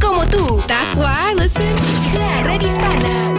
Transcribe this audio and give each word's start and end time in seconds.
como 0.00 0.24
tú. 0.26 0.58
That's 0.66 0.96
why 0.96 1.34
I. 1.36 1.46
La 2.18 2.42
Red 2.44 2.62
Hispana. 2.62 3.34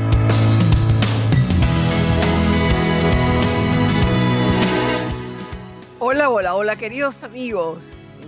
Queridos 6.78 7.24
amigos. 7.24 7.82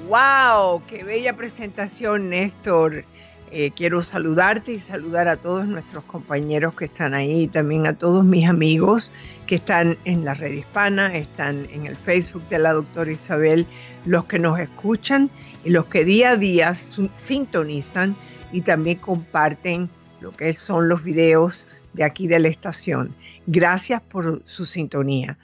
¡Wow! 0.08 0.82
¡Qué 0.86 1.04
bella 1.04 1.36
presentación, 1.36 2.30
Néstor! 2.30 3.04
Eh, 3.50 3.72
quiero 3.76 4.00
saludarte 4.00 4.72
y 4.72 4.80
saludar 4.80 5.28
a 5.28 5.36
todos 5.36 5.66
nuestros 5.66 6.02
compañeros 6.04 6.74
que 6.74 6.86
están 6.86 7.12
ahí, 7.12 7.46
también 7.46 7.86
a 7.86 7.92
todos 7.92 8.24
mis 8.24 8.48
amigos 8.48 9.12
que 9.46 9.56
están 9.56 9.98
en 10.06 10.24
la 10.24 10.32
red 10.32 10.52
hispana, 10.52 11.14
están 11.14 11.66
en 11.72 11.86
el 11.86 11.94
Facebook 11.94 12.42
de 12.48 12.58
la 12.58 12.72
doctora 12.72 13.12
Isabel, 13.12 13.66
los 14.06 14.24
que 14.24 14.38
nos 14.38 14.58
escuchan 14.58 15.28
y 15.62 15.68
los 15.68 15.84
que 15.86 16.06
día 16.06 16.30
a 16.30 16.36
día 16.36 16.74
sintonizan 16.74 18.16
y 18.50 18.62
también 18.62 18.96
comparten 18.96 19.90
lo 20.22 20.32
que 20.32 20.54
son 20.54 20.88
los 20.88 21.04
videos 21.04 21.66
de 21.92 22.04
aquí 22.04 22.28
de 22.28 22.38
la 22.38 22.48
estación. 22.48 23.14
Gracias 23.46 24.00
por 24.00 24.42
su 24.46 24.64
sintonía. 24.64 25.36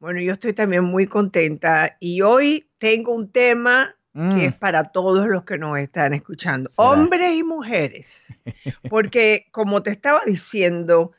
Bueno, 0.00 0.20
yo 0.20 0.34
estoy 0.34 0.52
también 0.52 0.84
muy 0.84 1.06
contenta 1.06 1.96
y 1.98 2.20
hoy 2.20 2.68
tengo 2.76 3.14
un 3.14 3.32
tema 3.32 3.96
que 4.12 4.18
mm. 4.20 4.38
es 4.38 4.54
para 4.54 4.84
todos 4.84 5.28
los 5.28 5.44
que 5.44 5.58
nos 5.58 5.78
están 5.78 6.14
escuchando, 6.14 6.70
hombres 6.76 7.36
y 7.36 7.42
mujeres, 7.42 8.36
porque 8.90 9.46
como 9.52 9.82
te 9.82 9.90
estaba 9.90 10.22
diciendo, 10.26 11.12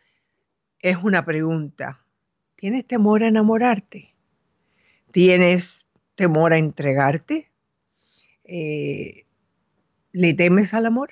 es 0.79 0.97
una 0.97 1.24
pregunta. 1.24 2.02
¿Tienes 2.56 2.85
temor 2.85 3.24
a 3.24 3.28
enamorarte? 3.28 4.13
¿Tienes 5.12 5.85
temor 6.16 6.53
a 6.53 6.57
entregarte? 6.57 7.50
Eh, 8.44 9.25
¿Le 10.12 10.34
temes 10.34 10.73
al 10.73 10.85
amor? 10.85 11.09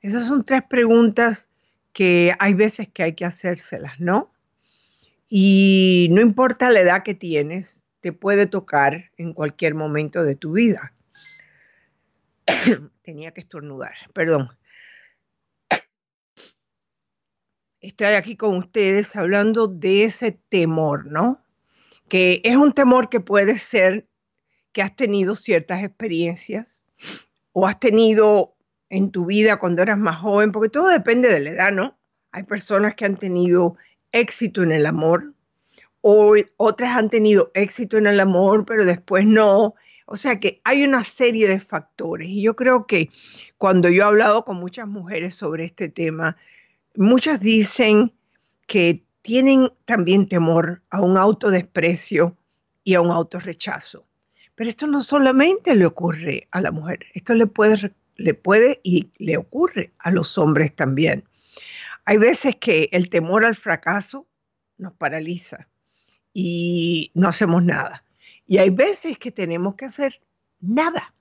Esas 0.00 0.26
son 0.26 0.44
tres 0.44 0.62
preguntas 0.68 1.48
que 1.92 2.34
hay 2.38 2.54
veces 2.54 2.88
que 2.88 3.02
hay 3.02 3.14
que 3.14 3.24
hacérselas, 3.24 4.00
¿no? 4.00 4.30
Y 5.28 6.08
no 6.12 6.20
importa 6.20 6.70
la 6.70 6.80
edad 6.80 7.02
que 7.02 7.14
tienes, 7.14 7.86
te 8.02 8.12
puede 8.12 8.46
tocar 8.46 9.10
en 9.16 9.32
cualquier 9.32 9.74
momento 9.74 10.22
de 10.22 10.36
tu 10.36 10.52
vida. 10.52 10.92
Tenía 13.02 13.32
que 13.32 13.40
estornudar, 13.40 13.94
perdón. 14.12 14.50
Estoy 17.80 18.08
aquí 18.08 18.36
con 18.36 18.56
ustedes 18.58 19.16
hablando 19.16 19.66
de 19.66 20.04
ese 20.04 20.32
temor, 20.50 21.06
¿no? 21.06 21.42
que 22.12 22.42
es 22.44 22.56
un 22.56 22.74
temor 22.74 23.08
que 23.08 23.20
puede 23.20 23.58
ser 23.58 24.06
que 24.72 24.82
has 24.82 24.94
tenido 24.94 25.34
ciertas 25.34 25.82
experiencias 25.82 26.84
o 27.52 27.66
has 27.66 27.80
tenido 27.80 28.54
en 28.90 29.10
tu 29.10 29.24
vida 29.24 29.58
cuando 29.58 29.80
eras 29.80 29.96
más 29.96 30.18
joven, 30.18 30.52
porque 30.52 30.68
todo 30.68 30.88
depende 30.88 31.32
de 31.32 31.40
la 31.40 31.50
edad, 31.52 31.72
¿no? 31.72 31.98
Hay 32.30 32.42
personas 32.42 32.96
que 32.96 33.06
han 33.06 33.16
tenido 33.16 33.78
éxito 34.12 34.62
en 34.62 34.72
el 34.72 34.84
amor, 34.84 35.32
otras 36.02 36.96
han 36.96 37.08
tenido 37.08 37.50
éxito 37.54 37.96
en 37.96 38.06
el 38.06 38.20
amor, 38.20 38.64
pero 38.66 38.84
después 38.84 39.26
no. 39.26 39.74
O 40.06 40.16
sea 40.16 40.40
que 40.40 40.60
hay 40.64 40.84
una 40.84 41.04
serie 41.04 41.48
de 41.48 41.60
factores. 41.60 42.28
Y 42.28 42.42
yo 42.42 42.56
creo 42.56 42.86
que 42.86 43.10
cuando 43.56 43.88
yo 43.88 44.02
he 44.02 44.06
hablado 44.06 44.44
con 44.44 44.56
muchas 44.56 44.88
mujeres 44.88 45.34
sobre 45.34 45.64
este 45.64 45.88
tema, 45.88 46.36
muchas 46.96 47.40
dicen 47.40 48.12
que 48.66 49.04
tienen 49.22 49.70
también 49.84 50.28
temor 50.28 50.82
a 50.90 51.00
un 51.00 51.16
autodesprecio 51.16 52.36
y 52.84 52.94
a 52.94 53.00
un 53.00 53.10
autorrechazo. 53.10 54.04
Pero 54.54 54.68
esto 54.68 54.86
no 54.86 55.02
solamente 55.02 55.74
le 55.74 55.86
ocurre 55.86 56.48
a 56.50 56.60
la 56.60 56.72
mujer, 56.72 57.06
esto 57.14 57.32
le 57.34 57.46
puede, 57.46 57.94
le 58.16 58.34
puede 58.34 58.80
y 58.82 59.10
le 59.18 59.36
ocurre 59.36 59.92
a 59.98 60.10
los 60.10 60.36
hombres 60.36 60.74
también. 60.74 61.24
Hay 62.04 62.18
veces 62.18 62.56
que 62.56 62.88
el 62.92 63.08
temor 63.08 63.44
al 63.44 63.54
fracaso 63.54 64.26
nos 64.76 64.92
paraliza 64.94 65.68
y 66.32 67.10
no 67.14 67.28
hacemos 67.28 67.62
nada. 67.64 68.04
Y 68.46 68.58
hay 68.58 68.70
veces 68.70 69.18
que 69.18 69.30
tenemos 69.30 69.74
que 69.76 69.86
hacer 69.86 70.20
nada 70.60 71.12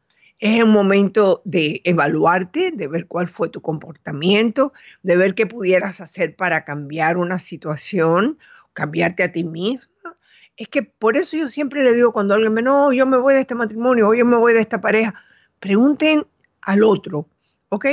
es 0.42 0.60
el 0.60 0.66
momento 0.66 1.44
de 1.46 1.82
evaluarte, 1.84 2.72
de 2.72 2.88
ver 2.88 3.06
cuál 3.06 3.30
fue 3.30 3.48
tu 3.48 3.62
comportamiento, 3.62 4.74
de 5.04 5.16
ver 5.16 5.36
qué 5.36 5.46
pudieras 5.46 6.02
hacer 6.02 6.36
para 6.36 6.66
cambiar 6.66 7.18
una 7.18 7.38
situación, 7.38 8.40
cambiarte 8.74 9.22
a 9.22 9.32
ti 9.32 9.44
misma. 9.44 10.18
Es 10.58 10.68
que 10.68 10.82
por 10.82 11.16
eso 11.16 11.38
yo 11.38 11.48
siempre 11.48 11.84
le 11.84 11.94
digo 11.94 12.12
cuando 12.12 12.34
alguien 12.34 12.54
me, 12.54 12.64
no, 12.64 12.92
yo 12.92 13.06
me 13.06 13.18
voy 13.18 13.36
de 13.36 13.42
este 13.42 13.54
matrimonio 13.54 14.10
o 14.10 14.16
yo 14.16 14.26
me 14.26 14.36
voy 14.36 14.54
de 14.54 14.62
esta 14.62 14.82
pareja, 14.82 15.14
pregunten 15.60 16.26
al 16.62 16.84
otro, 16.84 17.28
¿ok? 17.70 17.86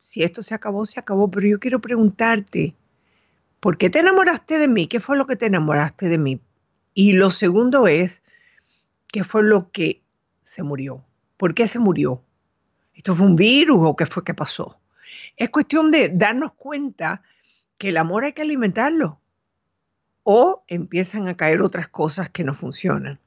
Si 0.00 0.22
esto 0.22 0.42
se 0.42 0.54
acabó, 0.54 0.86
se 0.86 0.98
acabó, 0.98 1.30
pero 1.30 1.46
yo 1.46 1.60
quiero 1.60 1.78
preguntarte, 1.82 2.74
¿por 3.60 3.76
qué 3.78 3.90
te 3.90 4.00
enamoraste 4.00 4.58
de 4.58 4.68
mí? 4.68 4.86
¿Qué 4.86 5.00
fue 5.00 5.16
lo 5.16 5.26
que 5.26 5.36
te 5.36 5.46
enamoraste 5.46 6.08
de 6.08 6.18
mí? 6.18 6.40
Y 6.94 7.12
lo 7.12 7.30
segundo 7.30 7.86
es, 7.86 8.22
¿qué 9.08 9.22
fue 9.22 9.42
lo 9.42 9.70
que 9.70 10.02
se 10.42 10.62
murió? 10.62 11.04
¿Por 11.36 11.54
qué 11.54 11.68
se 11.68 11.78
murió? 11.78 12.24
¿Esto 12.94 13.14
fue 13.14 13.26
un 13.26 13.36
virus 13.36 13.78
o 13.82 13.96
qué 13.96 14.06
fue 14.06 14.24
que 14.24 14.34
pasó? 14.34 14.80
Es 15.36 15.50
cuestión 15.50 15.90
de 15.90 16.10
darnos 16.12 16.52
cuenta 16.54 17.22
que 17.78 17.90
el 17.90 17.96
amor 17.96 18.24
hay 18.24 18.32
que 18.32 18.42
alimentarlo 18.42 19.20
o 20.22 20.64
empiezan 20.68 21.28
a 21.28 21.36
caer 21.36 21.62
otras 21.62 21.88
cosas 21.88 22.30
que 22.30 22.44
no 22.44 22.54
funcionan. 22.54 23.18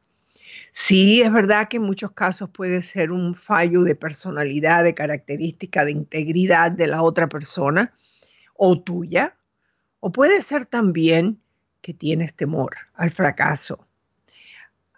Sí, 0.72 1.22
es 1.22 1.32
verdad 1.32 1.68
que 1.68 1.78
en 1.78 1.84
muchos 1.84 2.12
casos 2.12 2.50
puede 2.50 2.82
ser 2.82 3.12
un 3.12 3.36
fallo 3.36 3.84
de 3.84 3.96
personalidad, 3.96 4.84
de 4.84 4.94
característica, 4.94 5.86
de 5.86 5.92
integridad 5.92 6.72
de 6.72 6.88
la 6.88 7.02
otra 7.02 7.28
persona 7.28 7.94
o 8.56 8.80
tuya, 8.80 9.36
o 10.04 10.12
puede 10.12 10.42
ser 10.42 10.66
también 10.66 11.40
que 11.82 11.94
tienes 11.94 12.34
temor 12.34 12.76
al 12.96 13.12
fracaso, 13.12 13.88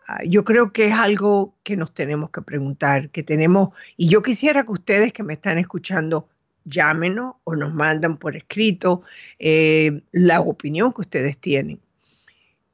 Ah, 0.08 0.24
yo 0.24 0.44
creo 0.44 0.72
que 0.72 0.88
es 0.88 0.94
algo 0.94 1.56
que 1.64 1.76
nos 1.76 1.94
tenemos 1.94 2.30
que 2.30 2.42
preguntar, 2.42 3.10
que 3.10 3.24
tenemos, 3.24 3.70
y 3.98 4.08
yo 4.08 4.22
quisiera 4.22 4.64
que 4.64 4.72
ustedes 4.72 5.12
que 5.12 5.24
me 5.24 5.34
están 5.34 5.58
escuchando 5.58 6.30
llámenos 6.64 7.36
o 7.44 7.56
nos 7.56 7.74
mandan 7.74 8.18
por 8.18 8.36
escrito 8.36 9.02
eh, 9.40 10.02
la 10.12 10.42
opinión 10.42 10.94
que 10.94 11.02
ustedes 11.02 11.40
tienen. 11.40 11.80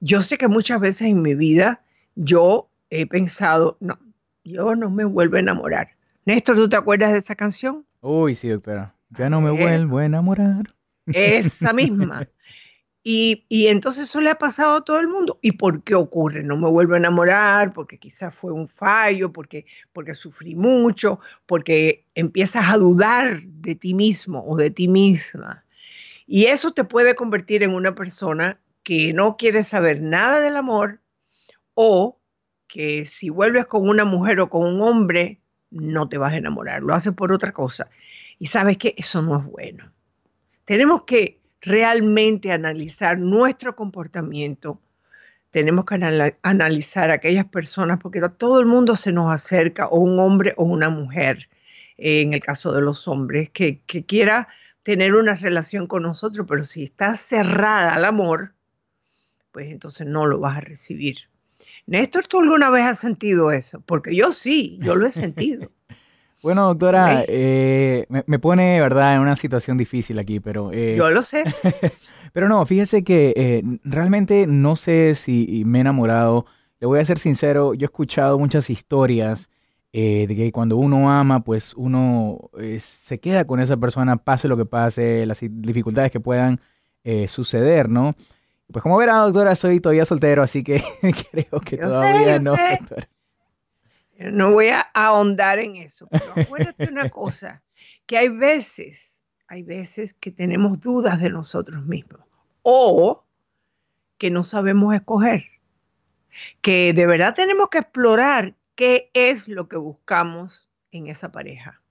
Yo 0.02 0.22
sé 0.22 0.38
que 0.38 0.50
muchas 0.50 0.82
veces 0.82 1.08
en 1.08 1.22
mi 1.22 1.34
vida 1.34 1.82
yo 2.16 2.70
he 2.90 3.06
pensado, 3.06 3.78
no, 3.80 3.98
yo 4.44 4.76
no 4.76 4.90
me 4.90 5.06
vuelvo 5.06 5.38
a 5.38 5.40
enamorar. 5.40 5.92
Néstor, 6.26 6.58
¿tú 6.58 6.68
te 6.68 6.76
acuerdas 6.76 7.14
de 7.14 7.20
esa 7.20 7.36
canción? 7.36 7.86
Uy, 8.02 8.36
sí, 8.36 8.50
doctora. 8.50 8.94
Ya 9.12 9.30
no 9.30 9.40
me 9.40 9.52
vuelvo 9.52 10.00
a 10.00 10.06
enamorar. 10.06 10.74
Esa 11.14 11.74
misma. 11.74 12.28
Y, 13.04 13.68
entonces 13.68 14.04
eso 14.04 14.22
le 14.22 14.30
ha 14.30 14.38
pasado 14.38 14.78
a 14.78 14.86
todo 14.86 15.00
el 15.00 15.08
mundo. 15.08 15.40
¿Y 15.42 15.54
por 15.54 15.84
qué 15.84 15.96
ocurre? 15.96 16.44
No 16.44 16.56
me 16.56 16.70
vuelvo 16.70 16.94
a 16.94 16.98
enamorar 16.98 17.74
porque 17.74 17.98
quizás 17.98 18.34
fue 18.36 18.52
un 18.52 18.68
fallo, 18.68 19.34
porque, 19.34 19.66
porque 19.92 20.14
sufrí 20.14 20.56
mucho, 20.56 21.20
porque 21.48 22.06
empiezas 22.14 22.70
a 22.70 22.78
dudar 22.78 23.42
de 23.42 23.76
ti 23.76 23.94
mismo 23.94 24.44
o 24.46 24.56
de 24.56 24.70
ti 24.70 24.88
misma. 24.88 25.66
Y 26.28 26.46
eso 26.46 26.74
te 26.74 26.84
puede 26.84 27.16
convertir 27.16 27.64
en 27.64 27.74
una 27.74 27.96
persona 27.96 28.60
que 28.84 29.14
no 29.14 29.36
quiere 29.36 29.64
saber 29.64 30.02
nada 30.02 30.40
del 30.40 30.56
amor 30.56 31.02
o 31.74 32.20
que 32.68 33.06
si 33.06 33.30
vuelves 33.30 33.66
con 33.66 33.90
una 33.90 34.06
mujer 34.06 34.40
o 34.40 34.50
con 34.50 34.64
un 34.64 34.82
hombre, 34.82 35.42
no 35.72 36.08
te 36.08 36.18
vas 36.18 36.34
a 36.34 36.38
enamorar, 36.38 36.82
lo 36.84 36.94
haces 36.94 37.14
por 37.14 37.32
otra 37.32 37.52
cosa. 37.52 37.90
Y 38.40 38.48
sabes 38.48 38.78
que 38.78 38.94
eso 38.98 39.22
no 39.22 39.40
es 39.40 39.46
bueno. 39.46 39.92
Tenemos 40.72 41.04
que 41.04 41.42
realmente 41.60 42.54
analizar 42.54 43.20
nuestro 43.20 43.76
comportamiento, 43.76 44.80
tenemos 45.50 45.84
que 45.84 45.96
analizar 46.44 47.12
a 47.12 47.16
aquellas 47.16 47.44
personas, 47.44 48.00
porque 48.02 48.20
a 48.20 48.30
todo 48.30 48.62
el 48.62 48.68
mundo 48.68 48.96
se 48.96 49.12
nos 49.12 49.36
acerca, 49.36 49.88
o 49.90 50.00
un 50.00 50.18
hombre 50.18 50.54
o 50.56 50.64
una 50.64 50.90
mujer, 50.90 51.50
eh, 51.98 52.22
en 52.22 52.34
el 52.34 52.40
caso 52.40 52.72
de 52.72 52.80
los 52.80 53.06
hombres, 53.10 53.50
que, 53.50 53.82
que 53.86 54.06
quiera 54.06 54.48
tener 54.82 55.14
una 55.14 55.34
relación 55.34 55.88
con 55.88 56.04
nosotros, 56.04 56.48
pero 56.48 56.64
si 56.64 56.86
está 56.86 57.16
cerrada 57.16 57.94
al 57.94 58.06
amor, 58.06 58.54
pues 59.52 59.70
entonces 59.72 60.08
no 60.08 60.26
lo 60.26 60.40
vas 60.40 60.60
a 60.60 60.62
recibir. 60.62 61.18
Néstor, 61.86 62.28
¿tú 62.28 62.40
alguna 62.40 62.70
vez 62.70 62.86
has 62.86 63.00
sentido 63.00 63.52
eso? 63.52 63.82
Porque 63.82 64.16
yo 64.16 64.32
sí, 64.32 64.80
yo 64.82 64.96
lo 64.96 65.06
he 65.06 65.12
sentido. 65.12 65.70
Bueno, 66.42 66.68
doctora, 66.68 67.24
eh, 67.28 68.08
me, 68.26 68.40
pone, 68.40 68.80
¿verdad?, 68.82 69.16
en 69.16 69.22
una 69.22 69.36
situación 69.36 69.78
difícil 69.78 70.18
aquí, 70.18 70.40
pero... 70.40 70.72
Eh, 70.74 70.96
Yo 70.98 71.12
lo 71.12 71.22
sé. 71.22 71.44
pero 72.34 72.50
no, 72.50 72.66
fíjese 72.66 73.04
que 73.04 73.34
eh, 73.36 73.64
realmente 73.84 74.48
no 74.48 74.76
sé 74.76 75.14
si 75.16 75.64
me 75.66 75.78
he 75.78 75.82
enamorado. 75.82 76.46
Le 76.80 76.88
voy 76.88 77.00
a 77.00 77.06
ser 77.06 77.20
sincero, 77.20 77.76
yo 77.76 77.86
he 77.86 77.86
escuchado 77.86 78.40
muchas 78.40 78.70
historias 78.70 79.50
de 79.94 80.34
que 80.38 80.54
cuando 80.54 80.78
uno 80.78 81.12
ama, 81.12 81.44
pues 81.44 81.74
uno 81.76 82.50
se 82.80 83.20
queda 83.20 83.46
con 83.46 83.60
esa 83.60 83.76
persona, 83.76 84.16
pase 84.16 84.48
lo 84.48 84.56
que 84.56 84.64
pase, 84.64 85.26
las 85.26 85.42
dificultades 85.42 86.12
que 86.12 86.22
puedan 86.22 86.62
suceder, 87.28 87.90
¿no? 87.90 88.16
Pues 88.72 88.82
como 88.82 88.96
verá, 88.98 89.18
doctora, 89.18 89.54
soy 89.56 89.82
todavía 89.82 90.06
soltero, 90.06 90.44
así 90.44 90.64
que 90.64 90.82
creo 91.32 91.60
que 91.60 91.78
todavía 91.78 92.40
no, 92.40 92.52
doctora. 92.52 93.10
No 94.32 94.52
voy 94.52 94.70
a 94.70 94.82
ahondar 94.94 95.60
en 95.60 95.78
eso, 95.78 96.08
pero 96.12 96.34
acuérdate 96.36 96.90
una 96.90 97.10
cosa, 97.10 97.64
que 98.06 98.18
hay 98.18 98.30
veces, 98.30 99.24
hay 99.48 99.64
veces 99.64 100.14
que 100.14 100.32
tenemos 100.32 100.80
dudas 100.80 101.20
de 101.20 101.30
nosotros 101.30 101.86
mismos 101.86 102.22
o 102.62 103.26
que 104.18 104.30
no 104.30 104.44
sabemos 104.44 104.94
escoger, 104.94 105.46
que 106.62 106.94
de 106.94 107.06
verdad 107.06 107.34
tenemos 107.36 107.70
que 107.70 107.80
explorar 107.80 108.56
qué 108.76 109.10
es 109.14 109.48
lo 109.48 109.68
que 109.68 109.78
buscamos 109.78 110.70
en 110.92 111.08
esa 111.08 111.32
pareja. 111.32 111.82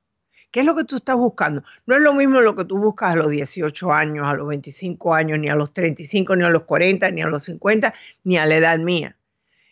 ¿Qué 0.51 0.61
es 0.61 0.67
lo 0.67 0.75
que 0.75 0.85
tú 0.85 0.97
estás 0.97 1.17
buscando? 1.17 1.63
No 1.87 1.95
es 1.95 2.03
lo 2.03 2.13
mismo 2.13 2.41
lo 2.41 2.57
que 2.57 2.65
tú 2.65 2.77
buscas 2.77 3.13
a 3.13 3.17
los 3.17 3.31
18 3.31 3.93
años, 3.93 4.27
a 4.27 4.35
los 4.35 4.49
25 4.49 5.15
años, 5.15 5.39
ni 5.39 5.49
a 5.49 5.55
los 5.55 5.73
35, 5.73 6.35
ni 6.35 6.45
a 6.45 6.51
los 6.51 6.65
40, 6.65 7.11
ni 7.13 7.23
a 7.23 7.27
los 7.27 7.45
50, 7.45 7.95
ni 8.25 8.37
a 8.37 8.47
la 8.47 8.57
edad 8.57 8.79
mía. 8.79 9.17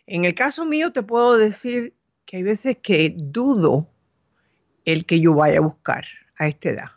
En 0.07 0.23
el 0.23 0.33
caso 0.33 0.65
mío 0.65 0.93
te 0.93 1.03
puedo 1.03 1.37
decir 1.37 1.93
que 2.29 2.37
hay 2.37 2.43
veces 2.43 2.77
que 2.83 3.11
dudo 3.17 3.89
el 4.85 5.05
que 5.05 5.19
yo 5.19 5.33
vaya 5.33 5.57
a 5.57 5.61
buscar 5.61 6.05
a 6.37 6.47
esta 6.47 6.69
edad. 6.69 6.91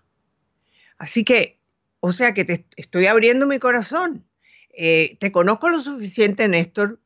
Así 0.99 1.25
que, 1.25 1.58
o 2.00 2.12
sea 2.12 2.34
que 2.34 2.44
te 2.44 2.67
estoy 2.76 3.06
abriendo 3.06 3.46
mi 3.46 3.58
corazón. 3.58 4.26
Eh, 4.75 5.17
te 5.20 5.32
conozco 5.32 5.70
lo 5.70 5.81
suficiente, 5.81 6.46
Néstor, 6.49 7.00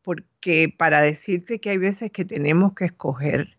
porque 0.00 0.74
para 0.74 1.02
decirte 1.02 1.60
que 1.60 1.68
hay 1.68 1.76
veces 1.76 2.10
que 2.10 2.24
tenemos 2.24 2.72
que 2.72 2.86
escoger, 2.86 3.58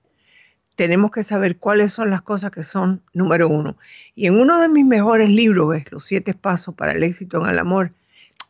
tenemos 0.75 1.11
que 1.11 1.23
saber 1.23 1.59
cuáles 1.59 1.93
son 1.93 2.09
las 2.09 2.23
cosas 2.23 2.49
que 2.49 2.63
son 2.63 3.03
número 3.13 3.47
uno. 3.47 3.77
Y 4.15 4.25
en 4.25 4.39
uno 4.39 4.59
de 4.59 4.69
mis 4.69 4.87
mejores 4.87 5.29
libros, 5.29 5.83
Los 5.91 6.05
siete 6.05 6.33
pasos 6.33 6.73
para 6.73 6.93
el 6.93 7.03
éxito 7.03 7.45
en 7.45 7.51
el 7.51 7.59
amor, 7.59 7.93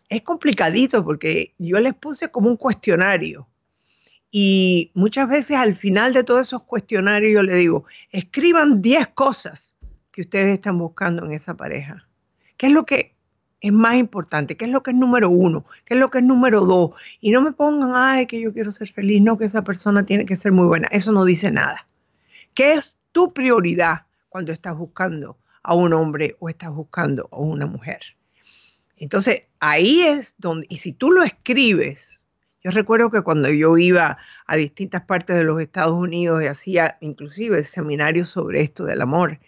es 0.07 0.21
complicadito 0.21 1.03
porque 1.03 1.53
yo 1.57 1.81
les 1.81 1.95
puse 1.95 2.31
como 2.31 2.49
un 2.49 2.55
cuestionario 2.55 3.45
y 4.31 4.91
muchas 4.93 5.27
veces 5.27 5.57
al 5.57 5.75
final 5.75 6.13
de 6.13 6.23
todos 6.23 6.41
esos 6.41 6.63
cuestionarios 6.63 7.33
yo 7.33 7.43
le 7.43 7.55
digo, 7.55 7.85
escriban 8.11 8.81
10 8.81 9.07
cosas 9.09 9.75
que 10.11 10.21
ustedes 10.21 10.53
están 10.53 10.77
buscando 10.77 11.25
en 11.25 11.31
esa 11.31 11.55
pareja. 11.55 12.07
¿Qué 12.57 12.67
es 12.67 12.73
lo 12.73 12.85
que 12.85 13.15
es 13.61 13.71
más 13.71 13.95
importante? 13.95 14.55
¿Qué 14.55 14.65
es 14.65 14.71
lo 14.71 14.83
que 14.83 14.91
es 14.91 14.97
número 14.97 15.29
uno? 15.29 15.65
¿Qué 15.85 15.95
es 15.95 15.99
lo 15.99 16.09
que 16.09 16.19
es 16.19 16.23
número 16.23 16.61
dos? 16.61 16.91
Y 17.21 17.31
no 17.31 17.41
me 17.41 17.53
pongan, 17.53 17.91
ay, 17.95 18.27
que 18.27 18.39
yo 18.39 18.53
quiero 18.53 18.71
ser 18.71 18.91
feliz, 18.91 19.21
no, 19.21 19.37
que 19.37 19.45
esa 19.45 19.63
persona 19.63 20.05
tiene 20.05 20.25
que 20.25 20.35
ser 20.35 20.51
muy 20.51 20.65
buena. 20.65 20.87
Eso 20.91 21.11
no 21.11 21.25
dice 21.25 21.51
nada. 21.51 21.87
¿Qué 22.53 22.73
es 22.73 22.97
tu 23.11 23.33
prioridad 23.33 24.05
cuando 24.29 24.51
estás 24.51 24.77
buscando 24.77 25.37
a 25.63 25.73
un 25.73 25.93
hombre 25.93 26.35
o 26.39 26.49
estás 26.49 26.71
buscando 26.71 27.27
a 27.31 27.37
una 27.37 27.65
mujer? 27.65 27.99
Entonces, 28.97 29.43
ahí 29.59 30.01
es 30.01 30.35
donde, 30.37 30.67
y 30.69 30.77
si 30.77 30.91
tú 30.91 31.11
lo 31.11 31.23
escribes, 31.23 32.27
yo 32.63 32.71
recuerdo 32.71 33.09
que 33.09 33.21
cuando 33.21 33.49
yo 33.49 33.77
iba 33.77 34.17
a 34.45 34.55
distintas 34.55 35.03
partes 35.03 35.37
de 35.37 35.43
los 35.43 35.61
Estados 35.61 35.95
Unidos 35.95 36.43
y 36.43 36.47
hacía 36.47 36.97
inclusive 36.99 37.63
seminarios 37.63 38.29
sobre 38.29 38.61
esto 38.61 38.85
del 38.85 39.01
amor, 39.01 39.39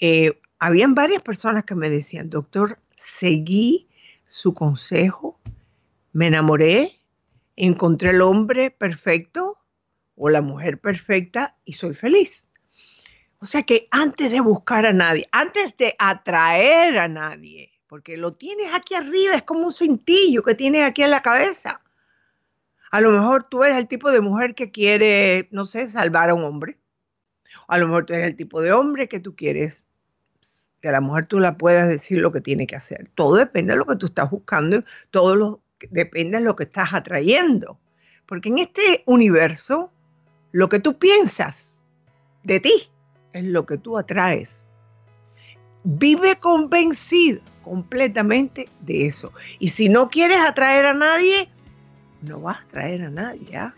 eh, 0.00 0.40
habían 0.58 0.94
varias 0.94 1.22
personas 1.22 1.64
que 1.64 1.74
me 1.74 1.88
decían, 1.88 2.28
doctor, 2.28 2.78
seguí 2.98 3.88
su 4.26 4.52
consejo, 4.52 5.40
me 6.12 6.26
enamoré, 6.26 7.00
encontré 7.56 8.10
el 8.10 8.20
hombre 8.22 8.70
perfecto 8.70 9.58
o 10.16 10.28
la 10.28 10.42
mujer 10.42 10.78
perfecta 10.80 11.56
y 11.64 11.74
soy 11.74 11.94
feliz. 11.94 12.48
O 13.38 13.46
sea 13.46 13.62
que 13.62 13.88
antes 13.90 14.30
de 14.30 14.40
buscar 14.40 14.86
a 14.86 14.92
nadie, 14.92 15.28
antes 15.32 15.76
de 15.76 15.94
atraer 15.98 16.98
a 16.98 17.08
nadie, 17.08 17.72
porque 17.86 18.16
lo 18.16 18.32
tienes 18.34 18.72
aquí 18.72 18.94
arriba, 18.94 19.34
es 19.34 19.42
como 19.42 19.66
un 19.66 19.72
cintillo 19.72 20.42
que 20.42 20.54
tienes 20.54 20.82
aquí 20.84 21.02
en 21.02 21.10
la 21.10 21.22
cabeza. 21.22 21.80
A 22.94 23.00
lo 23.00 23.10
mejor 23.10 23.42
tú 23.42 23.64
eres 23.64 23.76
el 23.76 23.88
tipo 23.88 24.12
de 24.12 24.20
mujer 24.20 24.54
que 24.54 24.70
quiere, 24.70 25.48
no 25.50 25.64
sé, 25.64 25.88
salvar 25.88 26.30
a 26.30 26.34
un 26.34 26.44
hombre. 26.44 26.78
a 27.66 27.76
lo 27.78 27.88
mejor 27.88 28.06
tú 28.06 28.12
eres 28.12 28.28
el 28.28 28.36
tipo 28.36 28.60
de 28.60 28.70
hombre 28.70 29.08
que 29.08 29.18
tú 29.18 29.34
quieres 29.34 29.82
que 30.80 30.90
a 30.90 30.92
la 30.92 31.00
mujer 31.00 31.26
tú 31.26 31.40
la 31.40 31.56
puedas 31.58 31.88
decir 31.88 32.18
lo 32.18 32.30
que 32.30 32.40
tiene 32.40 32.68
que 32.68 32.76
hacer. 32.76 33.10
Todo 33.16 33.34
depende 33.34 33.72
de 33.72 33.80
lo 33.80 33.84
que 33.84 33.96
tú 33.96 34.06
estás 34.06 34.30
buscando, 34.30 34.84
todo 35.10 35.34
lo, 35.34 35.60
depende 35.90 36.38
de 36.38 36.44
lo 36.44 36.54
que 36.54 36.62
estás 36.62 36.94
atrayendo. 36.94 37.80
Porque 38.26 38.50
en 38.50 38.58
este 38.58 39.02
universo, 39.06 39.90
lo 40.52 40.68
que 40.68 40.78
tú 40.78 40.96
piensas 40.96 41.82
de 42.44 42.60
ti 42.60 42.92
es 43.32 43.42
lo 43.42 43.66
que 43.66 43.76
tú 43.76 43.98
atraes. 43.98 44.68
Vive 45.82 46.36
convencido 46.36 47.40
completamente 47.62 48.68
de 48.82 49.08
eso. 49.08 49.32
Y 49.58 49.70
si 49.70 49.88
no 49.88 50.08
quieres 50.08 50.38
atraer 50.38 50.86
a 50.86 50.94
nadie, 50.94 51.50
no 52.24 52.40
vas 52.40 52.62
a 52.62 52.68
traer 52.68 53.02
a 53.02 53.10
nadie. 53.10 53.54
¿ah? 53.56 53.74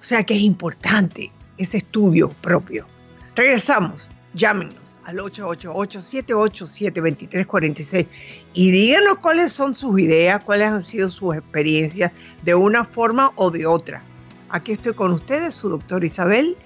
O 0.00 0.04
sea 0.04 0.24
que 0.24 0.34
es 0.34 0.42
importante 0.42 1.32
ese 1.56 1.78
estudio 1.78 2.28
propio. 2.28 2.86
Regresamos, 3.34 4.10
llámenos 4.34 4.76
al 5.04 5.16
888-787-2346 5.18 8.06
y 8.52 8.70
díganos 8.70 9.18
cuáles 9.18 9.52
son 9.52 9.74
sus 9.74 9.98
ideas, 9.98 10.44
cuáles 10.44 10.68
han 10.68 10.82
sido 10.82 11.08
sus 11.08 11.34
experiencias 11.34 12.12
de 12.42 12.54
una 12.54 12.84
forma 12.84 13.32
o 13.36 13.50
de 13.50 13.64
otra. 13.66 14.02
Aquí 14.50 14.72
estoy 14.72 14.92
con 14.94 15.12
ustedes, 15.12 15.54
su 15.54 15.70
doctor 15.70 16.04
Isabel 16.04 16.56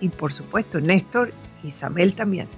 y 0.00 0.08
por 0.08 0.32
supuesto 0.32 0.80
Néstor 0.80 1.32
Isabel 1.62 2.14
también. 2.14 2.48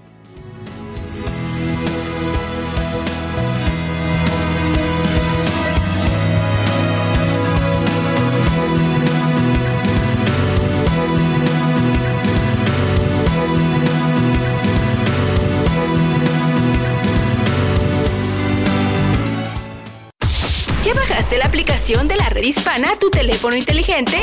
Aplicación 21.84 22.08
de 22.08 22.16
la 22.16 22.30
red 22.30 22.44
hispana 22.44 22.92
a 22.92 22.98
tu 22.98 23.10
teléfono 23.10 23.54
inteligente? 23.56 24.16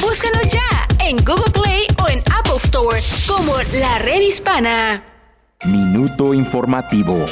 Búscanos 0.00 0.48
ya 0.48 0.88
en 0.98 1.16
Google 1.18 1.52
Play 1.52 1.86
o 2.02 2.08
en 2.08 2.20
Apple 2.20 2.56
Store 2.56 2.98
como 3.26 3.52
la 3.78 3.98
red 3.98 4.22
hispana. 4.22 5.04
Minuto 5.66 6.32
Informativo. 6.32 7.26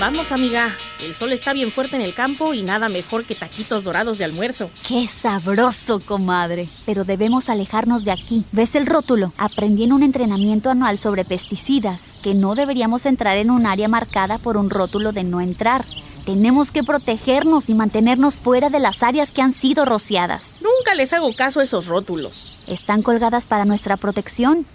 Vamos, 0.00 0.32
amiga. 0.32 0.74
El 1.04 1.14
sol 1.14 1.32
está 1.32 1.52
bien 1.52 1.70
fuerte 1.70 1.94
en 1.94 2.02
el 2.02 2.12
campo 2.12 2.54
y 2.54 2.62
nada 2.62 2.88
mejor 2.88 3.24
que 3.24 3.36
taquitos 3.36 3.84
dorados 3.84 4.18
de 4.18 4.24
almuerzo. 4.24 4.68
¡Qué 4.86 5.08
sabroso, 5.08 6.00
comadre! 6.00 6.68
Pero 6.84 7.04
debemos 7.04 7.48
alejarnos 7.48 8.04
de 8.04 8.10
aquí. 8.10 8.44
¿Ves 8.50 8.74
el 8.74 8.86
rótulo? 8.86 9.32
Aprendí 9.38 9.84
en 9.84 9.92
un 9.92 10.02
entrenamiento 10.02 10.70
anual 10.70 10.98
sobre 10.98 11.24
pesticidas 11.24 12.02
que 12.22 12.34
no 12.34 12.56
deberíamos 12.56 13.06
entrar 13.06 13.36
en 13.36 13.50
un 13.50 13.64
área 13.66 13.86
marcada 13.86 14.38
por 14.38 14.56
un 14.56 14.70
rótulo 14.70 15.12
de 15.12 15.22
no 15.22 15.40
entrar. 15.40 15.84
Tenemos 16.28 16.72
que 16.72 16.82
protegernos 16.82 17.70
y 17.70 17.74
mantenernos 17.74 18.34
fuera 18.34 18.68
de 18.68 18.80
las 18.80 19.02
áreas 19.02 19.32
que 19.32 19.40
han 19.40 19.54
sido 19.54 19.86
rociadas. 19.86 20.56
Nunca 20.60 20.94
les 20.94 21.14
hago 21.14 21.34
caso 21.34 21.60
a 21.60 21.62
esos 21.62 21.86
rótulos. 21.86 22.54
Están 22.66 23.00
colgadas 23.00 23.46
para 23.46 23.64
nuestra 23.64 23.96
protección. 23.96 24.66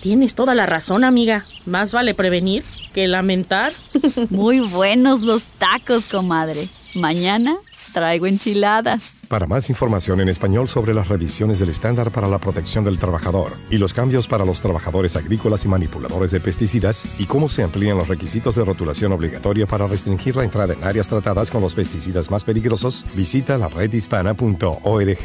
Tienes 0.00 0.36
toda 0.36 0.54
la 0.54 0.64
razón, 0.64 1.02
amiga. 1.02 1.44
Más 1.66 1.92
vale 1.92 2.14
prevenir 2.14 2.62
que 2.94 3.08
lamentar. 3.08 3.72
Muy 4.30 4.60
buenos 4.60 5.22
los 5.22 5.42
tacos, 5.58 6.04
comadre. 6.06 6.68
Mañana 6.94 7.56
traigo 7.92 8.28
enchiladas. 8.28 9.00
Para 9.32 9.46
más 9.46 9.70
información 9.70 10.20
en 10.20 10.28
español 10.28 10.68
sobre 10.68 10.92
las 10.92 11.08
revisiones 11.08 11.58
del 11.58 11.70
estándar 11.70 12.10
para 12.10 12.28
la 12.28 12.38
protección 12.38 12.84
del 12.84 12.98
trabajador 12.98 13.52
y 13.70 13.78
los 13.78 13.94
cambios 13.94 14.28
para 14.28 14.44
los 14.44 14.60
trabajadores 14.60 15.16
agrícolas 15.16 15.64
y 15.64 15.68
manipuladores 15.68 16.32
de 16.32 16.40
pesticidas 16.40 17.02
y 17.18 17.24
cómo 17.24 17.48
se 17.48 17.62
amplían 17.62 17.96
los 17.96 18.08
requisitos 18.08 18.56
de 18.56 18.62
rotulación 18.66 19.10
obligatoria 19.10 19.66
para 19.66 19.86
restringir 19.86 20.36
la 20.36 20.44
entrada 20.44 20.74
en 20.74 20.84
áreas 20.84 21.08
tratadas 21.08 21.50
con 21.50 21.62
los 21.62 21.74
pesticidas 21.74 22.30
más 22.30 22.44
peligrosos, 22.44 23.06
visita 23.14 23.56
la 23.56 23.68
redhispana.org. 23.68 25.18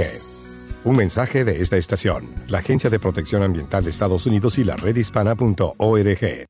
Un 0.86 0.96
mensaje 0.96 1.44
de 1.44 1.62
esta 1.62 1.76
estación, 1.76 2.34
la 2.48 2.60
Agencia 2.60 2.90
de 2.90 3.00
Protección 3.00 3.44
Ambiental 3.44 3.84
de 3.84 3.90
Estados 3.90 4.26
Unidos 4.26 4.58
y 4.58 4.64
la 4.64 4.78
redhispana.org. 4.78 6.46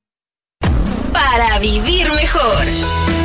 Para 1.12 1.58
vivir 1.58 2.08
mejor. 2.14 3.17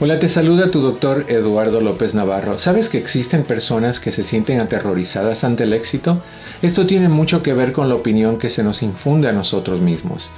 Hola, 0.00 0.18
te 0.18 0.28
saluda 0.28 0.72
tu 0.72 0.80
doctor 0.80 1.24
Eduardo 1.28 1.80
López 1.80 2.16
Navarro. 2.16 2.58
¿Sabes 2.58 2.88
que 2.88 2.98
existen 2.98 3.44
personas 3.44 4.00
que 4.00 4.10
se 4.10 4.24
sienten 4.24 4.58
aterrorizadas 4.58 5.44
ante 5.44 5.62
el 5.62 5.72
éxito? 5.72 6.20
Esto 6.62 6.84
tiene 6.84 7.08
mucho 7.08 7.44
que 7.44 7.54
ver 7.54 7.70
con 7.70 7.88
la 7.88 7.94
opinión 7.94 8.36
que 8.36 8.50
se 8.50 8.64
nos 8.64 8.82
infunde 8.82 9.28
a 9.28 9.32
nosotros 9.32 9.80
mismos. 9.80 10.30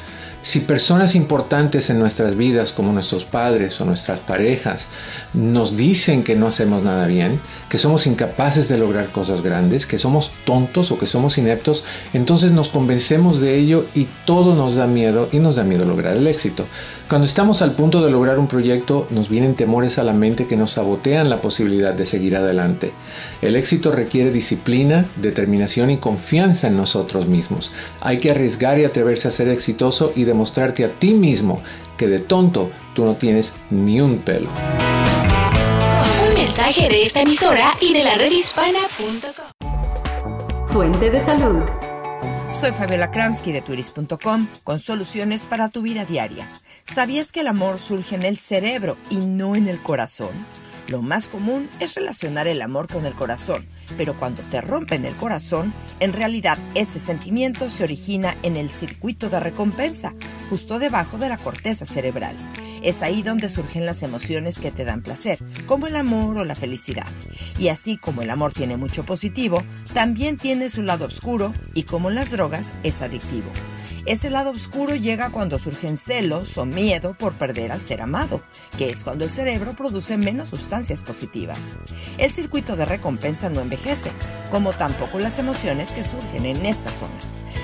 Si 0.47 0.61
personas 0.61 1.17
importantes 1.17 1.91
en 1.91 1.99
nuestras 1.99 2.37
vidas, 2.37 2.71
como 2.71 2.93
nuestros 2.93 3.25
padres 3.25 3.81
o 3.81 3.85
nuestras 3.85 4.21
parejas, 4.21 4.87
nos 5.35 5.77
dicen 5.77 6.23
que 6.23 6.37
no 6.37 6.47
hacemos 6.47 6.85
nada 6.85 7.09
bien, 7.09 7.41
que 7.69 7.79
somos 7.79 8.07
incapaces 8.07 8.69
de 8.69 8.79
lograr 8.79 9.09
cosas 9.09 9.43
grandes, 9.43 9.87
que 9.87 9.99
somos 9.99 10.31
tontos 10.45 10.93
o 10.93 10.99
que 10.99 11.09
somos 11.09 11.37
ineptos, 11.37 11.85
entonces 12.15 12.53
nos 12.53 12.69
convencemos 12.69 13.41
de 13.41 13.57
ello 13.57 13.87
y 13.93 14.07
todo 14.25 14.55
nos 14.55 14.77
da 14.77 14.87
miedo 14.87 15.29
y 15.33 15.41
nos 15.41 15.57
da 15.57 15.65
miedo 15.65 15.85
lograr 15.85 16.17
el 16.17 16.29
éxito. 16.29 16.65
Cuando 17.09 17.27
estamos 17.27 17.63
al 17.63 17.73
punto 17.73 18.05
de 18.05 18.11
lograr 18.11 18.39
un 18.39 18.49
proyecto, 18.49 19.07
nos 19.11 19.29
vienen 19.29 19.55
temores 19.55 19.99
a 19.99 20.03
la 20.03 20.13
mente 20.13 20.49
que 20.49 20.57
nos 20.57 20.73
sabotean 20.73 21.31
la 21.31 21.41
posibilidad 21.41 21.95
de 21.95 22.05
seguir 22.05 22.35
adelante. 22.35 22.93
El 23.43 23.55
éxito 23.55 23.93
requiere 23.93 24.33
disciplina, 24.33 25.07
determinación 25.17 25.91
y 25.91 25.99
confianza 25.99 26.67
en 26.67 26.77
nosotros 26.77 27.27
mismos. 27.27 27.73
Hay 28.01 28.19
que 28.19 28.33
arriesgar 28.33 28.81
y 28.81 28.85
atreverse 28.85 29.29
a 29.29 29.33
ser 29.33 29.49
exitoso 29.49 30.13
y 30.17 30.25
demostrarte 30.37 30.85
a 30.85 30.91
ti 30.91 31.15
mismo 31.15 31.63
que 31.97 32.09
de 32.09 32.19
tonto 32.19 32.71
tú 32.95 33.07
no 33.07 33.15
tienes 33.15 33.55
ni 33.71 34.03
un 34.03 34.19
pelo. 34.19 34.51
Un 36.29 36.35
mensaje 36.35 36.91
de 36.91 37.03
esta 37.03 37.23
emisora 37.23 37.73
y 37.81 37.95
de 37.95 38.05
la 38.05 38.17
redhispana.com. 38.17 40.69
Fuente 40.69 41.11
de 41.11 41.21
salud. 41.21 41.63
Soy 42.53 42.73
Fabiola 42.73 43.11
Kramsky 43.11 43.53
de 43.53 43.63
turis.com 43.63 44.47
con 44.63 44.79
soluciones 44.79 45.47
para 45.47 45.71
tu 45.71 45.81
vida 45.81 46.05
diaria. 46.05 46.47
¿Sabías 46.85 47.33
que 47.33 47.41
el 47.41 47.49
amor 47.49 47.79
surge 47.79 48.15
en 48.15 48.23
el 48.23 48.37
cerebro 48.37 48.99
y 49.09 49.17
no 49.17 49.57
en 49.57 49.69
el 49.69 49.83
corazón? 49.83 50.33
Lo 50.89 51.03
más 51.03 51.27
común 51.27 51.69
es 51.81 51.95
relacionar 51.97 52.47
el 52.47 52.63
amor 52.63 52.87
con 52.87 53.07
el 53.07 53.15
corazón, 53.15 53.67
pero 53.97 54.17
cuando 54.17 54.43
te 54.43 54.61
rompen 54.61 55.05
el 55.05 55.17
corazón, 55.17 55.73
en 55.99 56.13
realidad 56.13 56.59
ese 56.75 57.01
sentimiento 57.01 57.71
se 57.71 57.85
origina 57.85 58.37
en 58.43 58.57
el 58.57 58.71
circuito 58.71 59.29
de 59.29 59.41
recompensa, 59.41 60.15
justo 60.49 60.79
debajo 60.79 61.19
de 61.19 61.29
la 61.29 61.39
corteza 61.39 61.87
cerebral. 61.87 62.37
Es 62.87 63.03
ahí 63.03 63.25
donde 63.25 63.49
surgen 63.49 63.85
las 63.85 64.05
emociones 64.05 64.61
que 64.61 64.71
te 64.71 64.85
dan 64.85 65.03
placer, 65.03 65.41
como 65.67 65.89
el 65.89 65.97
amor 65.97 66.39
o 66.39 66.45
la 66.45 66.55
felicidad. 66.55 67.09
Y 67.59 67.67
así 67.67 67.97
como 67.97 68.23
el 68.23 68.31
amor 68.31 68.53
tiene 68.53 68.77
mucho 68.77 69.05
positivo, 69.05 69.61
también 69.93 70.37
tiene 70.37 70.71
su 70.71 70.85
lado 70.85 71.07
oscuro 71.07 71.53
y 71.75 71.83
como 71.83 72.11
las 72.11 72.31
drogas 72.31 72.77
es 72.85 73.03
adictivo. 73.03 73.51
Ese 74.05 74.31
lado 74.31 74.51
oscuro 74.51 74.95
llega 74.95 75.31
cuando 75.31 75.59
surgen 75.59 75.97
celos 75.97 76.57
o 76.59 76.65
miedo 76.65 77.15
por 77.15 77.33
perder 77.33 77.73
al 77.73 77.83
ser 77.83 78.03
amado, 78.03 78.41
que 78.79 78.89
es 78.89 79.03
cuando 79.03 79.25
el 79.25 79.33
cerebro 79.33 79.75
produce 79.75 80.17
menos 80.17 80.51
sustancias 80.51 81.03
positivas. 81.03 81.79
El 82.19 82.31
circuito 82.31 82.77
de 82.77 82.85
recompensa 82.85 83.49
no 83.49 83.63
envejece, 83.63 84.13
como 84.53 84.75
tampoco 84.75 85.19
las 85.19 85.41
emociones 85.41 85.91
que 85.91 86.05
surgen 86.05 86.47
en 86.47 86.65
esta 86.65 86.91
zona. 86.91 87.19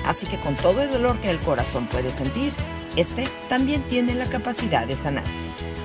Así 0.05 0.27
que 0.27 0.35
con 0.35 0.57
todo 0.57 0.81
el 0.81 0.91
dolor 0.91 1.21
que 1.21 1.29
el 1.29 1.39
corazón 1.39 1.87
puede 1.87 2.11
sentir, 2.11 2.51
este 2.95 3.23
también 3.49 3.85
tiene 3.87 4.13
la 4.15 4.25
capacidad 4.25 4.87
de 4.87 4.95
sanar. 4.95 5.23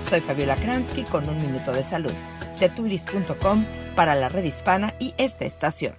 Soy 0.01 0.21
Fabiola 0.21 0.57
Kramsky 0.57 1.05
con 1.05 1.29
un 1.29 1.37
minuto 1.39 1.73
de 1.73 1.83
salud, 1.83 2.13
de 2.61 2.69
turis.com 2.69 3.65
para 3.97 4.15
la 4.15 4.29
red 4.29 4.45
hispana 4.45 4.95
y 4.99 5.15
esta 5.19 5.45
estación. 5.45 5.95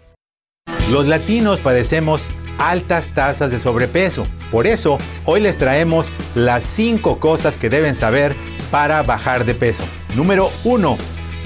Los 0.91 1.07
latinos 1.07 1.59
padecemos 1.59 2.29
altas 2.57 3.13
tasas 3.13 3.51
de 3.51 3.59
sobrepeso. 3.59 4.25
Por 4.51 4.67
eso, 4.67 4.97
hoy 5.25 5.39
les 5.39 5.57
traemos 5.57 6.11
las 6.35 6.63
5 6.63 7.19
cosas 7.19 7.57
que 7.57 7.69
deben 7.69 7.95
saber 7.95 8.35
para 8.71 9.03
bajar 9.03 9.45
de 9.45 9.55
peso. 9.55 9.83
Número 10.15 10.49
1. 10.63 10.97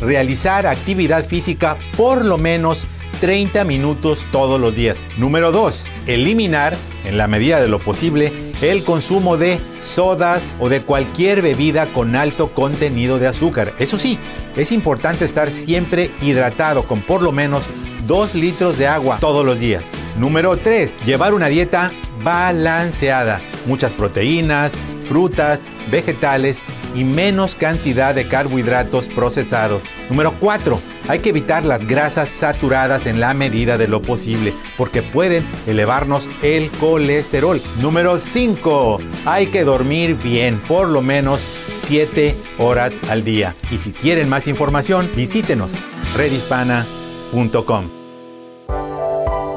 Realizar 0.02 0.68
actividad 0.68 1.26
física 1.26 1.78
por 1.98 2.26
lo 2.26 2.38
menos 2.38 2.86
30 3.24 3.64
minutos 3.64 4.26
todos 4.34 4.60
los 4.60 4.76
días. 4.76 5.02
Número 5.16 5.54
2. 5.54 5.86
Eliminar, 6.08 6.76
en 7.06 7.18
la 7.18 7.30
medida 7.30 7.62
de 7.62 7.70
lo 7.70 7.80
posible, 7.80 8.34
el 8.62 8.84
consumo 8.84 9.38
de 9.38 9.62
sodas 9.82 10.58
o 10.60 10.68
de 10.68 10.82
cualquier 10.82 11.42
bebida 11.42 11.86
con 11.86 12.18
alto 12.18 12.54
contenido 12.54 13.20
de 13.20 13.28
azúcar. 13.28 13.76
Eso 13.80 13.98
sí, 13.98 14.20
es 14.58 14.74
importante 14.74 15.24
estar 15.24 15.52
siempre 15.52 16.12
hidratado 16.22 16.84
con 16.84 17.00
por 17.00 17.22
lo 17.22 17.32
menos 17.32 17.64
2 18.08 18.36
litros 18.36 18.78
de 18.78 18.88
agua 18.88 19.20
todos 19.22 19.46
los 19.46 19.58
días. 19.58 19.90
Número 20.18 20.58
3. 20.58 20.94
Llevar 21.06 21.34
una 21.34 21.48
dieta 21.48 21.94
balanceada. 22.26 23.40
Muchas 23.66 23.94
proteínas, 23.94 24.74
frutas, 25.08 25.62
vegetales 25.90 26.66
y 26.94 27.06
menos 27.06 27.56
cantidad 27.56 28.14
de 28.14 28.28
carbohidratos 28.28 29.08
procesados. 29.08 29.86
Número 30.10 30.34
4. 30.42 30.93
Hay 31.08 31.20
que 31.20 31.30
evitar 31.30 31.66
las 31.66 31.86
grasas 31.86 32.30
saturadas 32.30 33.06
en 33.06 33.20
la 33.20 33.34
medida 33.34 33.78
de 33.78 33.88
lo 33.88 34.02
posible 34.02 34.54
porque 34.78 35.02
pueden 35.02 35.48
elevarnos 35.68 36.30
el 36.42 36.72
colesterol. 36.72 37.62
Número 37.82 38.18
5. 38.18 38.98
Hay 39.26 39.48
que 39.48 39.64
dormir 39.64 40.16
bien, 40.16 40.60
por 40.60 40.88
lo 40.88 41.02
menos 41.02 41.46
7 41.76 42.38
horas 42.58 43.00
al 43.10 43.24
día. 43.24 43.54
Y 43.70 43.78
si 43.78 43.92
quieren 43.92 44.30
más 44.30 44.48
información, 44.48 45.12
visítenos 45.16 45.76
redhispana.com. 46.16 47.90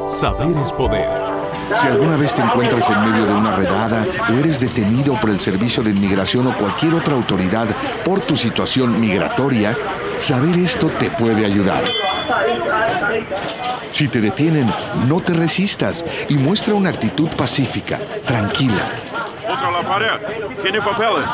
Saber 0.08 0.56
es 0.58 0.72
poder. 0.72 1.26
Si 1.80 1.86
alguna 1.86 2.16
vez 2.16 2.32
te 2.32 2.42
encuentras 2.42 2.88
en 2.90 3.10
medio 3.10 3.26
de 3.26 3.34
una 3.34 3.56
redada 3.56 4.06
o 4.30 4.34
eres 4.34 4.60
detenido 4.60 5.20
por 5.20 5.30
el 5.30 5.40
Servicio 5.40 5.82
de 5.82 5.90
Inmigración 5.90 6.46
o 6.46 6.56
cualquier 6.56 6.94
otra 6.94 7.14
autoridad 7.14 7.66
por 8.04 8.20
tu 8.20 8.36
situación 8.36 9.00
migratoria, 9.00 9.76
saber 10.18 10.58
esto 10.58 10.88
te 10.98 11.10
puede 11.10 11.44
ayudar. 11.44 11.84
Si 13.90 14.08
te 14.08 14.20
detienen, 14.20 14.70
no 15.06 15.20
te 15.20 15.32
resistas 15.32 16.04
y 16.28 16.34
muestra 16.34 16.74
una 16.74 16.90
actitud 16.90 17.28
pacífica, 17.30 17.98
tranquila. 18.26 18.82
Otra 19.48 19.70
la 19.70 19.82
pared. 19.82 20.08
Tiene 20.62 20.80
papeles. 20.80 21.26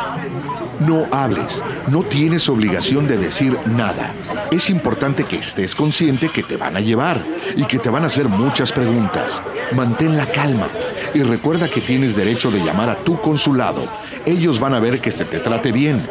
No 0.81 1.07
hables, 1.12 1.62
no 1.89 2.03
tienes 2.03 2.49
obligación 2.49 3.07
de 3.07 3.17
decir 3.17 3.59
nada. 3.67 4.12
Es 4.51 4.69
importante 4.69 5.25
que 5.25 5.37
estés 5.37 5.75
consciente 5.75 6.29
que 6.29 6.43
te 6.43 6.57
van 6.57 6.77
a 6.77 6.81
llevar 6.81 7.25
y 7.57 7.65
que 7.67 7.79
te 7.79 7.89
van 7.89 8.03
a 8.03 8.07
hacer 8.07 8.29
muchas 8.29 8.73
preguntas. 8.73 9.43
Mantén 9.75 10.17
la 10.17 10.27
calma 10.27 10.69
y 11.15 11.23
recuerda 11.23 11.69
que 11.69 11.81
tienes 11.81 12.17
derecho 12.17 12.51
de 12.51 12.65
llamar 12.65 12.91
a 12.91 12.97
tu 12.97 13.21
consulado. 13.21 13.85
Ellos 14.27 14.59
van 14.59 14.75
a 14.75 14.81
ver 14.81 15.01
que 15.01 15.11
se 15.11 15.25
te 15.25 15.39
trate 15.39 15.73
bien. 15.73 16.07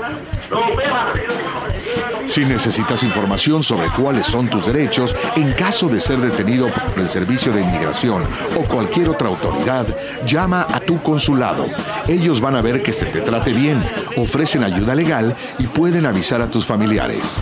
Si 2.31 2.45
necesitas 2.45 3.03
información 3.03 3.61
sobre 3.61 3.89
cuáles 3.89 4.25
son 4.25 4.49
tus 4.49 4.65
derechos 4.65 5.13
en 5.35 5.51
caso 5.51 5.89
de 5.89 5.99
ser 5.99 6.17
detenido 6.17 6.69
por 6.71 6.99
el 6.99 7.09
Servicio 7.09 7.51
de 7.51 7.59
Inmigración 7.59 8.23
o 8.55 8.63
cualquier 8.63 9.09
otra 9.09 9.27
autoridad, 9.27 9.85
llama 10.25 10.65
a 10.71 10.79
tu 10.79 11.01
consulado. 11.03 11.65
Ellos 12.07 12.39
van 12.39 12.55
a 12.55 12.61
ver 12.61 12.83
que 12.83 12.93
se 12.93 13.05
te 13.05 13.19
trate 13.19 13.51
bien, 13.51 13.83
ofrecen 14.15 14.63
ayuda 14.63 14.95
legal 14.95 15.35
y 15.59 15.67
pueden 15.67 16.05
avisar 16.05 16.41
a 16.41 16.49
tus 16.49 16.65
familiares. 16.65 17.35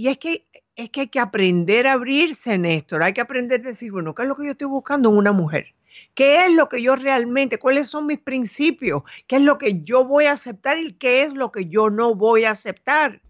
Y 0.00 0.08
es 0.08 0.16
que, 0.16 0.46
es 0.76 0.88
que 0.88 1.02
hay 1.02 1.08
que 1.08 1.20
aprender 1.20 1.86
a 1.86 1.92
abrirse, 1.92 2.56
Néstor. 2.56 3.02
Hay 3.02 3.12
que 3.12 3.20
aprender 3.20 3.60
a 3.60 3.68
decir, 3.68 3.92
bueno, 3.92 4.14
¿qué 4.14 4.22
es 4.22 4.28
lo 4.28 4.34
que 4.34 4.46
yo 4.46 4.52
estoy 4.52 4.68
buscando 4.68 5.10
en 5.10 5.18
una 5.18 5.32
mujer? 5.32 5.74
¿Qué 6.14 6.46
es 6.46 6.52
lo 6.52 6.70
que 6.70 6.80
yo 6.80 6.96
realmente, 6.96 7.58
cuáles 7.58 7.90
son 7.90 8.06
mis 8.06 8.18
principios? 8.18 9.02
¿Qué 9.26 9.36
es 9.36 9.42
lo 9.42 9.58
que 9.58 9.82
yo 9.82 10.06
voy 10.06 10.24
a 10.24 10.32
aceptar 10.32 10.78
y 10.78 10.94
qué 10.94 11.24
es 11.24 11.34
lo 11.34 11.52
que 11.52 11.66
yo 11.66 11.90
no 11.90 12.14
voy 12.14 12.44
a 12.44 12.52
aceptar? 12.52 13.20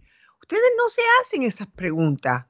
Ustedes 0.40 0.62
no 0.78 0.88
se 0.88 1.02
hacen 1.20 1.42
esas 1.42 1.66
preguntas. 1.66 2.46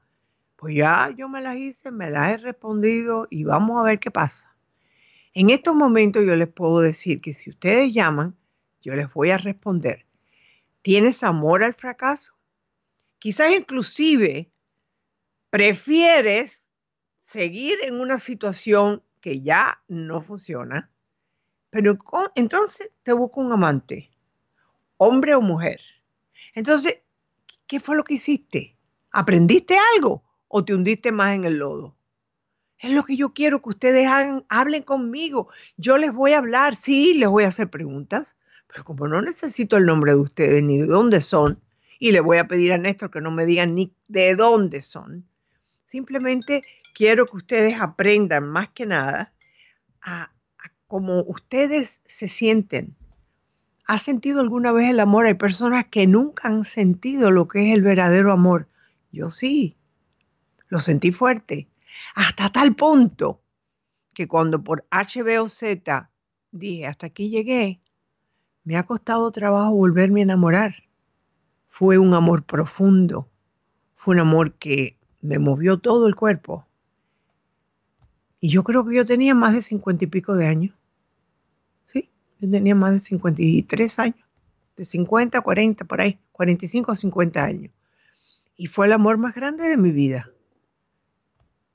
Pues 0.57 0.75
ya 0.75 1.11
yo 1.17 1.27
me 1.31 1.41
las 1.41 1.57
hice, 1.57 1.91
me 1.91 2.11
las 2.11 2.35
he 2.35 2.37
respondido 2.37 3.27
y 3.31 3.45
vamos 3.45 3.81
a 3.81 3.85
ver 3.85 4.01
qué 4.01 4.11
pasa. 4.11 4.55
En 5.33 5.49
estos 5.49 5.75
momentos 5.75 6.23
yo 6.27 6.37
les 6.37 6.49
puedo 6.49 6.81
decir 6.81 7.23
que 7.23 7.33
si 7.33 7.49
ustedes 7.49 7.95
llaman, 7.95 8.37
yo 8.83 8.93
les 8.93 9.11
voy 9.15 9.31
a 9.31 9.39
responder. 9.39 10.05
¿Tienes 10.83 11.23
amor 11.23 11.65
al 11.65 11.73
fracaso? 11.73 12.35
Quizás 13.21 13.53
inclusive 13.53 14.51
prefieres 15.51 16.65
seguir 17.21 17.79
en 17.83 18.01
una 18.01 18.19
situación 18.19 19.03
que 19.21 19.43
ya 19.43 19.83
no 19.89 20.23
funciona, 20.23 20.91
pero 21.69 21.99
entonces 22.35 22.91
te 23.03 23.13
busco 23.13 23.43
un 23.43 23.53
amante, 23.53 24.11
hombre 24.97 25.35
o 25.35 25.43
mujer. 25.43 25.81
Entonces, 26.55 27.03
¿qué 27.67 27.79
fue 27.79 27.95
lo 27.95 28.05
que 28.05 28.15
hiciste? 28.15 28.79
¿Aprendiste 29.13 29.77
algo 29.95 30.25
o 30.49 30.65
te 30.65 30.75
hundiste 30.75 31.13
más 31.13 31.35
en 31.35 31.45
el 31.45 31.59
lodo? 31.59 31.95
Es 32.79 32.91
lo 32.91 33.05
que 33.05 33.17
yo 33.17 33.35
quiero 33.35 33.61
que 33.61 33.69
ustedes 33.69 34.09
hagan, 34.09 34.47
hablen 34.49 34.83
conmigo. 34.83 35.49
Yo 35.77 35.99
les 35.99 36.15
voy 36.15 36.33
a 36.33 36.39
hablar, 36.39 36.77
sí, 36.77 37.13
les 37.13 37.29
voy 37.29 37.45
a 37.45 37.49
hacer 37.49 37.69
preguntas, 37.69 38.35
pero 38.67 38.83
como 38.83 39.07
no 39.07 39.21
necesito 39.21 39.77
el 39.77 39.85
nombre 39.85 40.13
de 40.13 40.21
ustedes 40.21 40.63
ni 40.63 40.79
de 40.79 40.87
dónde 40.87 41.21
son, 41.21 41.61
y 42.01 42.13
le 42.13 42.21
voy 42.21 42.39
a 42.39 42.49
pedir 42.49 42.73
a 42.73 42.79
Néstor 42.79 43.11
que 43.11 43.21
no 43.21 43.31
me 43.31 43.45
digan 43.45 43.75
ni 43.75 43.95
de 44.09 44.35
dónde 44.35 44.81
son. 44.81 45.29
Simplemente 45.85 46.63
quiero 46.95 47.27
que 47.27 47.37
ustedes 47.37 47.79
aprendan 47.79 48.49
más 48.49 48.71
que 48.71 48.87
nada 48.87 49.33
a, 50.03 50.33
cómo 50.87 51.23
ustedes 51.23 52.01
se 52.07 52.27
sienten. 52.27 52.97
¿Has 53.87 54.03
sentido 54.03 54.41
alguna 54.41 54.73
vez 54.73 54.89
el 54.89 54.99
amor? 54.99 55.27
Hay 55.27 55.35
personas 55.35 55.87
que 55.89 56.07
nunca 56.09 56.49
han 56.49 56.65
sentido 56.65 57.31
lo 57.31 57.47
que 57.47 57.69
es 57.69 57.75
el 57.75 57.83
verdadero 57.83 58.33
amor. 58.33 58.67
Yo 59.13 59.31
sí, 59.31 59.77
lo 60.69 60.81
sentí 60.81 61.13
fuerte. 61.13 61.69
Hasta 62.17 62.49
tal 62.49 62.75
punto 62.75 63.43
que 64.15 64.27
cuando 64.27 64.65
por 64.65 64.87
Z 64.91 66.11
dije, 66.51 66.87
hasta 66.87 67.07
aquí 67.07 67.29
llegué, 67.29 67.81
me 68.65 68.77
ha 68.77 68.85
costado 68.85 69.31
trabajo 69.31 69.73
volverme 69.73 70.21
a 70.21 70.25
enamorar 70.25 70.90
fue 71.81 71.97
un 71.97 72.13
amor 72.13 72.43
profundo, 72.43 73.27
fue 73.97 74.13
un 74.13 74.21
amor 74.21 74.53
que 74.53 74.99
me 75.23 75.39
movió 75.39 75.79
todo 75.79 76.09
el 76.09 76.15
cuerpo. 76.15 76.67
Y 78.39 78.51
yo 78.51 78.65
creo 78.65 78.85
que 78.85 78.95
yo 78.95 79.07
tenía 79.07 79.35
más 79.35 79.55
de 79.55 79.63
cincuenta 79.63 80.05
y 80.05 80.09
pico 80.09 80.37
de 80.37 80.47
años. 80.47 80.77
Sí, 81.91 82.11
yo 82.39 82.51
tenía 82.51 82.75
más 82.75 82.93
de 82.93 82.99
53 82.99 83.99
años, 83.99 84.29
de 84.77 84.85
50 84.85 85.39
a 85.39 85.41
40, 85.41 85.87
por 85.87 86.03
ahí, 86.03 86.19
45 86.33 86.93
a 86.93 86.97
50 86.97 87.43
años. 87.43 87.73
Y 88.59 88.67
fue 88.67 88.85
el 88.85 88.93
amor 88.93 89.17
más 89.17 89.35
grande 89.35 89.67
de 89.67 89.79
mi 89.79 89.91
vida. 89.91 90.31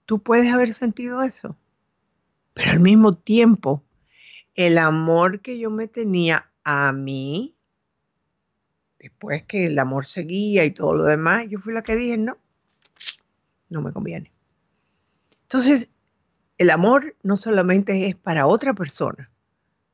Tú 0.06 0.20
puedes 0.20 0.54
haber 0.54 0.76
sentido 0.76 1.24
eso. 1.24 1.58
Pero 2.54 2.70
al 2.70 2.80
mismo 2.80 3.14
tiempo, 3.14 3.84
el 4.54 4.78
amor 4.78 5.42
que 5.42 5.58
yo 5.58 5.72
me 5.72 5.88
tenía 5.88 6.52
a 6.64 6.94
mí, 6.94 7.55
después 9.06 9.44
que 9.44 9.66
el 9.66 9.78
amor 9.78 10.08
seguía 10.08 10.66
y 10.66 10.72
todo 10.72 10.96
lo 10.96 11.04
demás, 11.04 11.46
yo 11.48 11.60
fui 11.60 11.74
la 11.74 11.84
que 11.84 11.96
dije, 11.96 12.18
no, 12.18 12.40
no 13.70 13.84
me 13.84 13.94
conviene. 13.94 14.32
Entonces, 15.44 15.90
el 16.58 16.72
amor 16.72 17.16
no 17.22 17.36
solamente 17.36 18.08
es 18.08 18.16
para 18.16 18.48
otra 18.48 18.74
persona, 18.74 19.30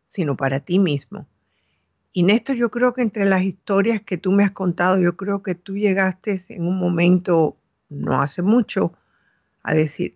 sino 0.08 0.38
para 0.38 0.62
ti 0.62 0.80
mismo. 0.80 1.28
Y 2.14 2.24
Néstor, 2.24 2.56
yo 2.56 2.72
creo 2.72 2.94
que 2.94 3.02
entre 3.02 3.26
las 3.26 3.42
historias 3.42 4.02
que 4.02 4.18
tú 4.18 4.32
me 4.32 4.46
has 4.46 4.52
contado, 4.52 4.98
yo 4.98 5.18
creo 5.18 5.44
que 5.44 5.56
tú 5.56 5.76
llegaste 5.76 6.40
en 6.48 6.66
un 6.66 6.80
momento, 6.80 7.58
no 7.90 8.22
hace 8.22 8.42
mucho, 8.42 8.94
a 9.62 9.74
decir, 9.74 10.16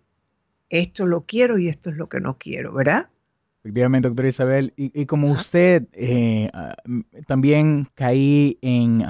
esto 0.70 1.04
lo 1.04 1.26
quiero 1.26 1.58
y 1.58 1.68
esto 1.68 1.90
es 1.90 1.96
lo 1.96 2.08
que 2.08 2.20
no 2.20 2.38
quiero, 2.38 2.72
¿verdad? 2.72 3.10
Efectivamente, 3.66 4.06
doctora 4.06 4.28
Isabel. 4.28 4.72
Y, 4.76 5.06
como 5.06 5.28
usted, 5.28 5.88
eh, 5.92 6.48
ah, 6.54 6.76
también 7.26 7.88
caí 7.96 8.58
en, 8.62 9.02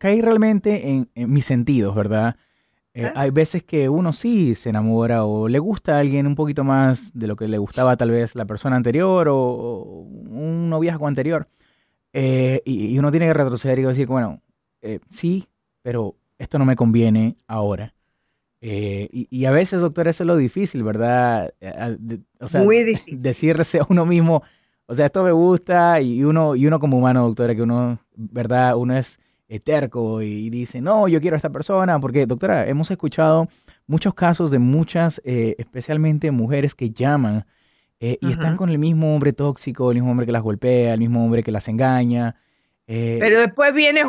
caí 0.00 0.20
realmente 0.20 1.06
en, 1.14 1.32
mis 1.32 1.44
sentidos, 1.44 1.94
¿verdad? 1.94 2.34
Eh, 2.92 3.06
ah. 3.06 3.12
Hay 3.14 3.30
veces 3.30 3.62
que 3.62 3.88
uno 3.88 4.12
sí 4.12 4.56
se 4.56 4.70
enamora 4.70 5.24
o 5.24 5.46
le 5.46 5.60
gusta 5.60 5.94
a 5.94 6.00
alguien 6.00 6.26
un 6.26 6.34
poquito 6.34 6.64
más 6.64 7.12
de 7.16 7.28
lo 7.28 7.36
que 7.36 7.46
le 7.46 7.58
gustaba 7.58 7.96
tal 7.96 8.10
vez 8.10 8.34
la 8.34 8.44
persona 8.44 8.74
anterior 8.74 9.28
o, 9.28 10.04
un 10.28 10.68
noviazgo 10.68 11.06
anterior. 11.06 11.46
Eh, 12.12 12.60
y, 12.64 12.86
y, 12.86 12.98
uno 12.98 13.12
tiene 13.12 13.26
que 13.26 13.34
retroceder 13.34 13.78
y 13.78 13.82
decir, 13.82 14.08
bueno, 14.08 14.42
sí, 15.10 15.46
pero 15.80 16.16
esto 16.38 16.58
no 16.58 16.64
me 16.64 16.74
conviene 16.74 17.36
ahora. 17.46 17.94
Eh, 18.62 19.08
y, 19.10 19.44
a 19.46 19.50
veces, 19.50 19.80
doctor, 19.80 20.06
eso 20.08 20.22
es 20.22 20.26
lo 20.26 20.36
difícil, 20.36 20.82
¿verdad? 20.82 21.54
Eh, 21.60 22.18
o 22.40 22.48
sea, 22.48 22.62
Muy 22.62 22.82
difícil. 22.84 23.22
decirse 23.22 23.78
a 23.78 23.86
uno 23.88 24.04
mismo, 24.04 24.42
o 24.86 24.94
sea, 24.94 25.06
esto 25.06 25.22
me 25.24 25.32
gusta 25.32 26.00
y 26.00 26.24
uno, 26.24 26.54
y 26.56 26.66
uno 26.66 26.78
como 26.78 26.98
humano, 26.98 27.26
doctora, 27.26 27.54
que 27.54 27.62
uno, 27.62 27.98
¿verdad? 28.14 28.76
Uno 28.76 28.96
es 28.96 29.18
terco 29.64 30.22
y 30.22 30.48
dice, 30.48 30.80
no, 30.80 31.08
yo 31.08 31.20
quiero 31.20 31.34
a 31.34 31.38
esta 31.38 31.50
persona, 31.50 31.98
porque, 31.98 32.24
doctora, 32.24 32.68
hemos 32.68 32.88
escuchado 32.90 33.48
muchos 33.88 34.14
casos 34.14 34.52
de 34.52 34.60
muchas, 34.60 35.20
eh, 35.24 35.56
especialmente 35.58 36.30
mujeres 36.30 36.76
que 36.76 36.90
llaman 36.90 37.46
y 37.98 38.30
están 38.30 38.56
con 38.56 38.70
el 38.70 38.78
mismo 38.78 39.14
hombre 39.14 39.34
tóxico, 39.34 39.90
el 39.90 39.96
mismo 39.96 40.10
hombre 40.12 40.24
que 40.24 40.32
las 40.32 40.42
golpea, 40.42 40.94
el 40.94 41.00
mismo 41.00 41.22
hombre 41.22 41.42
que 41.42 41.52
las 41.52 41.68
engaña. 41.68 42.36
Eh, 42.92 43.18
Pero 43.20 43.38
después 43.38 43.72
viene 43.72 44.02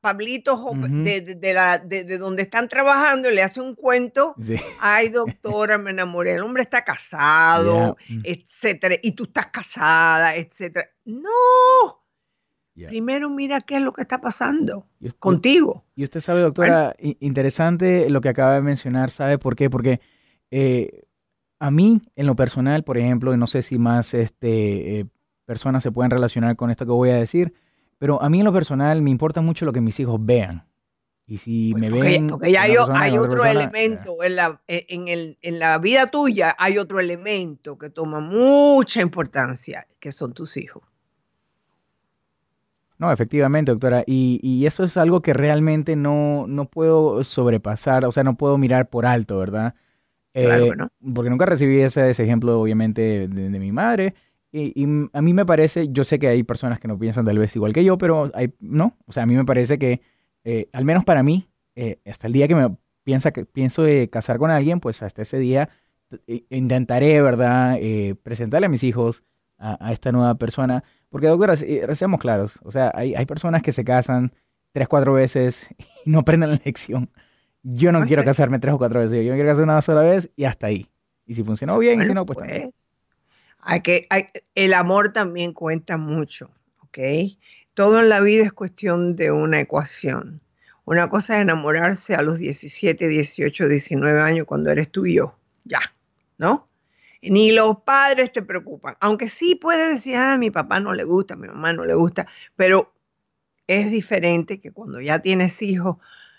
Pablito 0.00 0.58
de, 0.74 2.18
donde 2.18 2.42
están 2.42 2.66
trabajando 2.66 3.30
y 3.30 3.34
le 3.34 3.42
hace 3.42 3.60
un 3.60 3.74
cuento. 3.74 4.34
Ay, 4.80 5.08
doctora, 5.10 5.76
me 5.76 5.90
enamoré. 5.90 6.32
El 6.32 6.42
hombre 6.42 6.62
está 6.62 6.82
casado, 6.82 7.98
etcétera. 8.24 8.96
Y 9.02 9.12
tú 9.12 9.24
estás 9.24 9.48
casada, 9.48 10.34
etcétera. 10.34 10.88
No. 11.04 11.28
Primero 12.74 13.28
mira 13.28 13.60
qué 13.60 13.76
es 13.76 13.82
lo 13.82 13.92
que 13.92 14.00
está 14.00 14.22
pasando 14.22 14.86
contigo. 15.18 15.84
Y 15.94 16.04
usted 16.04 16.22
sabe, 16.22 16.40
doctora, 16.40 16.96
interesante 16.98 18.08
lo 18.08 18.22
que 18.22 18.30
acaba 18.30 18.54
de 18.54 18.62
mencionar. 18.62 19.10
¿Sabe 19.10 19.36
por 19.36 19.56
qué? 19.56 19.68
Porque 19.68 20.00
eh, 20.50 21.02
a 21.58 21.70
mí, 21.70 22.00
en 22.16 22.26
lo 22.26 22.34
personal, 22.34 22.82
por 22.82 22.96
ejemplo, 22.96 23.34
y 23.34 23.36
no 23.36 23.46
sé 23.46 23.60
si 23.60 23.76
más 23.76 24.14
este, 24.14 25.00
eh, 25.00 25.06
personas 25.44 25.82
se 25.82 25.92
pueden 25.92 26.10
relacionar 26.10 26.56
con 26.56 26.70
esto 26.70 26.86
que 26.86 26.92
voy 26.92 27.10
a 27.10 27.16
decir 27.16 27.52
pero 28.02 28.20
a 28.20 28.28
mí 28.28 28.40
en 28.40 28.44
lo 28.44 28.52
personal 28.52 29.00
me 29.00 29.10
importa 29.10 29.42
mucho 29.42 29.64
lo 29.64 29.72
que 29.72 29.80
mis 29.80 30.00
hijos 30.00 30.18
vean. 30.18 30.66
Y 31.24 31.38
si 31.38 31.70
pues 31.70 31.82
me 31.82 31.88
ven... 31.88 32.30
Porque 32.30 32.58
hay, 32.58 32.76
otro 32.76 33.44
elemento 33.44 34.24
en 34.24 34.34
la, 34.34 34.60
en, 34.66 35.06
el, 35.06 35.38
en 35.40 35.60
la 35.60 35.78
vida 35.78 36.10
tuya, 36.10 36.52
hay 36.58 36.78
otro 36.78 36.98
elemento 36.98 37.78
que 37.78 37.90
toma 37.90 38.18
mucha 38.18 39.00
importancia, 39.02 39.86
que 40.00 40.10
son 40.10 40.32
tus 40.32 40.56
hijos. 40.56 40.82
No, 42.98 43.12
efectivamente, 43.12 43.70
doctora. 43.70 44.02
Y, 44.04 44.40
y 44.42 44.66
eso 44.66 44.82
es 44.82 44.96
algo 44.96 45.22
que 45.22 45.32
realmente 45.32 45.94
no, 45.94 46.46
no 46.48 46.64
puedo 46.64 47.22
sobrepasar, 47.22 48.04
o 48.04 48.10
sea, 48.10 48.24
no 48.24 48.36
puedo 48.36 48.58
mirar 48.58 48.90
por 48.90 49.06
alto, 49.06 49.38
¿verdad? 49.38 49.76
Claro 50.32 50.64
Eh, 50.64 50.70
que 50.70 50.76
no. 50.76 50.88
Porque 51.14 51.30
nunca 51.30 51.46
recibí 51.46 51.78
ese, 51.78 52.10
ese 52.10 52.24
ejemplo, 52.24 52.60
obviamente, 52.60 53.28
de, 53.28 53.48
de 53.48 53.58
mi 53.60 53.70
madre. 53.70 54.16
Y, 54.52 54.72
y 54.80 55.08
a 55.12 55.22
mí 55.22 55.32
me 55.34 55.46
parece, 55.46 55.88
yo 55.90 56.04
sé 56.04 56.18
que 56.18 56.28
hay 56.28 56.42
personas 56.42 56.78
que 56.78 56.86
no 56.88 56.98
piensan 56.98 57.24
tal 57.24 57.38
vez 57.38 57.56
igual 57.56 57.72
que 57.72 57.84
yo, 57.84 57.98
pero 57.98 58.30
hay, 58.34 58.54
no. 58.60 58.96
O 59.06 59.12
sea, 59.12 59.22
a 59.22 59.26
mí 59.26 59.34
me 59.34 59.44
parece 59.44 59.78
que, 59.78 60.02
eh, 60.44 60.68
al 60.72 60.84
menos 60.84 61.04
para 61.04 61.22
mí, 61.22 61.48
eh, 61.74 61.98
hasta 62.06 62.26
el 62.26 62.34
día 62.34 62.48
que 62.48 62.54
me 62.54 62.76
piensa 63.02 63.32
que 63.32 63.46
pienso 63.46 63.86
eh, 63.86 64.08
casar 64.10 64.38
con 64.38 64.50
alguien, 64.50 64.78
pues 64.80 65.02
hasta 65.02 65.22
ese 65.22 65.38
día 65.38 65.70
eh, 66.26 66.44
intentaré, 66.50 67.20
¿verdad?, 67.22 67.76
eh, 67.80 68.14
presentarle 68.22 68.66
a 68.66 68.70
mis 68.70 68.84
hijos 68.84 69.24
a, 69.58 69.78
a 69.86 69.92
esta 69.92 70.12
nueva 70.12 70.34
persona. 70.36 70.84
Porque, 71.08 71.26
doctora, 71.28 71.54
eh, 71.54 71.86
seamos 71.94 72.20
claros, 72.20 72.58
o 72.62 72.70
sea, 72.70 72.90
hay, 72.94 73.14
hay 73.14 73.26
personas 73.26 73.62
que 73.62 73.72
se 73.72 73.84
casan 73.84 74.32
tres, 74.72 74.88
cuatro 74.88 75.12
veces 75.14 75.66
y 76.06 76.10
no 76.10 76.20
aprenden 76.20 76.50
la 76.50 76.60
lección. 76.64 77.10
Yo 77.62 77.92
no 77.92 78.04
quiero 78.06 78.24
casarme 78.24 78.58
tres 78.58 78.74
o 78.74 78.78
cuatro 78.78 79.00
veces, 79.00 79.24
yo 79.24 79.30
me 79.32 79.36
quiero 79.36 79.50
casar 79.50 79.64
una 79.64 79.82
sola 79.82 80.02
vez 80.02 80.30
y 80.36 80.44
hasta 80.44 80.66
ahí. 80.66 80.88
Y 81.26 81.34
si 81.34 81.44
funcionó 81.44 81.78
bien, 81.78 82.00
y 82.00 82.04
si 82.04 82.08
Bueno, 82.08 82.22
no, 82.22 82.26
pues, 82.26 82.38
también. 82.38 82.70
Hay 83.62 83.80
que, 83.80 84.08
el 84.56 84.74
amor 84.74 85.12
también 85.12 85.52
cuenta 85.52 85.96
mucho, 85.96 86.50
¿ok? 86.80 86.98
Todo 87.74 88.00
en 88.00 88.08
la 88.08 88.20
vida 88.20 88.44
es 88.44 88.52
cuestión 88.52 89.14
de 89.14 89.30
una 89.30 89.60
ecuación. 89.60 90.40
Una 90.84 91.08
cosa 91.08 91.36
es 91.36 91.42
enamorarse 91.42 92.16
a 92.16 92.22
los 92.22 92.38
17, 92.38 93.06
18, 93.06 93.68
19 93.68 94.20
años 94.20 94.46
cuando 94.46 94.70
eres 94.70 94.90
tú 94.90 95.06
y 95.06 95.14
yo, 95.14 95.38
ya, 95.64 95.80
¿no? 96.38 96.68
Ni 97.22 97.52
los 97.52 97.78
padres 97.82 98.32
te 98.32 98.42
preocupan, 98.42 98.96
aunque 98.98 99.28
sí 99.28 99.54
puedes 99.54 99.94
decir, 99.94 100.16
ah, 100.16 100.36
mi 100.36 100.50
papá 100.50 100.80
no 100.80 100.92
le 100.92 101.04
gusta, 101.04 101.36
mi 101.36 101.46
mamá 101.46 101.72
no 101.72 101.84
le 101.84 101.94
gusta, 101.94 102.26
pero 102.56 102.92
es 103.68 103.92
diferente 103.92 104.60
que 104.60 104.72
cuando 104.72 105.00
ya 105.00 105.20
tienes 105.20 105.62
hijos, 105.62 105.98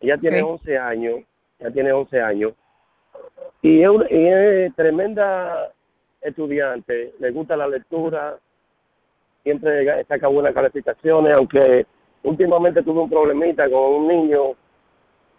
Ella 0.00 0.18
tiene 0.18 0.42
Ok. 0.42 0.50
11 0.62 0.76
años, 0.76 1.20
ella 1.60 1.70
tiene 1.70 1.92
11 1.92 2.20
años, 2.20 2.52
y 3.62 3.80
es, 3.80 3.88
una- 3.88 4.06
y 4.10 4.26
es 4.26 4.74
tremenda 4.74 5.70
estudiante, 6.20 7.14
le 7.20 7.30
gusta 7.30 7.56
la 7.56 7.68
lectura, 7.68 8.38
siempre 9.44 10.04
saca 10.06 10.26
buenas 10.26 10.52
calificaciones, 10.52 11.36
aunque 11.36 11.86
últimamente 12.24 12.82
tuve 12.82 13.02
un 13.02 13.10
problemita 13.10 13.70
con 13.70 13.94
un 14.00 14.08
niño 14.08 14.56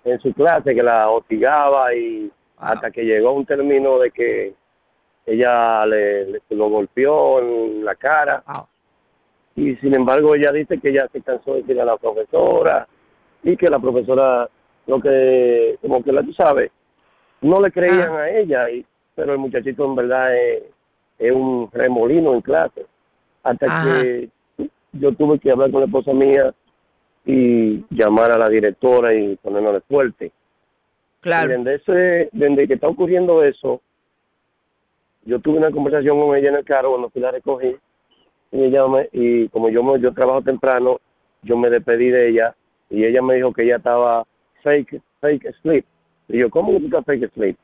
en 0.06 0.22
su 0.22 0.34
clase 0.34 0.74
que 0.74 0.84
la 0.84 1.10
hostigaba 1.10 1.93
y 1.93 2.32
hasta 2.60 2.91
que 2.91 3.04
llegó 3.04 3.28
a 3.30 3.34
un 3.34 3.46
término 3.46 4.00
de 4.00 4.10
que 4.12 4.54
ella 5.25 5.86
le, 5.86 6.25
le- 6.31 6.41
lo 6.49 6.69
golpeó 6.69 7.39
en 7.39 7.86
la 7.86 7.95
cara. 7.95 8.43
Y 9.55 9.75
sin 9.77 9.95
embargo 9.95 10.36
ella 10.36 10.51
dice 10.51 10.79
que 10.79 10.89
ella 10.89 11.07
se 11.12 11.21
cansó 11.21 11.53
de 11.53 11.62
decirle 11.62 11.81
a 11.83 11.86
la 11.86 11.97
profesora 11.97 12.88
y 13.43 13.55
que 13.55 13.67
la 13.67 13.79
profesora 13.79 14.49
lo 14.88 14.99
que 14.99 15.77
como 15.81 16.03
que 16.03 16.12
la 16.12 16.23
tú 16.23 16.33
sabes 16.33 16.71
no 17.41 17.62
le 17.62 17.71
creían 17.71 18.13
a 18.15 18.29
ella 18.29 18.69
y 18.69 18.86
pero 19.15 19.33
el 19.33 19.38
muchachito 19.39 19.86
en 19.86 19.95
verdad 19.95 20.36
es, 20.36 20.63
es 21.19 21.31
un 21.31 21.69
remolino 21.71 22.33
en 22.33 22.41
clase. 22.41 22.86
Hasta 23.43 23.65
Ajá. 23.67 24.01
que 24.01 24.29
yo 24.93 25.12
tuve 25.13 25.38
que 25.39 25.51
hablar 25.51 25.69
con 25.69 25.81
la 25.81 25.86
esposa 25.86 26.13
mía 26.13 26.53
y 27.25 27.86
llamar 27.91 28.31
a 28.31 28.38
la 28.38 28.49
directora 28.49 29.13
y 29.13 29.36
ponernos 29.36 29.73
de 29.73 29.81
fuerte. 29.81 30.31
Claro. 31.21 31.53
y 31.53 31.63
desde, 31.63 31.75
ese, 31.75 32.29
desde 32.31 32.67
que 32.67 32.73
está 32.73 32.88
ocurriendo 32.88 33.43
eso, 33.43 33.81
yo 35.25 35.39
tuve 35.39 35.57
una 35.57 35.71
conversación 35.71 36.19
con 36.19 36.36
ella 36.36 36.49
en 36.49 36.55
el 36.55 36.63
carro 36.65 36.89
cuando 36.91 37.09
fui 37.09 37.21
la 37.21 37.31
recogí. 37.31 37.75
Y, 38.51 38.63
ella 38.63 38.88
me- 38.88 39.09
y 39.12 39.47
como 39.49 39.69
yo, 39.69 39.83
me- 39.83 39.99
yo 39.99 40.13
trabajo 40.13 40.41
temprano, 40.41 40.99
yo 41.41 41.57
me 41.57 41.69
despedí 41.69 42.09
de 42.09 42.29
ella 42.29 42.55
y 42.89 43.03
ella 43.03 43.21
me 43.21 43.36
dijo 43.36 43.51
que 43.53 43.63
ella 43.63 43.77
estaba 43.77 44.25
fake, 44.62 45.01
fake 45.21 45.53
sleep. 45.62 45.86
Y 46.27 46.39
yo, 46.39 46.49
¿cómo 46.49 46.71
que 46.71 46.79
tú 46.79 46.86
estás 46.86 47.05
fake 47.05 47.31
sleep? 47.33 47.57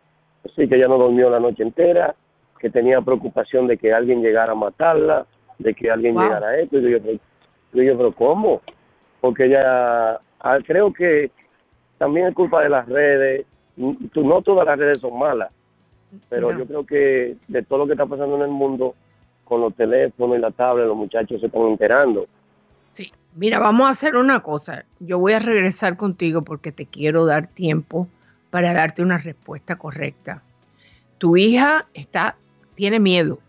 Así 0.45 0.67
que 0.67 0.75
ella 0.75 0.87
no 0.87 0.97
durmió 0.97 1.29
la 1.29 1.39
noche 1.39 1.63
entera, 1.63 2.15
que 2.59 2.69
tenía 2.69 3.01
preocupación 3.01 3.67
de 3.67 3.77
que 3.77 3.93
alguien 3.93 4.21
llegara 4.21 4.51
a 4.53 4.55
matarla, 4.55 5.25
de 5.59 5.73
que 5.73 5.89
alguien 5.91 6.15
Wow. 6.15 6.23
llegara 6.23 6.47
a 6.47 6.57
esto. 6.59 6.77
Y 6.79 6.91
yo, 6.91 6.97
pero- 7.01 7.19
y 7.73 7.85
yo, 7.85 7.97
pero 7.97 8.11
¿cómo? 8.13 8.61
Porque 9.21 9.45
ella, 9.45 10.19
ah, 10.39 10.57
creo 10.65 10.91
que 10.93 11.29
también 11.97 12.27
es 12.27 12.33
culpa 12.33 12.63
de 12.63 12.69
las 12.69 12.87
redes. 12.87 13.45
No 13.75 14.41
todas 14.41 14.65
las 14.65 14.77
redes 14.77 14.97
son 14.99 15.17
malas, 15.17 15.51
pero 16.29 16.51
No. 16.51 16.59
yo 16.59 16.65
creo 16.65 16.85
que 16.85 17.35
de 17.47 17.63
todo 17.63 17.79
lo 17.79 17.85
que 17.87 17.93
está 17.93 18.05
pasando 18.05 18.35
en 18.37 18.43
el 18.43 18.49
mundo, 18.49 18.95
con 19.43 19.61
los 19.61 19.73
teléfonos 19.75 20.37
y 20.37 20.41
la 20.41 20.51
tablet, 20.51 20.85
los 20.85 20.95
muchachos 20.97 21.39
se 21.39 21.47
están 21.47 21.63
enterando. 21.63 22.27
Sí. 22.89 23.11
Mira, 23.35 23.59
vamos 23.59 23.87
a 23.87 23.91
hacer 23.91 24.15
una 24.15 24.41
cosa. 24.41 24.85
Yo 24.99 25.19
voy 25.19 25.33
a 25.33 25.39
regresar 25.39 25.97
contigo 25.97 26.43
porque 26.43 26.71
te 26.71 26.85
quiero 26.85 27.25
dar 27.25 27.47
tiempo 27.47 28.07
para 28.49 28.73
darte 28.73 29.01
una 29.01 29.17
respuesta 29.17 29.75
correcta. 29.77 30.41
Tu 31.19 31.37
hija 31.37 31.85
está, 31.93 32.35
tiene 32.75 32.99
miedo. 32.99 33.39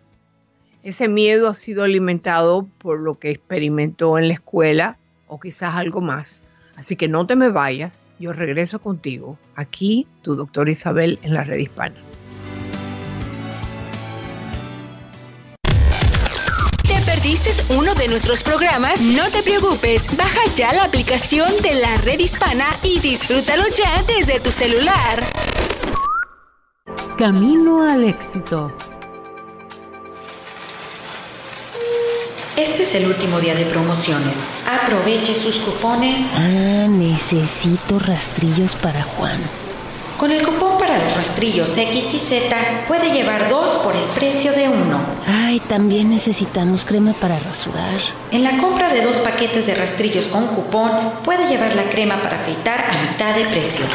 Ese 0.82 1.08
miedo 1.08 1.48
ha 1.48 1.54
sido 1.54 1.82
alimentado 1.82 2.66
por 2.78 2.98
lo 3.00 3.18
que 3.18 3.30
experimentó 3.30 4.18
en 4.18 4.28
la 4.28 4.34
escuela 4.34 4.96
o 5.28 5.38
quizás 5.40 5.74
algo 5.74 6.00
más. 6.00 6.42
Así 6.76 6.96
que 6.96 7.08
no 7.08 7.26
te 7.26 7.36
me 7.36 7.50
vayas, 7.50 8.08
yo 8.18 8.32
regreso 8.32 8.80
contigo. 8.80 9.38
Aquí, 9.54 10.06
tu 10.22 10.34
doctora 10.34 10.70
Isabel 10.70 11.18
en 11.22 11.34
la 11.34 11.44
red 11.44 11.58
hispana. 11.58 11.96
Perdiste 17.30 17.74
uno 17.74 17.94
de 17.94 18.08
nuestros 18.08 18.42
programas? 18.42 19.00
No 19.02 19.28
te 19.30 19.42
preocupes, 19.42 20.16
baja 20.16 20.40
ya 20.56 20.72
la 20.72 20.84
aplicación 20.84 21.48
de 21.62 21.74
la 21.74 21.96
red 21.98 22.18
hispana 22.18 22.64
y 22.82 22.98
disfrútalo 22.98 23.62
ya 23.68 24.02
desde 24.02 24.40
tu 24.40 24.50
celular. 24.50 25.22
Camino 27.16 27.88
al 27.88 28.02
éxito. 28.04 28.72
Este 32.56 32.82
es 32.82 32.94
el 32.96 33.06
último 33.06 33.38
día 33.38 33.54
de 33.54 33.64
promociones. 33.66 34.36
Aproveche 34.68 35.32
sus 35.32 35.56
cupones. 35.58 36.26
Ah, 36.34 36.88
necesito 36.88 38.00
rastrillos 38.00 38.74
para 38.76 39.04
Juan. 39.04 39.38
Con 40.20 40.30
el 40.30 40.46
cupón 40.46 40.78
para 40.78 41.02
los 41.02 41.16
rastrillos 41.16 41.70
X 41.74 42.04
y 42.12 42.18
Z 42.18 42.84
puede 42.86 43.10
llevar 43.10 43.48
dos 43.48 43.78
por 43.78 43.96
el 43.96 44.04
precio 44.04 44.52
de 44.52 44.68
uno. 44.68 45.00
Ay, 45.26 45.60
también 45.60 46.10
necesitamos 46.10 46.84
crema 46.84 47.14
para 47.14 47.38
rasurar. 47.38 47.98
En 48.30 48.42
la 48.42 48.58
compra 48.58 48.92
de 48.92 49.00
dos 49.00 49.16
paquetes 49.16 49.66
de 49.66 49.74
rastrillos 49.74 50.26
con 50.26 50.48
cupón 50.48 50.90
puede 51.24 51.48
llevar 51.48 51.74
la 51.74 51.84
crema 51.84 52.20
para 52.20 52.38
afeitar 52.38 52.84
a 52.84 53.10
mitad 53.10 53.34
de 53.34 53.46
precio. 53.46 53.86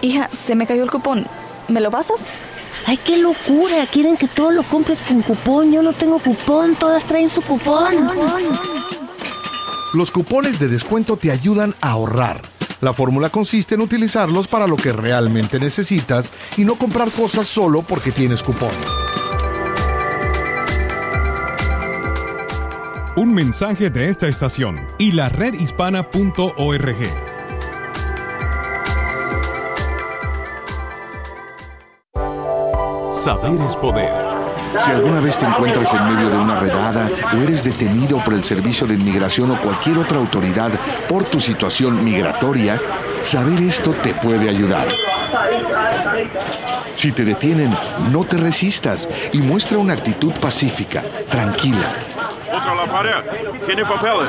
Hija, 0.00 0.28
se 0.36 0.56
me 0.56 0.66
cayó 0.66 0.82
el 0.82 0.90
cupón. 0.90 1.24
¿Me 1.68 1.80
lo 1.80 1.92
pasas? 1.92 2.18
¡Ay, 2.86 2.96
qué 2.96 3.18
locura! 3.18 3.86
Quieren 3.92 4.16
que 4.16 4.26
todo 4.26 4.50
lo 4.50 4.64
compres 4.64 5.02
con 5.02 5.22
cupón. 5.22 5.70
Yo 5.70 5.82
no 5.82 5.92
tengo 5.92 6.18
cupón, 6.18 6.74
todas 6.74 7.04
traen 7.04 7.30
su 7.30 7.42
cupón. 7.42 8.10
Los 9.94 10.10
cupones 10.10 10.58
de 10.58 10.66
descuento 10.66 11.16
te 11.16 11.30
ayudan 11.30 11.76
a 11.80 11.90
ahorrar. 11.90 12.57
La 12.80 12.92
fórmula 12.92 13.28
consiste 13.30 13.74
en 13.74 13.80
utilizarlos 13.80 14.46
para 14.46 14.66
lo 14.66 14.76
que 14.76 14.92
realmente 14.92 15.58
necesitas 15.58 16.32
y 16.56 16.64
no 16.64 16.76
comprar 16.76 17.10
cosas 17.10 17.46
solo 17.46 17.82
porque 17.82 18.12
tienes 18.12 18.42
cupón. 18.42 18.70
Un 23.16 23.34
mensaje 23.34 23.90
de 23.90 24.08
esta 24.08 24.28
estación 24.28 24.80
y 24.96 25.10
la 25.10 25.28
redhispana.org. 25.28 26.96
Saber 33.10 33.60
es 33.66 33.74
poder. 33.74 34.27
Si 34.84 34.90
alguna 34.90 35.20
vez 35.20 35.38
te 35.38 35.46
encuentras 35.46 35.92
en 35.94 36.14
medio 36.14 36.30
de 36.30 36.38
una 36.38 36.58
redada 36.60 37.08
o 37.34 37.42
eres 37.42 37.64
detenido 37.64 38.18
por 38.24 38.34
el 38.34 38.44
Servicio 38.44 38.86
de 38.86 38.94
Inmigración 38.94 39.50
o 39.50 39.60
cualquier 39.60 39.98
otra 39.98 40.18
autoridad 40.18 40.70
por 41.08 41.24
tu 41.24 41.40
situación 41.40 42.04
migratoria, 42.04 42.80
saber 43.22 43.62
esto 43.62 43.92
te 43.92 44.14
puede 44.14 44.48
ayudar. 44.48 44.86
Si 46.94 47.12
te 47.12 47.24
detienen, 47.24 47.74
no 48.10 48.24
te 48.24 48.36
resistas 48.36 49.08
y 49.32 49.38
muestra 49.38 49.78
una 49.78 49.94
actitud 49.94 50.32
pacífica, 50.32 51.02
tranquila. 51.30 51.92
Contra 52.50 52.74
la 52.74 52.86
pared. 52.86 53.12
Tiene 53.66 53.84
papeles. 53.84 54.28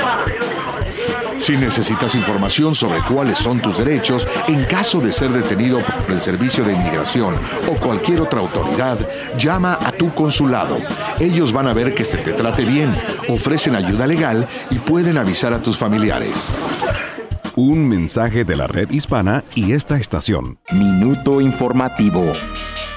Si 1.41 1.57
necesitas 1.57 2.13
información 2.13 2.75
sobre 2.75 2.99
cuáles 3.01 3.39
son 3.39 3.59
tus 3.59 3.79
derechos 3.79 4.27
en 4.47 4.63
caso 4.65 4.99
de 5.01 5.11
ser 5.11 5.31
detenido 5.31 5.79
por 5.83 6.11
el 6.11 6.21
Servicio 6.21 6.63
de 6.63 6.73
Inmigración 6.73 7.33
o 7.67 7.73
cualquier 7.77 8.21
otra 8.21 8.41
autoridad, 8.41 8.99
llama 9.39 9.79
a 9.81 9.91
tu 9.91 10.13
consulado. 10.13 10.77
Ellos 11.19 11.51
van 11.51 11.67
a 11.67 11.73
ver 11.73 11.95
que 11.95 12.05
se 12.05 12.19
te 12.19 12.33
trate 12.33 12.63
bien, 12.63 12.95
ofrecen 13.27 13.75
ayuda 13.75 14.05
legal 14.05 14.47
y 14.69 14.75
pueden 14.75 15.17
avisar 15.17 15.51
a 15.51 15.63
tus 15.63 15.79
familiares. 15.79 16.47
Un 17.55 17.87
mensaje 17.87 18.45
de 18.45 18.55
la 18.55 18.67
red 18.67 18.91
hispana 18.91 19.43
y 19.55 19.73
esta 19.73 19.97
estación. 19.97 20.59
Minuto 20.71 21.41
informativo. 21.41 22.33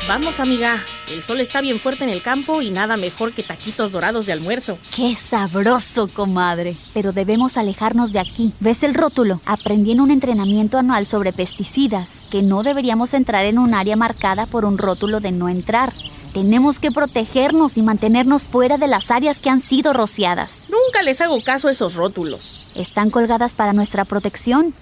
Vamos, 0.07 0.39
amiga. 0.39 0.85
El 1.11 1.23
sol 1.23 1.41
está 1.41 1.63
bien 1.63 1.79
fuerte 1.79 2.05
en 2.05 2.11
el 2.11 2.21
campo 2.21 2.61
y 2.61 2.69
nada 2.69 2.99
mejor 2.99 3.33
que 3.33 3.43
taquitos 3.43 3.93
dorados 3.93 4.27
de 4.27 4.35
almuerzo. 4.35 4.77
¡Qué 4.95 5.17
sabroso, 5.17 6.09
comadre! 6.09 6.77
Pero 6.93 7.13
debemos 7.13 7.57
alejarnos 7.57 8.13
de 8.13 8.19
aquí. 8.19 8.53
¿Ves 8.61 8.83
el 8.83 8.93
rótulo? 8.93 9.41
Aprendí 9.47 9.93
en 9.93 10.03
un 10.03 10.11
entrenamiento 10.11 10.77
anual 10.77 11.07
sobre 11.07 11.33
pesticidas 11.33 12.11
que 12.31 12.43
no 12.43 12.63
deberíamos 12.63 13.15
entrar 13.15 13.47
en 13.47 13.59
un 13.59 13.73
área 13.73 13.97
marcada 13.97 14.45
por 14.45 14.67
un 14.67 14.77
rótulo 14.77 15.21
de 15.21 15.33
no 15.33 15.49
entrar. 15.49 15.95
Tenemos 16.35 16.81
que 16.81 16.91
protegernos 16.91 17.79
y 17.79 17.83
mantenernos 17.83 18.43
fuera 18.43 18.77
de 18.77 18.89
las 18.89 19.11
áreas 19.11 19.39
que 19.39 19.49
han 19.49 19.63
sido 19.63 19.95
rociadas. 19.95 20.65
Nunca 20.69 21.03
les 21.03 21.23
hago 21.23 21.43
caso 21.43 21.69
a 21.69 21.71
esos 21.71 21.95
rótulos. 21.95 22.61
Están 22.75 23.09
colgadas 23.09 23.55
para 23.55 23.73
nuestra 23.73 24.05
protección. 24.05 24.75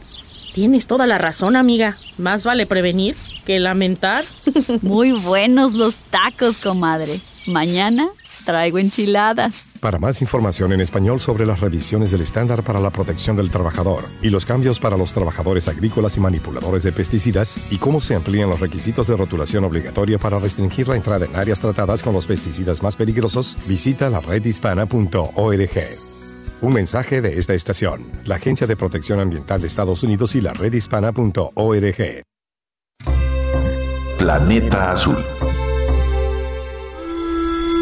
Tienes 0.53 0.87
toda 0.87 1.07
la 1.07 1.19
razón, 1.19 1.57
amiga. 1.57 1.97
Más 2.19 2.45
vale 2.45 2.67
prevenir 2.67 3.17
que 3.47 3.59
lamentar. 3.59 4.25
Muy 4.83 5.13
buenos 5.13 5.73
los 5.73 5.95
tacos, 6.11 6.59
comadre. 6.59 7.21
Mañana 7.47 8.09
traigo 8.45 8.79
enchiladas. 8.79 9.65
Para 9.81 9.99
más 9.99 10.21
información 10.21 10.73
en 10.73 10.81
español 10.81 11.21
sobre 11.21 11.47
las 11.47 11.61
revisiones 11.61 12.13
del 12.13 12.21
estándar 12.21 12.63
para 12.63 12.81
la 12.81 12.91
protección 12.91 13.37
del 13.37 13.51
trabajador 13.51 14.05
y 14.21 14.31
los 14.31 14.45
cambios 14.45 14.79
para 14.79 14.97
los 14.97 15.13
trabajadores 15.13 15.67
agrícolas 15.69 16.17
y 16.17 16.21
manipuladores 16.21 16.83
de 16.85 16.93
pesticidas 16.93 17.57
y 17.71 17.79
cómo 17.79 18.01
se 18.01 18.15
amplían 18.15 18.49
los 18.49 18.61
requisitos 18.61 19.09
de 19.09 19.17
rotulación 19.17 19.65
obligatoria 19.65 20.19
para 20.19 20.39
restringir 20.39 20.89
la 20.89 20.97
entrada 20.97 21.25
en 21.25 21.35
áreas 21.35 21.61
tratadas 21.61 22.03
con 22.03 22.13
los 22.15 22.27
pesticidas 22.27 22.83
más 22.83 22.95
peligrosos, 22.95 23.57
visita 23.67 24.09
la 24.09 24.21
redhispana.org. 24.21 26.12
Un 26.63 26.73
mensaje 26.73 27.21
de 27.21 27.41
esta 27.41 27.55
estación, 27.55 28.07
la 28.25 28.37
Agencia 28.37 28.69
de 28.69 28.77
Protección 28.77 29.19
Ambiental 29.19 29.61
de 29.61 29.67
Estados 29.67 30.05
Unidos 30.05 30.37
y 30.37 30.41
la 30.41 30.53
redhispana.org. 30.53 32.23
Planeta 34.17 34.93
Azul. 34.93 35.17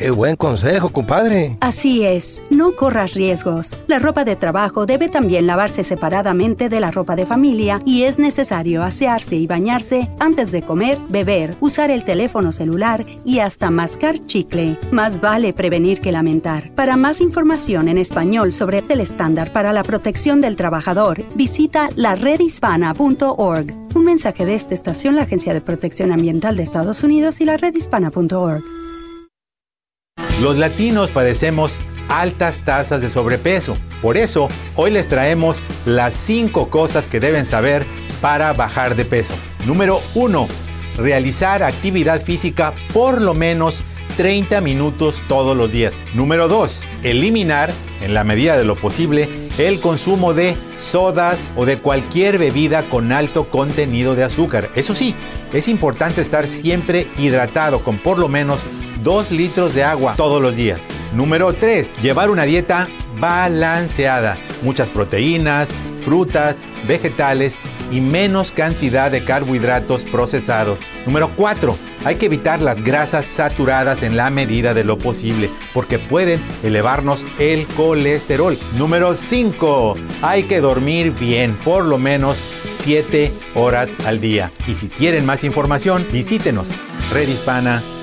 Qué 0.00 0.10
buen 0.10 0.34
consejo, 0.34 0.88
compadre. 0.88 1.58
Así 1.60 2.06
es, 2.06 2.42
no 2.48 2.74
corras 2.74 3.12
riesgos. 3.12 3.78
La 3.86 3.98
ropa 3.98 4.24
de 4.24 4.34
trabajo 4.34 4.86
debe 4.86 5.10
también 5.10 5.46
lavarse 5.46 5.84
separadamente 5.84 6.70
de 6.70 6.80
la 6.80 6.90
ropa 6.90 7.16
de 7.16 7.26
familia 7.26 7.82
y 7.84 8.04
es 8.04 8.18
necesario 8.18 8.82
asearse 8.82 9.36
y 9.36 9.46
bañarse 9.46 10.08
antes 10.18 10.52
de 10.52 10.62
comer, 10.62 10.96
beber, 11.10 11.54
usar 11.60 11.90
el 11.90 12.04
teléfono 12.04 12.50
celular 12.50 13.04
y 13.26 13.40
hasta 13.40 13.70
mascar 13.70 14.24
chicle. 14.24 14.78
Más 14.90 15.20
vale 15.20 15.52
prevenir 15.52 16.00
que 16.00 16.12
lamentar. 16.12 16.70
Para 16.70 16.96
más 16.96 17.20
información 17.20 17.86
en 17.86 17.98
español 17.98 18.52
sobre 18.52 18.82
el 18.88 19.00
estándar 19.00 19.52
para 19.52 19.74
la 19.74 19.82
protección 19.82 20.40
del 20.40 20.56
trabajador, 20.56 21.22
visita 21.34 21.90
la 21.94 22.14
redhispana.org. 22.14 23.74
Un 23.94 24.04
mensaje 24.06 24.46
de 24.46 24.54
esta 24.54 24.72
estación, 24.72 25.16
la 25.16 25.24
Agencia 25.24 25.52
de 25.52 25.60
Protección 25.60 26.10
Ambiental 26.10 26.56
de 26.56 26.62
Estados 26.62 27.04
Unidos 27.04 27.42
y 27.42 27.44
la 27.44 27.58
redhispana.org. 27.58 28.79
Los 30.40 30.56
latinos 30.56 31.10
padecemos 31.10 31.78
altas 32.08 32.58
tasas 32.64 33.02
de 33.02 33.10
sobrepeso. 33.10 33.76
Por 34.02 34.16
eso, 34.16 34.48
hoy 34.74 34.90
les 34.90 35.08
traemos 35.08 35.62
las 35.84 36.14
5 36.14 36.70
cosas 36.70 37.08
que 37.08 37.20
deben 37.20 37.46
saber 37.46 37.86
para 38.20 38.52
bajar 38.52 38.96
de 38.96 39.04
peso. 39.04 39.34
Número 39.66 40.00
1. 40.14 40.48
Realizar 40.96 41.62
actividad 41.62 42.22
física 42.22 42.74
por 42.92 43.22
lo 43.22 43.34
menos 43.34 43.82
30 44.16 44.60
minutos 44.60 45.22
todos 45.28 45.56
los 45.56 45.70
días. 45.70 45.98
Número 46.14 46.48
2. 46.48 46.82
Eliminar, 47.02 47.72
en 48.00 48.12
la 48.12 48.24
medida 48.24 48.56
de 48.56 48.64
lo 48.64 48.76
posible, 48.76 49.48
el 49.58 49.80
consumo 49.80 50.34
de 50.34 50.56
sodas 50.78 51.52
o 51.56 51.64
de 51.64 51.78
cualquier 51.78 52.38
bebida 52.38 52.82
con 52.82 53.12
alto 53.12 53.48
contenido 53.48 54.14
de 54.14 54.24
azúcar. 54.24 54.70
Eso 54.74 54.94
sí, 54.94 55.14
es 55.52 55.68
importante 55.68 56.20
estar 56.20 56.48
siempre 56.48 57.06
hidratado 57.18 57.82
con 57.82 57.98
por 57.98 58.18
lo 58.18 58.28
menos 58.28 58.62
2 59.02 59.30
litros 59.32 59.74
de 59.74 59.84
agua 59.84 60.14
todos 60.16 60.40
los 60.40 60.56
días. 60.56 60.86
Número 61.12 61.52
3. 61.52 61.90
Llevar 62.02 62.30
una 62.30 62.44
dieta 62.44 62.88
balanceada. 63.18 64.36
Muchas 64.62 64.90
proteínas, 64.90 65.70
frutas, 66.04 66.58
vegetales 66.86 67.60
y 67.90 68.00
menos 68.00 68.52
cantidad 68.52 69.10
de 69.10 69.24
carbohidratos 69.24 70.04
procesados. 70.04 70.80
Número 71.06 71.30
4. 71.36 71.76
Hay 72.04 72.16
que 72.16 72.26
evitar 72.26 72.62
las 72.62 72.82
grasas 72.82 73.26
saturadas 73.26 74.02
en 74.02 74.16
la 74.16 74.30
medida 74.30 74.72
de 74.72 74.84
lo 74.84 74.96
posible 74.96 75.50
porque 75.74 75.98
pueden 75.98 76.42
elevarnos 76.62 77.26
el 77.38 77.66
colesterol. 77.68 78.56
Número 78.76 79.14
5. 79.14 79.94
Hay 80.22 80.44
que 80.44 80.60
dormir 80.60 81.12
bien, 81.12 81.56
por 81.56 81.84
lo 81.84 81.98
menos 81.98 82.40
7 82.72 83.32
horas 83.54 83.96
al 84.06 84.20
día. 84.20 84.50
Y 84.66 84.74
si 84.74 84.88
quieren 84.88 85.26
más 85.26 85.44
información, 85.44 86.06
visítenos 86.10 86.70
redhispana.com. 87.12 87.99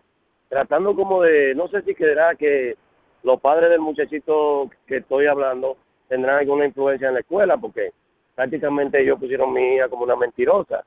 tratando 0.49 0.94
como 0.94 1.23
de, 1.23 1.55
no 1.55 1.68
sé 1.68 1.83
si 1.83 1.94
quedará 1.94 2.35
que 2.35 2.77
los 3.23 3.40
padres 3.40 3.70
del 3.70 3.81
muchachito 3.81 4.70
que 4.87 4.99
estoy 4.99 5.27
hablando 5.27 5.77
tendrán 6.09 6.38
alguna 6.38 6.66
influencia 6.66 7.09
en 7.09 7.14
la 7.14 7.20
escuela, 7.20 7.57
porque 7.57 7.92
prácticamente 8.35 9.01
ellos 9.01 9.18
pusieron 9.18 9.51
a 9.51 9.53
mi 9.53 9.75
hija 9.75 9.88
como 9.88 10.05
una 10.05 10.16
mentirosa, 10.16 10.85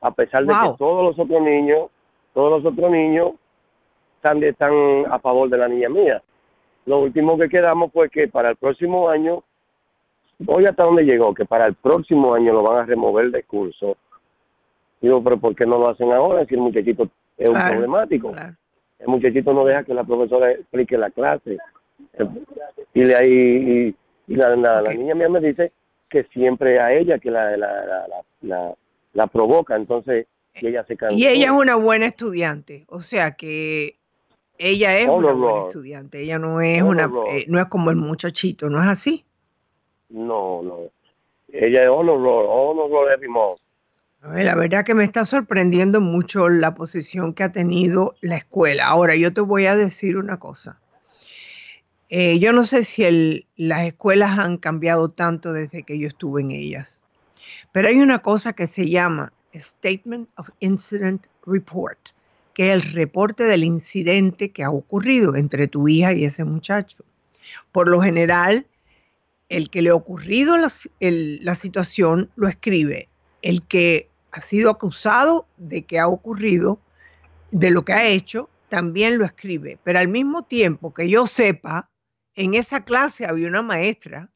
a 0.00 0.10
pesar 0.10 0.44
de 0.44 0.52
que 0.52 0.76
todos 0.78 1.04
los 1.04 1.18
otros 1.18 1.42
niños, 1.42 1.90
todos 2.34 2.62
los 2.62 2.72
otros 2.72 2.90
niños 2.90 3.32
están, 4.18 4.42
están 4.42 4.72
a 5.10 5.18
favor 5.20 5.48
de 5.48 5.58
la 5.58 5.68
niña 5.68 5.88
mía. 5.88 6.22
Lo 6.86 7.00
último 7.00 7.38
que 7.38 7.48
quedamos 7.48 7.92
fue 7.92 8.10
que 8.10 8.28
para 8.28 8.50
el 8.50 8.56
próximo 8.56 9.08
año, 9.08 9.44
hoy 10.46 10.66
hasta 10.66 10.84
dónde 10.84 11.04
llegó, 11.04 11.34
que 11.34 11.44
para 11.44 11.66
el 11.66 11.74
próximo 11.74 12.34
año 12.34 12.52
lo 12.52 12.62
van 12.62 12.78
a 12.78 12.86
remover 12.86 13.30
del 13.30 13.44
curso. 13.44 13.96
Digo, 15.00 15.22
pero 15.22 15.38
¿por 15.38 15.54
qué 15.54 15.64
no 15.64 15.78
lo 15.78 15.88
hacen 15.88 16.12
ahora 16.12 16.44
si 16.46 16.54
el 16.54 16.60
muchachito 16.60 17.08
es 17.36 17.48
un 17.48 17.56
problemático? 17.56 18.32
el 18.98 19.06
muchachito 19.06 19.52
no 19.54 19.64
deja 19.64 19.84
que 19.84 19.94
la 19.94 20.02
profesora 20.02 20.50
explique 20.50 20.98
la 20.98 21.10
clase. 21.10 21.56
Y, 22.94 23.04
le, 23.04 23.28
y, 23.28 23.94
y 24.26 24.34
la, 24.34 24.56
la, 24.56 24.82
niña 24.92 25.14
mía 25.14 25.28
me 25.28 25.40
dice 25.40 25.70
que 26.08 26.24
siempre 26.32 26.80
a 26.80 26.92
ella 26.92 27.20
que 27.20 27.30
la, 27.30 27.56
la, 27.56 28.06
la, 28.42 28.74
la 29.12 29.26
provoca, 29.28 29.76
entonces 29.76 30.26
ella 30.54 30.84
se 30.84 30.96
Y 31.10 31.26
ella 31.26 31.46
es 31.46 31.52
una 31.52 31.76
buena 31.76 32.06
estudiante, 32.06 32.84
o 32.88 33.00
sea 33.00 33.32
que 33.32 33.97
ella 34.58 34.98
es 34.98 35.08
una 35.08 35.32
buena 35.32 35.68
estudiante, 35.68 36.22
ella 36.22 36.38
no 36.38 36.60
es 36.60 36.82
una 36.82 37.10
eh, 37.30 37.44
no 37.48 37.60
es 37.60 37.66
como 37.66 37.90
el 37.90 37.96
muchachito, 37.96 38.68
¿no 38.68 38.82
es 38.82 38.88
así? 38.88 39.24
No, 40.08 40.62
no. 40.62 40.78
Ella 41.48 41.84
es 41.84 41.88
honor 41.88 42.20
roll, 42.20 42.46
honor 42.46 42.90
roll 42.90 43.12
every 43.12 43.28
month. 43.28 43.60
La 44.22 44.56
verdad 44.56 44.84
que 44.84 44.94
me 44.94 45.04
está 45.04 45.24
sorprendiendo 45.24 46.00
mucho 46.00 46.48
la 46.48 46.74
posición 46.74 47.32
que 47.32 47.44
ha 47.44 47.52
tenido 47.52 48.16
la 48.20 48.36
escuela. 48.36 48.86
Ahora, 48.88 49.14
yo 49.14 49.32
te 49.32 49.40
voy 49.40 49.66
a 49.66 49.76
decir 49.76 50.16
una 50.16 50.38
cosa. 50.38 50.80
Eh, 52.10 52.38
yo 52.38 52.52
no 52.52 52.64
sé 52.64 52.84
si 52.84 53.46
las 53.56 53.84
escuelas 53.84 54.38
han 54.38 54.56
cambiado 54.56 55.10
tanto 55.10 55.52
desde 55.52 55.82
que 55.82 55.98
yo 55.98 56.08
estuve 56.08 56.40
en 56.40 56.50
ellas, 56.50 57.04
pero 57.70 57.88
hay 57.88 58.00
una 58.00 58.20
cosa 58.20 58.54
que 58.54 58.66
se 58.66 58.88
llama 58.88 59.32
Statement 59.54 60.28
of 60.36 60.48
Incident 60.60 61.26
Report, 61.44 61.98
que 62.58 62.72
es 62.72 62.74
el 62.74 62.92
reporte 62.92 63.44
del 63.44 63.62
incidente 63.62 64.50
que 64.50 64.64
ha 64.64 64.70
ocurrido 64.70 65.36
entre 65.36 65.68
tu 65.68 65.86
hija 65.86 66.12
y 66.12 66.24
ese 66.24 66.44
muchacho. 66.44 67.04
Por 67.70 67.86
lo 67.86 68.02
general, 68.02 68.66
el 69.48 69.70
que 69.70 69.80
le 69.80 69.90
ha 69.90 69.94
ocurrido 69.94 70.56
la, 70.56 70.68
la 70.98 71.54
situación 71.54 72.32
lo 72.34 72.48
escribe 72.48 73.08
el 73.42 73.62
que 73.62 74.08
ha 74.32 74.42
sido 74.42 74.70
acusado 74.70 75.46
de 75.56 75.82
que 75.82 76.00
ha 76.00 76.08
ocurrido, 76.08 76.80
de 77.52 77.70
lo 77.70 77.84
que 77.84 77.92
ha 77.92 78.08
hecho, 78.08 78.50
también 78.68 79.18
lo 79.18 79.24
escribe. 79.24 79.78
Pero 79.84 80.00
al 80.00 80.08
mismo 80.08 80.42
tiempo 80.42 80.92
que 80.92 81.08
yo 81.08 81.28
sepa, 81.28 81.88
en 82.34 82.54
esa 82.54 82.84
clase 82.84 83.24
había 83.24 83.46
una 83.46 83.62
maestra, 83.62 84.30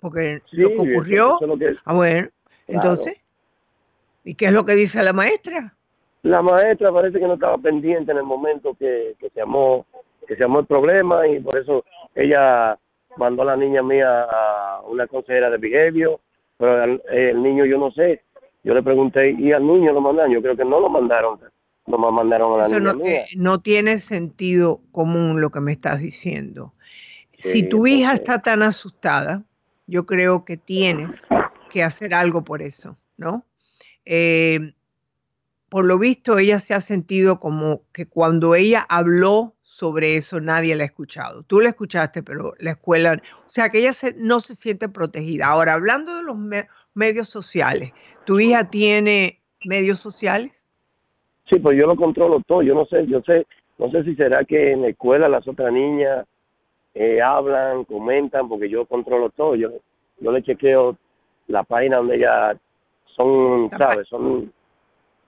porque 0.00 0.40
lo 0.52 0.70
que 0.70 0.92
ocurrió, 0.92 1.38
ah, 1.84 1.92
bueno, 1.92 2.30
entonces, 2.66 3.18
¿y 4.24 4.36
qué 4.36 4.46
es 4.46 4.52
lo 4.52 4.64
que 4.64 4.74
dice 4.74 5.02
la 5.02 5.12
maestra? 5.12 5.76
La 6.22 6.42
maestra 6.42 6.92
parece 6.92 7.18
que 7.18 7.26
no 7.26 7.34
estaba 7.34 7.58
pendiente 7.58 8.12
en 8.12 8.18
el 8.18 8.24
momento 8.24 8.74
que, 8.74 9.14
que 9.18 9.30
se 9.30 9.40
llamó 9.40 9.86
que 10.26 10.34
se 10.34 10.42
llamó 10.42 10.58
el 10.58 10.66
problema 10.66 11.26
y 11.28 11.38
por 11.38 11.56
eso 11.56 11.84
ella 12.14 12.76
mandó 13.16 13.42
a 13.42 13.46
la 13.46 13.56
niña 13.56 13.82
mía 13.82 14.22
a 14.22 14.82
una 14.88 15.06
consejera 15.06 15.48
de 15.50 15.58
behavior 15.58 16.18
pero 16.56 17.00
el, 17.10 17.42
niño 17.42 17.64
yo 17.64 17.78
no 17.78 17.90
sé. 17.90 18.22
Yo 18.64 18.74
le 18.74 18.82
pregunté, 18.82 19.30
¿y 19.30 19.52
al 19.52 19.66
niño 19.66 19.92
lo 19.92 20.00
mandaron? 20.00 20.32
Yo 20.32 20.42
creo 20.42 20.56
que 20.56 20.64
no 20.64 20.80
lo 20.80 20.88
mandaron, 20.88 21.38
no 21.86 21.98
me 21.98 22.10
mandaron 22.10 22.54
a 22.54 22.62
la 22.62 22.68
niña 22.68 22.92
no, 22.92 22.94
mía. 22.94 23.24
no 23.36 23.60
tiene 23.60 23.98
sentido 23.98 24.80
común 24.90 25.40
lo 25.40 25.50
que 25.50 25.60
me 25.60 25.72
estás 25.72 26.00
diciendo. 26.00 26.74
si 27.32 27.68
tu 27.68 27.86
hija 27.86 28.14
está 28.14 28.40
tan 28.40 28.62
asustada, 28.62 29.44
yo 29.86 30.04
creo 30.06 30.44
que 30.44 30.56
tienes 30.56 31.28
que 31.70 31.84
hacer 31.84 32.12
algo 32.12 32.42
por 32.42 32.62
eso, 32.62 32.96
¿no? 33.16 33.44
Eh, 34.04 34.72
por 35.76 35.84
lo 35.84 35.98
visto, 35.98 36.38
ella 36.38 36.58
se 36.58 36.72
ha 36.72 36.80
sentido 36.80 37.38
como 37.38 37.82
que 37.92 38.08
cuando 38.08 38.54
ella 38.54 38.86
habló 38.88 39.52
sobre 39.60 40.16
eso 40.16 40.40
nadie 40.40 40.74
la 40.74 40.84
ha 40.84 40.86
escuchado. 40.86 41.42
Tú 41.42 41.60
la 41.60 41.68
escuchaste, 41.68 42.22
pero 42.22 42.54
la 42.60 42.70
escuela, 42.70 43.20
o 43.22 43.42
sea 43.44 43.68
que 43.68 43.80
ella 43.80 43.90
no 44.16 44.40
se 44.40 44.54
siente 44.54 44.88
protegida. 44.88 45.48
Ahora, 45.48 45.74
hablando 45.74 46.16
de 46.16 46.22
los 46.22 46.34
medios 46.94 47.28
sociales, 47.28 47.92
¿tu 48.24 48.40
hija 48.40 48.70
tiene 48.70 49.42
medios 49.66 50.00
sociales? 50.00 50.70
Sí, 51.44 51.58
pues 51.58 51.76
yo 51.76 51.86
lo 51.86 51.96
controlo 51.96 52.40
todo. 52.46 52.62
Yo 52.62 52.74
no 52.74 52.86
sé, 52.86 53.06
yo 53.06 53.20
sé, 53.26 53.46
no 53.76 53.90
sé 53.90 54.02
si 54.04 54.16
será 54.16 54.46
que 54.46 54.72
en 54.72 54.80
la 54.80 54.88
escuela 54.88 55.28
las 55.28 55.46
otras 55.46 55.70
niñas 55.74 56.24
eh, 56.94 57.20
hablan, 57.20 57.84
comentan, 57.84 58.48
porque 58.48 58.70
yo 58.70 58.86
controlo 58.86 59.28
todo. 59.28 59.56
Yo, 59.56 59.72
yo 60.20 60.32
le 60.32 60.42
chequeo 60.42 60.96
la 61.48 61.64
página 61.64 61.98
donde 61.98 62.16
ellas 62.16 62.56
son, 63.14 63.68
¿sabes? 63.76 64.08
Son 64.08 64.50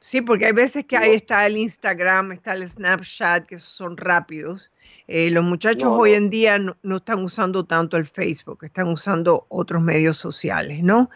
Sí, 0.01 0.21
porque 0.21 0.47
hay 0.47 0.53
veces 0.53 0.85
que 0.85 0.97
ahí 0.97 1.13
está 1.13 1.45
el 1.47 1.57
Instagram, 1.57 2.33
está 2.33 2.55
el 2.55 2.69
Snapchat, 2.69 3.47
que 3.47 3.59
son 3.59 3.97
rápidos. 3.97 4.71
Eh, 5.09 5.31
los 5.31 5.45
muchachos 5.45 5.89
hoy 5.91 6.13
en 6.13 6.31
día 6.31 6.59
no, 6.59 6.97
están 6.97 7.25
usando 7.25 7.65
tanto 7.65 7.97
el 7.97 8.07
Facebook, 8.07 8.61
están 8.63 8.89
usando 8.89 9.47
otros 9.49 9.83
medios 9.83 10.17
sociales, 10.17 10.83
¿no? 10.83 11.11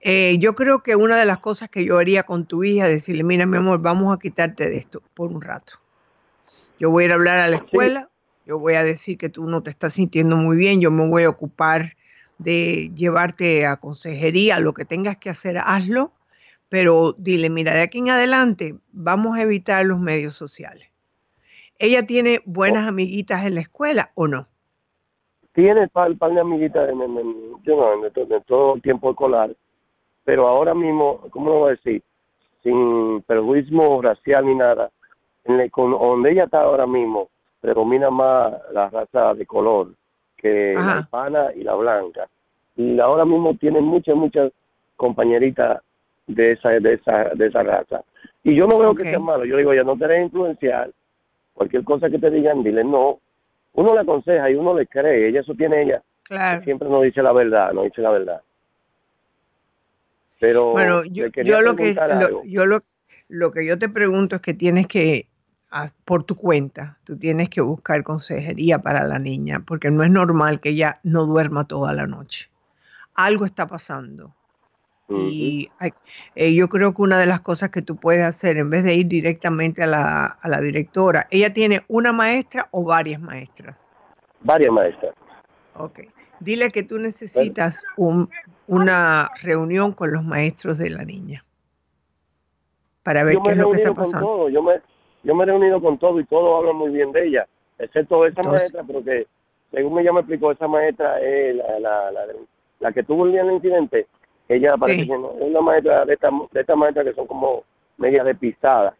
Eh, 0.00 0.36
yo 0.38 0.54
creo 0.54 0.82
que 0.82 0.96
una 0.96 1.16
de 1.16 1.26
las 1.26 1.38
cosas 1.38 1.68
que 1.68 1.84
yo 1.84 1.98
haría 1.98 2.24
con 2.24 2.44
tu 2.46 2.64
hija 2.64 2.88
es 2.88 2.94
decirle, 2.94 3.22
mira 3.22 3.46
mi 3.46 3.56
amor, 3.56 3.80
vamos 3.80 4.14
a 4.14 4.18
quitarte 4.18 4.68
de 4.68 4.78
esto 4.78 5.02
por 5.14 5.30
un 5.30 5.40
rato. 5.40 5.74
Yo 6.80 6.90
voy 6.90 7.04
a 7.04 7.06
ir 7.06 7.12
a 7.12 7.14
hablar 7.14 7.38
a 7.38 7.48
la 7.48 7.56
escuela, 7.56 8.10
yo 8.46 8.58
voy 8.58 8.74
a 8.74 8.82
decir 8.82 9.16
que 9.16 9.28
tú 9.28 9.44
no 9.46 9.62
te 9.62 9.70
estás 9.70 9.94
sintiendo 9.94 10.36
muy 10.36 10.56
bien, 10.56 10.80
yo 10.80 10.90
me 10.90 11.08
voy 11.08 11.22
a 11.22 11.28
ocupar 11.28 11.96
de 12.38 12.90
llevarte 12.96 13.64
a 13.64 13.76
consejería, 13.76 14.58
lo 14.58 14.74
que 14.74 14.84
tengas 14.84 15.18
que 15.18 15.30
hacer, 15.30 15.58
hazlo 15.58 16.12
pero 16.68 17.12
dile, 17.18 17.50
mira, 17.50 17.72
de 17.74 17.82
aquí 17.82 17.98
en 17.98 18.10
adelante 18.10 18.76
vamos 18.92 19.36
a 19.36 19.42
evitar 19.42 19.84
los 19.86 20.00
medios 20.00 20.34
sociales. 20.34 20.88
¿Ella 21.78 22.06
tiene 22.06 22.40
buenas 22.44 22.86
amiguitas 22.86 23.44
en 23.44 23.54
la 23.54 23.60
escuela 23.60 24.10
o 24.14 24.26
no? 24.26 24.46
Tiene 25.52 25.88
par, 25.88 26.16
par 26.16 26.32
de 26.32 26.40
amiguitas 26.40 26.88
en, 26.88 27.00
en, 27.00 27.62
todo 28.46 28.74
el 28.74 28.82
tiempo 28.82 29.10
escolar, 29.10 29.54
pero 30.24 30.48
ahora 30.48 30.74
mismo, 30.74 31.20
¿cómo 31.30 31.50
lo 31.50 31.58
voy 31.60 31.68
a 31.68 31.76
decir? 31.76 32.02
Sin 32.62 33.22
perjuicio 33.22 34.02
racial 34.02 34.46
ni 34.46 34.54
nada, 34.54 34.90
en 35.44 35.70
donde 35.74 36.32
ella 36.32 36.44
está 36.44 36.62
ahora 36.62 36.86
mismo, 36.86 37.28
predomina 37.60 38.10
más 38.10 38.52
la 38.72 38.88
raza 38.88 39.34
de 39.34 39.46
color 39.46 39.94
que 40.36 40.74
la 40.74 41.00
hispana 41.00 41.52
y 41.54 41.62
la 41.62 41.74
blanca. 41.74 42.28
Y 42.76 42.98
ahora 42.98 43.24
mismo 43.24 43.54
tiene 43.56 43.80
muchas, 43.80 44.16
muchas 44.16 44.52
compañeritas 44.96 45.80
de 46.26 46.52
esa, 46.52 46.70
de 46.70 46.94
esa, 46.94 47.30
de 47.34 47.46
esa 47.46 47.62
raza. 47.62 48.02
Y 48.42 48.54
yo 48.54 48.66
no 48.66 48.78
veo 48.78 48.94
que 48.94 49.04
sea 49.04 49.18
malo, 49.18 49.44
yo 49.44 49.56
digo, 49.56 49.74
ya 49.74 49.84
no 49.84 49.96
te 49.96 50.20
influenciar, 50.20 50.90
cualquier 51.54 51.84
cosa 51.84 52.10
que 52.10 52.18
te 52.18 52.30
digan, 52.30 52.62
dile 52.62 52.84
no. 52.84 53.20
Uno 53.72 53.94
le 53.94 54.00
aconseja 54.00 54.50
y 54.50 54.54
uno 54.54 54.74
le 54.74 54.86
cree, 54.86 55.28
ella 55.28 55.40
eso 55.40 55.54
tiene 55.54 55.82
ella. 55.82 56.02
Siempre 56.62 56.88
no 56.88 57.00
dice 57.02 57.22
la 57.22 57.32
verdad, 57.32 57.72
no 57.72 57.82
dice 57.82 58.00
la 58.00 58.10
verdad. 58.10 58.40
Pero 60.40 60.72
bueno, 60.72 61.04
yo, 61.04 61.26
yo 61.28 61.62
lo 61.62 61.74
que 61.74 61.94
yo 62.44 62.66
lo, 62.66 62.80
lo 63.28 63.52
que 63.52 63.66
yo 63.66 63.78
te 63.78 63.88
pregunto 63.88 64.36
es 64.36 64.42
que 64.42 64.54
tienes 64.54 64.86
que 64.86 65.26
por 66.04 66.24
tu 66.24 66.36
cuenta, 66.36 66.98
tú 67.04 67.18
tienes 67.18 67.50
que 67.50 67.60
buscar 67.60 68.04
consejería 68.04 68.78
para 68.78 69.04
la 69.06 69.18
niña, 69.18 69.64
porque 69.66 69.90
no 69.90 70.04
es 70.04 70.10
normal 70.10 70.60
que 70.60 70.70
ella 70.70 71.00
no 71.02 71.26
duerma 71.26 71.66
toda 71.66 71.92
la 71.92 72.06
noche. 72.06 72.48
Algo 73.14 73.44
está 73.44 73.66
pasando 73.66 74.34
y 75.08 75.70
eh, 76.34 76.54
yo 76.54 76.68
creo 76.68 76.94
que 76.94 77.02
una 77.02 77.18
de 77.18 77.26
las 77.26 77.40
cosas 77.40 77.68
que 77.68 77.82
tú 77.82 77.96
puedes 77.96 78.24
hacer, 78.24 78.56
en 78.56 78.70
vez 78.70 78.84
de 78.84 78.94
ir 78.94 79.06
directamente 79.06 79.82
a 79.82 79.86
la, 79.86 80.24
a 80.24 80.48
la 80.48 80.60
directora, 80.60 81.26
¿ella 81.30 81.52
tiene 81.52 81.82
una 81.88 82.12
maestra 82.12 82.68
o 82.70 82.84
varias 82.84 83.20
maestras? 83.20 83.78
Varias 84.40 84.70
maestras. 84.70 85.14
Ok. 85.76 86.00
Dile 86.40 86.68
que 86.68 86.82
tú 86.82 86.98
necesitas 86.98 87.84
un, 87.96 88.28
una 88.66 89.30
reunión 89.42 89.92
con 89.92 90.12
los 90.12 90.24
maestros 90.24 90.78
de 90.78 90.90
la 90.90 91.04
niña 91.04 91.44
para 93.02 93.24
ver 93.24 93.38
qué 93.44 93.52
es 93.52 93.58
lo 93.58 93.70
que 93.70 93.80
está 93.80 93.94
pasando. 93.94 94.48
Yo, 94.48 94.62
me, 94.62 94.80
yo 95.22 95.34
me 95.34 95.44
he 95.44 95.46
reunido 95.46 95.80
con 95.80 95.98
todo 95.98 96.18
y 96.18 96.24
todos 96.24 96.58
hablan 96.58 96.76
muy 96.76 96.90
bien 96.90 97.12
de 97.12 97.26
ella, 97.26 97.46
excepto 97.78 98.26
esa 98.26 98.42
maestra, 98.42 98.82
pero 98.86 99.04
que 99.04 99.26
según 99.70 99.98
ella 99.98 100.12
me 100.12 100.20
explicó, 100.20 100.52
esa 100.52 100.66
maestra 100.66 101.20
es 101.20 101.56
la, 101.56 101.78
la, 101.78 102.10
la, 102.10 102.26
la 102.80 102.92
que 102.92 103.02
tuvo 103.02 103.26
el 103.26 103.32
día 103.32 103.44
del 103.44 103.54
incidente. 103.54 104.06
Ella 104.48 104.74
parece 104.78 105.00
Sí. 105.00 105.06
que 105.06 105.18
no, 105.18 105.32
es 105.40 105.42
una 105.42 105.60
maestra 105.60 106.04
de 106.04 106.14
esta, 106.14 106.30
de 106.52 106.60
esta 106.60 106.76
maestra 106.76 107.04
que 107.04 107.14
son 107.14 107.26
como 107.26 107.64
media 107.96 108.22
despistadas. 108.24 108.94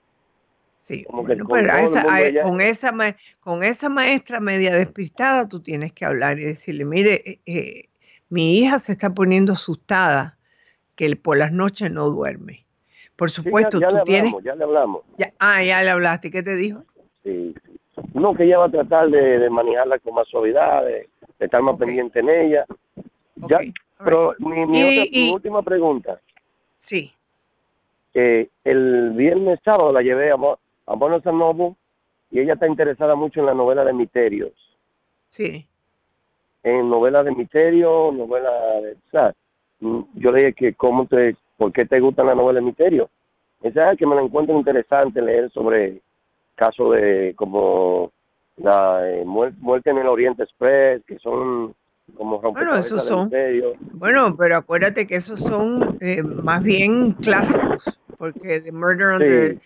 Sí, 0.79 1.05
Como 1.05 1.25
que 1.25 1.39
con 1.39 1.49
pero 1.49 1.73
esa- 1.77 2.05
a- 2.13 2.21
ella- 2.23 2.43
con, 2.43 2.61
esa, 2.61 2.93
ma- 2.93 3.17
con 3.41 3.63
esa 3.63 3.89
maestra 3.89 4.41
media 4.41 4.75
despistada 4.75 5.49
tú 5.49 5.61
tienes 5.61 5.93
que 5.95 6.05
hablar 6.05 6.39
y 6.39 6.45
decirle, 6.45 6.85
mire, 6.85 7.23
eh, 7.27 7.41
eh, 7.47 7.89
mi 8.29 8.59
hija 8.59 8.79
se 8.79 8.93
está 8.93 9.11
poniendo 9.15 9.55
asustada 9.55 10.37
que 10.95 11.15
por 11.17 11.37
las 11.39 11.53
noches 11.53 11.91
no 11.91 12.11
duerme. 12.11 12.65
Por 13.17 13.31
Sí, 13.31 13.37
ya- 13.37 13.43
supuesto, 13.45 13.81
ya, 13.81 13.89
tú 13.89 13.95
le 13.97 14.03
tienes... 14.03 14.23
hablamos, 14.35 14.45
ya 14.45 14.55
le 14.57 14.65
hablamos. 14.65 15.03
ya- 15.19 15.33
ah, 15.39 15.63
ya 15.63 15.83
le 15.83 15.91
hablaste, 15.91 16.31
¿qué 16.31 16.43
te 16.43 16.55
dijo? 16.55 16.85
Sí, 17.23 17.55
sí. 17.65 18.03
No, 18.13 18.35
que 18.35 18.45
ella 18.45 18.59
va 18.59 18.67
a 18.67 18.71
tratar 18.71 19.09
de, 19.09 19.39
de 19.39 19.51
manejarla 19.51 19.99
con 20.01 20.15
más 20.15 20.27
suavidad, 20.29 20.85
de, 20.85 21.09
de 21.39 21.45
estar 21.47 21.63
más 21.63 21.79
pendiente 21.79 22.21
en 22.21 22.29
ella. 22.29 22.67
Ya, 23.49 23.59
pero 24.05 24.35
mi, 24.39 24.67
mi 24.67 24.79
Y- 24.79 24.83
otra- 24.99 25.11
mi 25.13 25.29
y- 25.29 25.33
última 25.33 25.63
pregunta. 25.63 26.21
Sí. 26.75 27.13
Eh, 28.15 28.49
el 28.65 29.11
viernes 29.11 29.59
sábado 29.65 29.93
la 29.93 30.03
llevé 30.03 30.31
a, 30.31 30.37
Bo- 30.37 30.59
a 30.87 30.93
and 30.93 31.39
Noble 31.39 31.75
y 32.31 32.41
ella 32.41 32.55
está 32.55 32.67
interesada 32.69 33.15
mucho 33.15 33.41
en 33.41 33.47
la 33.47 33.55
novela 33.55 33.85
de 33.85 33.93
misterios. 33.93 34.53
Sí. 35.29 35.67
En 36.63 36.89
novelas 36.89 37.25
de 37.25 37.33
misterio, 37.33 38.11
novelas 38.13 38.83
de... 38.83 38.93
o 38.93 39.11
sea, 39.11 39.35
mm, 39.81 40.01
yo 40.15 40.31
le 40.33 40.39
dije 40.39 40.53
que 40.55 40.75
cómo 40.75 41.07
te, 41.07 41.37
por 41.57 41.73
qué 41.73 41.85
te 41.87 42.01
gustan 42.01 42.27
las 42.27 42.37
novelas 42.37 42.63
de 42.63 42.67
misterio. 42.67 43.11
Esa 43.63 43.93
es 43.93 43.99
que 43.99 44.07
me 44.07 44.15
la 44.15 44.23
encuentro 44.23 44.57
interesante 44.57 45.21
leer 45.21 45.51
sobre 45.51 46.01
casos 46.55 46.93
de 46.95 47.35
como 47.37 48.13
la 48.57 49.01
eh, 49.11 49.25
muer- 49.25 49.55
muerte 49.59 49.91
en 49.91 49.99
el 49.99 50.07
Oriente 50.07 50.45
Express, 50.45 51.03
que 51.07 51.19
son 51.19 51.75
como 52.17 52.41
Bueno, 52.41 52.77
esos 52.77 53.07
son. 53.07 53.31
Bueno, 53.93 54.37
pero 54.37 54.57
acuérdate 54.57 55.07
que 55.07 55.17
esos 55.17 55.41
son 55.41 55.99
eh, 56.01 56.23
más 56.23 56.63
bien 56.63 57.13
clásicos, 57.13 57.85
porque 58.19 58.61
The 58.61 58.73
Murder 58.73 59.09
on 59.09 59.21
Sí, 59.21 59.27
the... 59.27 59.59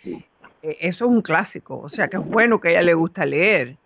eh, 0.62 0.76
eso 0.80 1.05
es 1.05 1.11
un 1.11 1.20
clásico, 1.20 1.78
o 1.78 1.89
sea 1.89 2.09
que 2.09 2.16
es 2.16 2.24
bueno 2.24 2.61
que 2.61 2.68
a 2.68 2.70
ella 2.72 2.82
le 2.82 2.95
gusta 2.95 3.26
leer. 3.26 3.76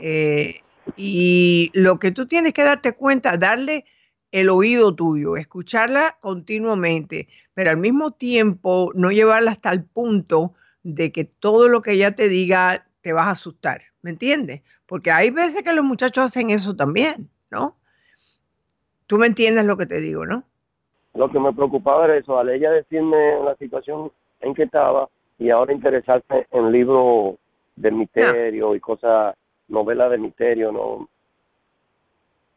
Eh, 0.00 0.60
y 0.96 1.70
lo 1.74 1.98
que 1.98 2.12
tú 2.12 2.26
tienes 2.26 2.54
que 2.54 2.62
darte 2.62 2.92
cuenta, 2.92 3.36
darle 3.36 3.84
el 4.30 4.50
oído 4.50 4.94
tuyo, 4.94 5.36
escucharla 5.36 6.18
continuamente, 6.20 7.28
pero 7.54 7.70
al 7.70 7.78
mismo 7.78 8.12
tiempo 8.12 8.92
no 8.94 9.10
llevarla 9.10 9.52
hasta 9.52 9.72
el 9.72 9.84
punto 9.84 10.54
de 10.82 11.10
que 11.10 11.24
todo 11.24 11.68
lo 11.68 11.82
que 11.82 11.92
ella 11.92 12.14
te 12.14 12.28
diga 12.28 12.86
te 13.00 13.12
vas 13.12 13.26
a 13.26 13.30
asustar, 13.30 13.82
¿me 14.02 14.10
entiendes? 14.10 14.62
Porque 14.86 15.10
hay 15.10 15.30
veces 15.30 15.62
que 15.62 15.72
los 15.72 15.84
muchachos 15.84 16.24
hacen 16.24 16.50
eso 16.50 16.76
también, 16.76 17.30
¿no? 17.50 17.76
Tú 19.06 19.18
me 19.18 19.26
entiendes 19.26 19.64
lo 19.64 19.76
que 19.76 19.86
te 19.86 20.00
digo, 20.00 20.26
¿no? 20.26 20.44
Lo 21.14 21.30
que 21.30 21.40
me 21.40 21.52
preocupaba 21.52 22.04
era 22.04 22.16
eso, 22.16 22.38
al 22.38 22.50
ella 22.50 22.70
decirme 22.70 23.38
la 23.44 23.54
situación 23.56 24.10
en 24.40 24.54
que 24.54 24.64
estaba 24.64 25.08
y 25.38 25.50
ahora 25.50 25.72
interesarse 25.72 26.46
en 26.50 26.72
libros 26.72 27.36
de 27.76 27.90
misterio 27.90 28.74
y 28.74 28.80
cosas, 28.80 29.34
novelas 29.68 30.10
de 30.10 30.18
misterio, 30.18 30.72
¿no? 30.72 31.08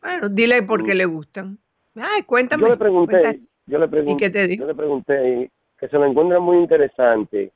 Bueno, 0.02 0.30
dile 0.30 0.64
por 0.64 0.84
qué 0.84 0.95
le 0.95 1.06
gustan. 1.06 1.58
Ay, 1.95 2.24
cuéntame. 2.24 2.64
Yo 2.64 2.70
le 2.70 2.78
pregunté, 2.78 3.39
yo 3.66 3.80
le 3.80 3.88
pregunté, 3.88 4.26
qué 4.26 4.30
te 4.30 4.58
yo 4.58 4.66
le 4.66 4.76
pregunté 4.76 5.52
que 5.78 5.88
se 5.88 5.97
lo 5.97 6.06
encuentra 6.06 6.39
muy 6.39 6.58
interesante 6.58 7.52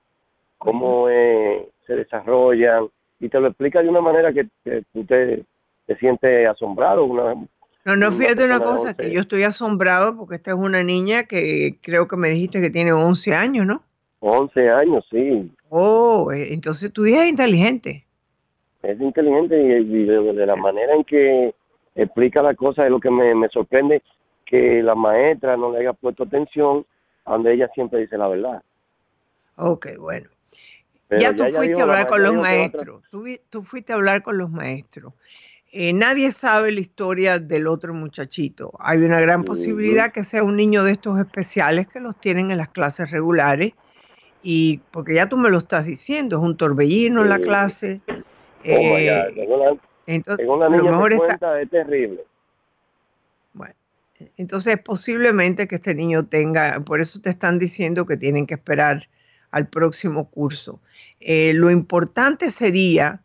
cómo 0.57 1.09
eh, 1.09 1.69
se 1.85 1.95
desarrollan 1.95 2.87
y 3.19 3.29
te 3.29 3.39
lo 3.39 3.47
explica 3.47 3.81
de 3.81 3.89
una 3.89 4.01
manera 4.01 4.31
que, 4.33 4.47
que 4.63 4.83
tú 4.93 5.03
te, 5.05 5.43
te 5.85 5.95
sientes 5.97 6.47
asombrado. 6.47 7.05
Una, 7.05 7.35
No, 7.85 7.97
no, 7.97 8.11
fíjate 8.11 8.45
una 8.45 8.59
cosa, 8.59 8.91
11. 8.91 8.95
que 8.95 9.11
yo 9.11 9.21
estoy 9.21 9.43
asombrado 9.43 10.15
porque 10.15 10.35
esta 10.35 10.51
es 10.51 10.57
una 10.57 10.83
niña 10.83 11.23
que 11.23 11.77
creo 11.81 12.07
que 12.07 12.15
me 12.15 12.29
dijiste 12.29 12.61
que 12.61 12.69
tiene 12.69 12.93
11 12.93 13.35
años, 13.35 13.65
¿no? 13.65 13.83
11 14.19 14.69
años, 14.69 15.05
sí. 15.11 15.51
Oh, 15.69 16.31
eh, 16.31 16.53
entonces 16.53 16.93
tu 16.93 17.05
hija 17.05 17.23
es 17.23 17.29
inteligente. 17.29 18.05
es 18.83 18.99
inteligente 19.01 19.57
y, 19.81 20.05
de, 20.05 20.45
la 20.45 20.55
manera 20.55 20.95
en 20.95 21.03
que 21.03 21.53
explica 21.95 22.41
la 22.41 22.55
cosa 22.55 22.85
es 22.85 22.89
lo 22.89 23.01
que 23.01 23.11
me, 23.11 23.35
me 23.35 23.49
sorprende 23.49 24.01
que 24.45 24.81
la 24.81 24.95
maestra 24.95 25.57
no 25.57 25.71
le 25.71 25.79
haya 25.79 25.93
puesto 25.93 26.23
atención 26.23 26.85
a 27.25 27.33
donde 27.33 27.53
ella 27.53 27.69
siempre 27.73 27.99
dice 27.99 28.17
la 28.17 28.29
verdad. 28.29 28.63
Ok, 29.57 29.87
bueno. 29.99 30.29
Pero 31.07 31.21
ya 31.21 31.35
tú 31.35 31.43
fuiste 31.53 31.81
a 31.81 31.85
la 31.85 31.93
hablar 31.93 32.07
con 32.07 32.23
los 32.23 32.33
maestros. 32.35 33.03
Tú, 33.09 33.25
tú 33.49 33.63
fuiste 33.63 33.91
a 33.93 33.95
hablar 33.97 34.23
con 34.23 34.37
los 34.37 34.49
maestros. 34.49 35.13
Eh, 35.75 35.91
nadie 35.91 36.31
sabe 36.31 36.71
la 36.71 36.81
historia 36.81 37.39
del 37.39 37.65
otro 37.65 37.95
muchachito. 37.95 38.73
Hay 38.77 38.99
una 38.99 39.19
gran 39.19 39.43
posibilidad 39.43 40.11
que 40.11 40.23
sea 40.23 40.43
un 40.43 40.55
niño 40.55 40.83
de 40.83 40.91
estos 40.91 41.19
especiales 41.19 41.87
que 41.87 41.99
los 41.99 42.15
tienen 42.19 42.51
en 42.51 42.57
las 42.57 42.69
clases 42.69 43.09
regulares. 43.09 43.73
Y 44.43 44.81
porque 44.91 45.15
ya 45.15 45.27
tú 45.27 45.35
me 45.35 45.49
lo 45.49 45.57
estás 45.57 45.85
diciendo, 45.85 46.37
es 46.37 46.43
un 46.43 46.57
torbellino 46.57 47.23
en 47.23 47.29
la 47.29 47.39
clase. 47.39 48.01
Oh, 48.07 48.13
my 48.65 49.07
Eh, 49.07 49.33
tengo 49.35 49.55
una, 49.55 49.81
entonces, 50.05 50.37
tengo 50.45 50.57
una 50.57 50.67
a 50.67 50.69
lo 50.69 50.83
mejor 50.83 51.13
está- 51.13 51.59
es 51.59 51.69
terrible. 51.71 52.23
Entonces, 54.37 54.79
posiblemente 54.79 55.67
que 55.67 55.75
este 55.75 55.95
niño 55.95 56.27
tenga, 56.27 56.79
por 56.85 57.01
eso 57.01 57.19
te 57.19 57.29
están 57.29 57.57
diciendo 57.57 58.05
que 58.05 58.15
tienen 58.15 58.45
que 58.45 58.53
esperar 58.53 59.09
al 59.51 59.67
próximo 59.67 60.29
curso. 60.29 60.79
Eh, 61.19 61.53
lo 61.53 61.71
importante 61.71 62.51
sería 62.51 63.22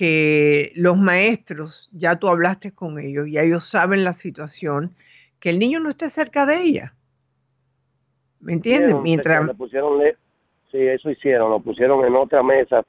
que 0.00 0.72
los 0.76 0.96
maestros, 0.96 1.90
ya 1.92 2.16
tú 2.16 2.28
hablaste 2.28 2.72
con 2.72 2.98
ellos, 2.98 3.26
ya 3.30 3.42
ellos 3.42 3.64
saben 3.64 4.02
la 4.02 4.14
situación, 4.14 4.94
que 5.40 5.50
el 5.50 5.58
niño 5.58 5.78
no 5.78 5.90
esté 5.90 6.08
cerca 6.08 6.46
de 6.46 6.62
ella. 6.62 6.94
¿Me 8.40 8.54
entiendes? 8.54 8.86
Hicieron, 8.86 9.02
Mientras, 9.02 9.46
le 9.46 9.52
pusieron, 9.52 9.98
le- 9.98 10.16
sí, 10.72 10.78
eso 10.78 11.10
hicieron, 11.10 11.50
lo 11.50 11.60
pusieron 11.60 12.02
en 12.06 12.16
otra 12.16 12.42
mesa 12.42 12.82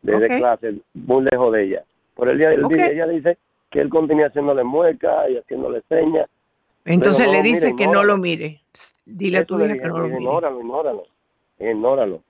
de, 0.00 0.26
clase, 0.26 0.76
muy 0.94 1.22
lejos 1.30 1.52
de 1.52 1.64
ella. 1.64 1.84
Por 2.14 2.30
el 2.30 2.38
día 2.38 2.48
del 2.48 2.66
día, 2.66 2.86
ella 2.86 3.06
dice 3.08 3.36
que 3.70 3.82
él 3.82 3.90
continúa 3.90 4.28
haciéndole 4.28 4.64
muecas 4.64 5.28
y 5.28 5.36
haciéndole 5.36 5.82
señas. 5.86 6.30
entonces 6.86 7.30
le 7.30 7.42
dice 7.42 7.76
que 7.76 7.86
no 7.88 8.04
lo 8.04 8.16
mire. 8.16 8.62
Psst, 8.72 8.96
Dile 9.04 9.38
a 9.40 9.44
tu 9.44 9.60
hija 9.62 9.76
que 9.76 9.86
no 9.86 9.98
lo 9.98 10.06
mire. 10.06 10.20
Ignóralo, 10.20 10.60
ignóralo, 10.60 11.06
ignóralo. 11.58 12.22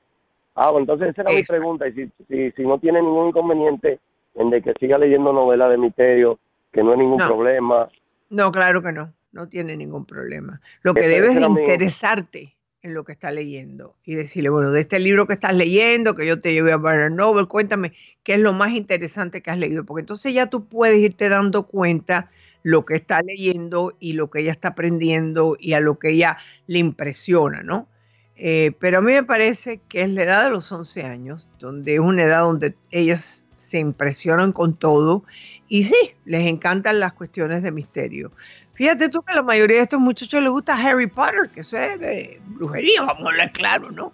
Ah, 0.57 0.73
bueno, 0.73 0.93
entonces 0.93 1.11
esa 1.11 1.23
era 1.23 1.31
mi 1.31 1.45
pregunta. 1.45 1.87
Y 1.87 1.93
si, 1.93 2.11
si, 2.27 2.51
si 2.51 2.63
no 2.65 2.81
tiene 2.81 3.01
ningún 3.01 3.29
inconveniente 3.29 4.01
en 4.39 4.51
de 4.51 4.63
que 4.63 4.73
siga 4.81 4.99
leyendo 4.99 5.33
novelas 5.33 5.71
de 5.71 5.79
misterio, 5.79 6.39
que 6.73 6.83
no 6.83 6.93
hay 6.93 6.99
ningún 6.99 7.19
No. 7.19 7.27
problema. 7.27 7.89
No, 8.31 8.53
claro 8.53 8.83
que 8.83 8.93
no, 8.93 9.13
no 9.33 9.49
tiene 9.49 9.77
ningún 9.77 10.05
problema. 10.05 10.61
Lo 10.83 10.95
que 10.95 11.01
Ese- 11.01 11.09
debes 11.11 11.35
mi- 11.37 11.61
interesarte 11.61 12.55
en 12.83 12.95
lo 12.95 13.05
que 13.05 13.13
está 13.13 13.33
leyendo 13.33 13.97
y 14.05 14.15
decirle, 14.15 14.51
bueno, 14.51 14.71
de 14.71 14.81
este 14.81 15.01
libro 15.01 15.27
que 15.27 15.33
estás 15.33 15.55
leyendo, 15.55 16.15
que 16.15 16.27
yo 16.27 16.41
te 16.41 16.53
llevé 16.53 16.73
a 16.73 16.77
Barnes 16.77 17.11
Noble, 17.13 17.47
cuéntame 17.47 17.93
qué 18.23 18.35
es 18.35 18.41
lo 18.41 18.53
más 18.53 18.71
interesante 18.71 19.43
que 19.43 19.51
has 19.51 19.59
leído, 19.59 19.85
porque 19.85 20.01
entonces 20.03 20.33
ya 20.33 20.47
tú 20.47 20.67
puedes 20.67 20.99
irte 20.99 21.29
dando 21.29 21.65
cuenta 21.67 22.31
lo 22.63 22.85
que 22.85 22.95
está 22.95 23.23
leyendo 23.23 23.95
y 23.99 24.13
lo 24.13 24.31
que 24.31 24.41
ella 24.41 24.53
está 24.53 24.69
aprendiendo 24.69 25.57
y 25.59 25.73
a 25.73 25.81
lo 25.81 25.99
que 25.99 26.11
ella 26.11 26.39
le 26.67 26.79
impresiona, 26.79 27.63
¿no? 27.63 27.89
Eh, 28.37 28.73
pero 28.79 28.99
a 28.99 29.01
mí 29.01 29.13
me 29.13 29.25
parece 29.25 29.81
que 29.89 30.03
es 30.03 30.11
la 30.11 30.23
edad 30.23 30.45
de 30.45 30.51
los 30.51 30.71
11 30.71 31.03
años, 31.05 31.49
donde 31.59 31.95
es 31.95 32.01
una 32.01 32.23
edad 32.25 32.43
donde 32.43 32.77
ellas 32.93 33.45
se 33.69 33.79
impresionan 33.79 34.53
con 34.53 34.75
todo 34.75 35.25
y 35.69 35.85
sí, 35.85 36.15
les 36.25 36.47
encantan 36.47 37.01
las 37.01 37.13
cuestiones 37.13 37.63
de 37.63 37.71
misterio. 37.71 38.33
Fíjate 38.73 39.09
tú 39.09 39.21
que 39.23 39.33
a 39.33 39.37
la 39.37 39.43
mayoría 39.43 39.79
de 39.79 39.83
estos 39.83 40.01
muchachos 40.01 40.43
les 40.43 40.51
gusta 40.51 40.75
Harry 40.75 41.07
Potter, 41.07 41.51
que 41.53 41.61
eso 41.61 41.77
es 41.77 42.01
de 42.01 42.41
brujería, 42.47 43.03
vamos 43.03 43.27
a 43.27 43.29
hablar 43.29 43.53
claro, 43.53 43.91
¿no? 43.91 44.13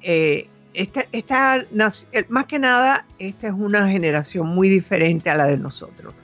Eh, 0.00 0.48
esta, 0.72 1.04
esta, 1.12 1.66
más 2.28 2.46
que 2.46 2.58
nada, 2.58 3.04
esta 3.18 3.48
es 3.48 3.52
una 3.52 3.88
generación 3.88 4.46
muy 4.46 4.68
diferente 4.68 5.30
a 5.30 5.36
la 5.36 5.46
de 5.46 5.58
nosotros. 5.58 6.14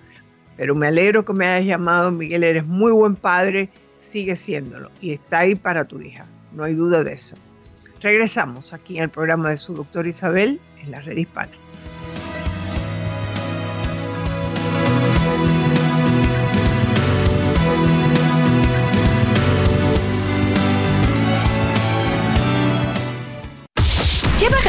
Pero 0.57 0.75
me 0.75 0.87
alegro 0.87 1.25
que 1.25 1.33
me 1.33 1.47
hayas 1.47 1.67
llamado, 1.67 2.11
Miguel, 2.11 2.45
eres 2.45 2.67
muy 2.67 2.93
buen 2.93 3.17
padre, 3.17 3.69
sigue 3.99 4.37
siéndolo 4.37 4.91
y 5.01 5.13
está 5.13 5.41
ahí 5.41 5.55
para 5.55 5.85
tu 5.85 6.01
hija, 6.01 6.27
no 6.53 6.65
hay 6.65 6.75
duda 6.75 7.05
de 7.05 7.13
eso. 7.13 7.37
Regresamos 8.01 8.73
aquí 8.73 8.99
el 8.99 9.11
programa 9.11 9.51
de 9.51 9.59
su 9.59 9.75
doctor 9.75 10.07
Isabel 10.07 10.59
en 10.83 10.91
la 10.93 11.01
red 11.01 11.17
hispana. 11.17 11.53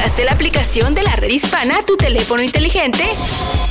Bajaste 0.01 0.25
la 0.25 0.31
aplicación 0.31 0.95
de 0.95 1.03
la 1.03 1.15
red 1.15 1.29
hispana 1.29 1.77
a 1.77 1.85
tu 1.85 1.95
teléfono 1.95 2.41
inteligente? 2.41 3.03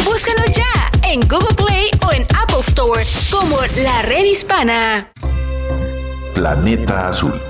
Búscanos 0.05 0.53
ya 0.53 0.89
en 1.03 1.19
Google 1.23 1.57
Play 1.57 1.91
o 2.07 2.13
en 2.13 2.23
Apple 2.41 2.61
Store 2.61 3.03
como 3.33 3.57
la 3.83 4.03
red 4.03 4.27
hispana. 4.27 5.11
Planeta 6.33 7.09
Azul. 7.09 7.50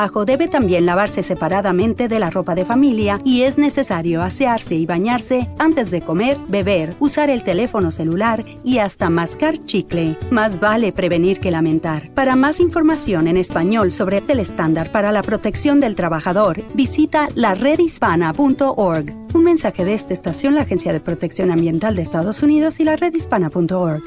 debe 0.25 0.47
también 0.47 0.85
lavarse 0.85 1.21
separadamente 1.23 2.07
de 2.07 2.19
la 2.19 2.29
ropa 2.29 2.55
de 2.55 2.65
familia 2.65 3.21
y 3.23 3.43
es 3.43 3.57
necesario 3.57 4.21
asearse 4.21 4.75
y 4.75 4.85
bañarse 4.85 5.47
antes 5.59 5.91
de 5.91 6.01
comer, 6.01 6.37
beber, 6.47 6.95
usar 6.99 7.29
el 7.29 7.43
teléfono 7.43 7.91
celular 7.91 8.43
y 8.63 8.79
hasta 8.79 9.09
mascar 9.09 9.63
chicle. 9.65 10.17
Más 10.31 10.59
vale 10.59 10.91
prevenir 10.91 11.39
que 11.39 11.51
lamentar. 11.51 12.09
Para 12.13 12.35
más 12.35 12.59
información 12.59 13.27
en 13.27 13.37
español 13.37 13.91
sobre 13.91 14.23
el 14.27 14.39
estándar 14.39 14.91
para 14.91 15.11
la 15.11 15.23
protección 15.23 15.79
del 15.79 15.95
trabajador, 15.95 16.63
visita 16.73 17.27
laredhispana.org. 17.35 19.13
Un 19.33 19.43
mensaje 19.43 19.85
de 19.85 19.93
esta 19.93 20.13
estación, 20.13 20.55
la 20.55 20.61
Agencia 20.61 20.93
de 20.93 20.99
Protección 20.99 21.51
Ambiental 21.51 21.95
de 21.95 22.01
Estados 22.01 22.43
Unidos 22.43 22.79
y 22.79 22.85
la 22.85 22.95
redhispana.org 22.95 24.01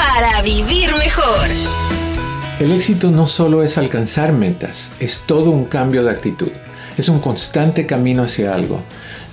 para 0.00 0.42
vivir 0.42 0.90
mejor. 0.96 1.99
El 2.60 2.72
éxito 2.72 3.10
no 3.10 3.26
solo 3.26 3.62
es 3.62 3.78
alcanzar 3.78 4.34
metas, 4.34 4.90
es 5.00 5.20
todo 5.24 5.50
un 5.50 5.64
cambio 5.64 6.04
de 6.04 6.10
actitud. 6.10 6.50
Es 6.98 7.08
un 7.08 7.18
constante 7.18 7.86
camino 7.86 8.24
hacia 8.24 8.54
algo. 8.54 8.82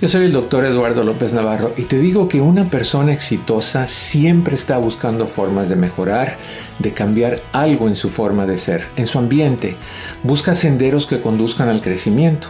Yo 0.00 0.08
soy 0.08 0.24
el 0.24 0.32
doctor 0.32 0.64
Eduardo 0.64 1.04
López 1.04 1.34
Navarro 1.34 1.74
y 1.76 1.82
te 1.82 1.98
digo 1.98 2.26
que 2.26 2.40
una 2.40 2.64
persona 2.70 3.12
exitosa 3.12 3.86
siempre 3.86 4.54
está 4.54 4.78
buscando 4.78 5.26
formas 5.26 5.68
de 5.68 5.76
mejorar, 5.76 6.38
de 6.78 6.94
cambiar 6.94 7.42
algo 7.52 7.86
en 7.86 7.96
su 7.96 8.08
forma 8.08 8.46
de 8.46 8.56
ser, 8.56 8.86
en 8.96 9.06
su 9.06 9.18
ambiente. 9.18 9.76
Busca 10.22 10.54
senderos 10.54 11.06
que 11.06 11.20
conduzcan 11.20 11.68
al 11.68 11.82
crecimiento. 11.82 12.48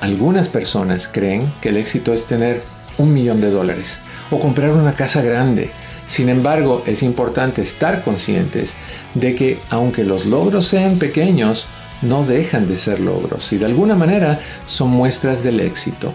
Algunas 0.00 0.48
personas 0.48 1.06
creen 1.06 1.52
que 1.60 1.68
el 1.68 1.76
éxito 1.76 2.12
es 2.12 2.24
tener 2.24 2.60
un 2.98 3.14
millón 3.14 3.40
de 3.40 3.52
dólares 3.52 3.98
o 4.32 4.40
comprar 4.40 4.72
una 4.72 4.94
casa 4.94 5.22
grande 5.22 5.70
sin 6.10 6.28
embargo, 6.28 6.82
es 6.86 7.04
importante 7.04 7.62
estar 7.62 8.02
conscientes 8.02 8.72
de 9.14 9.36
que 9.36 9.60
aunque 9.70 10.02
los 10.02 10.26
logros 10.26 10.66
sean 10.66 10.98
pequeños, 10.98 11.68
no 12.02 12.24
dejan 12.24 12.66
de 12.66 12.76
ser 12.76 12.98
logros 12.98 13.52
y 13.52 13.58
de 13.58 13.66
alguna 13.66 13.94
manera 13.94 14.40
son 14.66 14.90
muestras 14.90 15.44
del 15.44 15.60
éxito. 15.60 16.12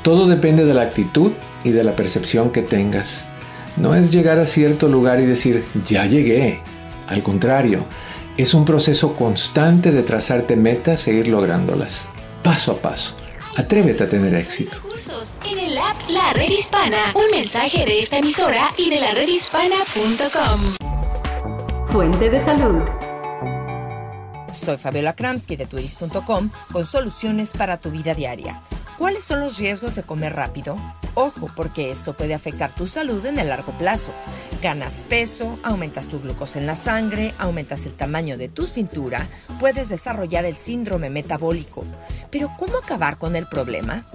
Todo 0.00 0.26
depende 0.26 0.64
de 0.64 0.72
la 0.72 0.80
actitud 0.80 1.32
y 1.64 1.70
de 1.70 1.84
la 1.84 1.92
percepción 1.92 2.50
que 2.50 2.62
tengas. 2.62 3.26
No 3.76 3.94
es 3.94 4.10
llegar 4.10 4.38
a 4.38 4.46
cierto 4.46 4.88
lugar 4.88 5.20
y 5.20 5.26
decir, 5.26 5.66
ya 5.86 6.06
llegué. 6.06 6.60
Al 7.06 7.22
contrario, 7.22 7.84
es 8.38 8.54
un 8.54 8.64
proceso 8.64 9.16
constante 9.16 9.92
de 9.92 10.02
trazarte 10.02 10.56
metas 10.56 11.08
e 11.08 11.12
ir 11.12 11.28
lográndolas, 11.28 12.08
paso 12.42 12.72
a 12.72 12.76
paso. 12.76 13.15
Atrévete 13.56 14.04
a 14.04 14.08
tener 14.08 14.34
éxito. 14.34 14.78
En 15.44 15.58
el 15.58 15.78
app 15.78 15.96
La 16.10 16.32
Red 16.34 16.50
Hispana, 16.50 17.14
un 17.14 17.30
mensaje 17.30 17.86
de 17.86 18.00
esta 18.00 18.18
emisora 18.18 18.68
y 18.76 18.90
de 18.90 19.00
la 19.00 19.12
redhispana.com. 19.12 20.60
Fuente 21.88 22.28
de 22.28 22.40
salud. 22.40 22.82
Soy 24.52 24.76
Fabiola 24.76 25.14
Kramsky 25.14 25.56
de 25.56 25.66
turis.com 25.66 26.50
con 26.70 26.86
soluciones 26.86 27.52
para 27.52 27.78
tu 27.78 27.90
vida 27.90 28.14
diaria. 28.14 28.60
¿Cuáles 28.98 29.24
son 29.24 29.40
los 29.40 29.58
riesgos 29.58 29.94
de 29.94 30.02
comer 30.02 30.34
rápido? 30.34 30.78
Ojo, 31.14 31.50
porque 31.54 31.90
esto 31.90 32.14
puede 32.14 32.32
afectar 32.32 32.74
tu 32.74 32.86
salud 32.86 33.24
en 33.26 33.38
el 33.38 33.48
largo 33.48 33.72
plazo. 33.72 34.12
Ganas 34.62 35.04
peso, 35.06 35.58
aumentas 35.62 36.06
tu 36.06 36.18
glucosa 36.18 36.58
en 36.58 36.66
la 36.66 36.74
sangre, 36.74 37.34
aumentas 37.38 37.84
el 37.84 37.94
tamaño 37.94 38.38
de 38.38 38.48
tu 38.48 38.66
cintura, 38.66 39.26
puedes 39.60 39.90
desarrollar 39.90 40.46
el 40.46 40.56
síndrome 40.56 41.10
metabólico. 41.10 41.84
Pero 42.30 42.52
¿cómo 42.58 42.78
acabar 42.78 43.18
con 43.18 43.36
el 43.36 43.46
problema? 43.46 44.06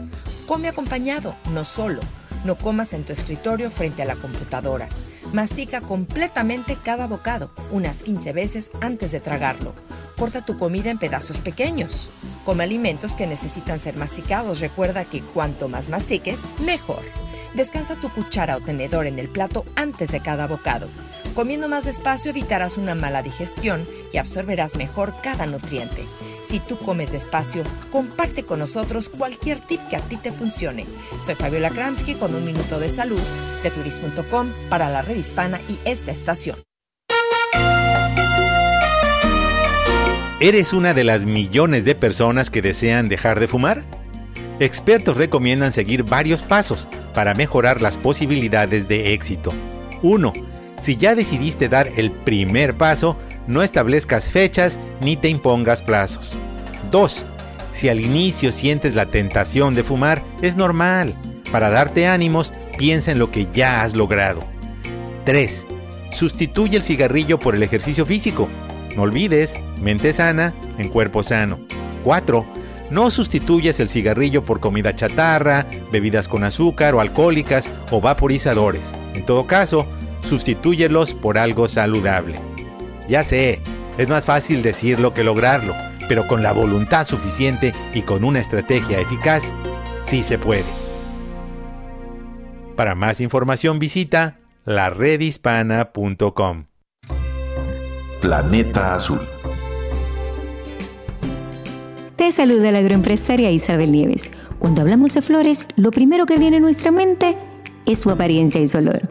Come 0.47 0.67
acompañado, 0.67 1.35
no 1.51 1.63
solo. 1.63 2.01
No 2.43 2.55
comas 2.55 2.93
en 2.93 3.03
tu 3.03 3.13
escritorio 3.13 3.69
frente 3.69 4.01
a 4.01 4.05
la 4.05 4.15
computadora. 4.15 4.89
Mastica 5.33 5.79
completamente 5.79 6.75
cada 6.81 7.07
bocado, 7.07 7.51
unas 7.71 8.03
15 8.03 8.33
veces 8.33 8.71
antes 8.81 9.11
de 9.11 9.19
tragarlo. 9.19 9.73
Corta 10.17 10.45
tu 10.45 10.57
comida 10.57 10.89
en 10.89 10.97
pedazos 10.97 11.37
pequeños. 11.37 12.09
Come 12.43 12.63
alimentos 12.63 13.13
que 13.13 13.27
necesitan 13.27 13.79
ser 13.79 13.95
masticados. 13.95 14.59
Recuerda 14.59 15.05
que 15.05 15.21
cuanto 15.21 15.67
más 15.67 15.89
mastiques, 15.89 16.41
mejor. 16.65 17.03
Descansa 17.53 17.95
tu 17.95 18.09
cuchara 18.09 18.57
o 18.57 18.61
tenedor 18.61 19.05
en 19.05 19.19
el 19.19 19.29
plato 19.29 19.65
antes 19.75 20.11
de 20.11 20.21
cada 20.21 20.47
bocado. 20.47 20.87
Comiendo 21.35 21.67
más 21.67 21.85
despacio 21.85 22.31
evitarás 22.31 22.77
una 22.77 22.95
mala 22.95 23.21
digestión 23.21 23.87
y 24.11 24.17
absorberás 24.17 24.75
mejor 24.75 25.15
cada 25.21 25.45
nutriente. 25.45 26.05
Si 26.51 26.59
tú 26.59 26.75
comes 26.75 27.13
despacio, 27.13 27.63
comparte 27.93 28.43
con 28.43 28.59
nosotros 28.59 29.07
cualquier 29.07 29.61
tip 29.61 29.79
que 29.89 29.95
a 29.95 30.01
ti 30.01 30.17
te 30.17 30.33
funcione. 30.33 30.85
Soy 31.25 31.35
Fabiola 31.35 31.69
Kramsky 31.69 32.15
con 32.15 32.35
un 32.35 32.43
minuto 32.43 32.77
de 32.77 32.89
salud 32.89 33.21
de 33.63 33.71
turis.com 33.71 34.49
para 34.67 34.89
la 34.89 35.01
red 35.01 35.15
hispana 35.15 35.61
y 35.69 35.77
esta 35.85 36.11
estación. 36.11 36.57
¿Eres 40.41 40.73
una 40.73 40.93
de 40.93 41.05
las 41.05 41.23
millones 41.23 41.85
de 41.85 41.95
personas 41.95 42.49
que 42.49 42.61
desean 42.61 43.07
dejar 43.07 43.39
de 43.39 43.47
fumar? 43.47 43.85
Expertos 44.59 45.15
recomiendan 45.15 45.71
seguir 45.71 46.03
varios 46.03 46.41
pasos 46.41 46.89
para 47.13 47.33
mejorar 47.33 47.81
las 47.81 47.95
posibilidades 47.95 48.89
de 48.89 49.13
éxito. 49.13 49.53
1. 50.01 50.33
Si 50.77 50.97
ya 50.97 51.15
decidiste 51.15 51.69
dar 51.69 51.87
el 51.95 52.11
primer 52.11 52.75
paso, 52.75 53.15
no 53.47 53.63
establezcas 53.63 54.29
fechas 54.29 54.79
ni 55.01 55.15
te 55.15 55.29
impongas 55.29 55.81
plazos. 55.81 56.37
2. 56.91 57.23
Si 57.71 57.89
al 57.89 57.99
inicio 57.99 58.51
sientes 58.51 58.95
la 58.95 59.05
tentación 59.05 59.75
de 59.75 59.83
fumar, 59.83 60.23
es 60.41 60.55
normal. 60.55 61.15
Para 61.51 61.69
darte 61.69 62.07
ánimos, 62.07 62.53
piensa 62.77 63.11
en 63.11 63.19
lo 63.19 63.31
que 63.31 63.47
ya 63.53 63.81
has 63.81 63.95
logrado. 63.95 64.41
3. 65.25 65.65
Sustituye 66.11 66.77
el 66.77 66.83
cigarrillo 66.83 67.39
por 67.39 67.55
el 67.55 67.63
ejercicio 67.63 68.05
físico. 68.05 68.49
No 68.95 69.03
olvides, 69.03 69.55
mente 69.81 70.11
sana 70.13 70.53
en 70.77 70.89
cuerpo 70.89 71.23
sano. 71.23 71.59
4. 72.03 72.45
No 72.89 73.09
sustituyes 73.09 73.79
el 73.79 73.87
cigarrillo 73.87 74.43
por 74.43 74.59
comida 74.59 74.95
chatarra, 74.95 75.65
bebidas 75.93 76.27
con 76.27 76.43
azúcar 76.43 76.93
o 76.93 76.99
alcohólicas 76.99 77.71
o 77.89 78.01
vaporizadores. 78.01 78.91
En 79.13 79.25
todo 79.25 79.47
caso, 79.47 79.87
sustitúyelos 80.23 81.13
por 81.13 81.37
algo 81.37 81.69
saludable. 81.69 82.50
Ya 83.11 83.23
sé, 83.25 83.59
es 83.97 84.07
más 84.07 84.23
fácil 84.23 84.63
decirlo 84.63 85.13
que 85.13 85.25
lograrlo, 85.25 85.75
pero 86.07 86.27
con 86.27 86.41
la 86.41 86.53
voluntad 86.53 87.05
suficiente 87.05 87.73
y 87.93 88.03
con 88.03 88.23
una 88.23 88.39
estrategia 88.39 89.01
eficaz, 89.01 89.53
sí 90.01 90.23
se 90.23 90.37
puede. 90.37 90.63
Para 92.77 92.95
más 92.95 93.19
información 93.19 93.79
visita 93.79 94.39
laredhispana.com. 94.63 96.67
Planeta 98.21 98.95
Azul. 98.95 99.19
Te 102.15 102.31
saluda 102.31 102.71
la 102.71 102.79
agroempresaria 102.79 103.51
Isabel 103.51 103.91
Nieves. 103.91 104.31
Cuando 104.57 104.83
hablamos 104.83 105.13
de 105.13 105.21
flores, 105.21 105.67
lo 105.75 105.91
primero 105.91 106.25
que 106.25 106.37
viene 106.37 106.55
a 106.57 106.61
nuestra 106.61 106.91
mente 106.91 107.35
es 107.85 107.99
su 107.99 108.09
apariencia 108.09 108.61
y 108.61 108.67
su 108.67 108.77
olor. 108.77 109.09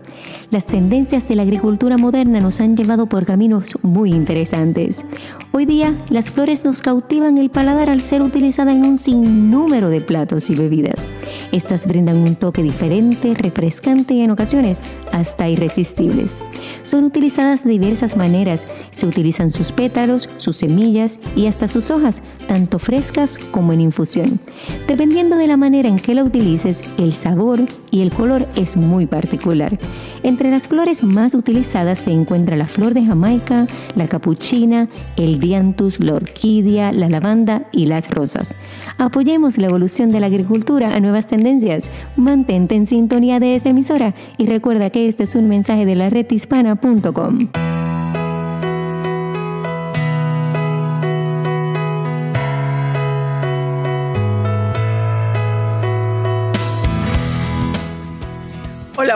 Las 0.50 0.66
tendencias 0.66 1.28
de 1.28 1.36
la 1.36 1.42
agricultura 1.42 1.96
moderna 1.96 2.40
nos 2.40 2.60
han 2.60 2.76
llevado 2.76 3.06
por 3.06 3.24
caminos 3.24 3.74
muy 3.82 4.10
interesantes. 4.10 5.04
Hoy 5.52 5.66
día, 5.66 5.94
las 6.08 6.30
flores 6.30 6.64
nos 6.64 6.82
cautivan 6.82 7.38
el 7.38 7.50
paladar 7.50 7.90
al 7.90 8.00
ser 8.00 8.22
utilizadas 8.22 8.74
en 8.74 8.84
un 8.84 8.98
sinnúmero 8.98 9.88
de 9.88 10.00
platos 10.00 10.50
y 10.50 10.54
bebidas. 10.54 11.06
Estas 11.52 11.86
brindan 11.86 12.18
un 12.18 12.34
toque 12.34 12.62
diferente, 12.62 13.34
refrescante 13.34 14.14
y 14.14 14.22
en 14.22 14.30
ocasiones 14.30 14.80
hasta 15.12 15.48
irresistibles. 15.48 16.38
Son 16.84 17.04
utilizadas 17.04 17.64
de 17.64 17.70
diversas 17.70 18.16
maneras. 18.16 18.66
Se 18.90 19.06
utilizan 19.06 19.50
sus 19.50 19.72
pétalos, 19.72 20.28
sus 20.38 20.56
semillas 20.56 21.20
y 21.36 21.46
hasta 21.46 21.68
sus 21.68 21.90
hojas, 21.90 22.22
tanto 22.48 22.78
frescas 22.78 23.38
como 23.38 23.72
en 23.72 23.80
infusión. 23.80 24.40
Dependiendo 24.86 25.36
de 25.36 25.46
la 25.46 25.56
manera 25.56 25.88
en 25.88 25.96
que 25.96 26.14
la 26.14 26.24
utilices, 26.24 26.80
el 26.98 27.12
sabor 27.12 27.60
y 27.90 28.02
el 28.02 28.12
color 28.12 28.46
es 28.56 28.76
muy 28.76 29.06
particular. 29.06 29.78
Entre 30.22 30.50
las 30.50 30.68
flores 30.68 31.02
más 31.02 31.34
utilizadas 31.34 31.98
se 31.98 32.12
encuentra 32.12 32.56
la 32.56 32.66
flor 32.66 32.94
de 32.94 33.04
Jamaica, 33.04 33.66
la 33.94 34.08
capuchina, 34.08 34.88
el 35.16 35.38
dianthus, 35.38 36.00
la 36.00 36.14
orquídea, 36.14 36.92
la 36.92 37.08
lavanda 37.08 37.64
y 37.72 37.86
las 37.86 38.10
rosas. 38.10 38.54
Apoyemos 38.98 39.58
la 39.58 39.66
evolución 39.66 40.10
de 40.10 40.20
la 40.20 40.26
agricultura 40.26 40.94
a 40.94 41.00
nuevas 41.00 41.26
tendencias. 41.26 41.90
Mantente 42.16 42.74
en 42.74 42.86
sintonía 42.86 43.40
de 43.40 43.54
esta 43.54 43.70
emisora 43.70 44.14
y 44.38 44.46
recuerda 44.46 44.90
que 44.90 45.08
este 45.08 45.24
es 45.24 45.34
un 45.34 45.48
mensaje 45.48 45.86
de 45.86 45.94
la 45.94 46.10
redhispana.com. 46.10 47.69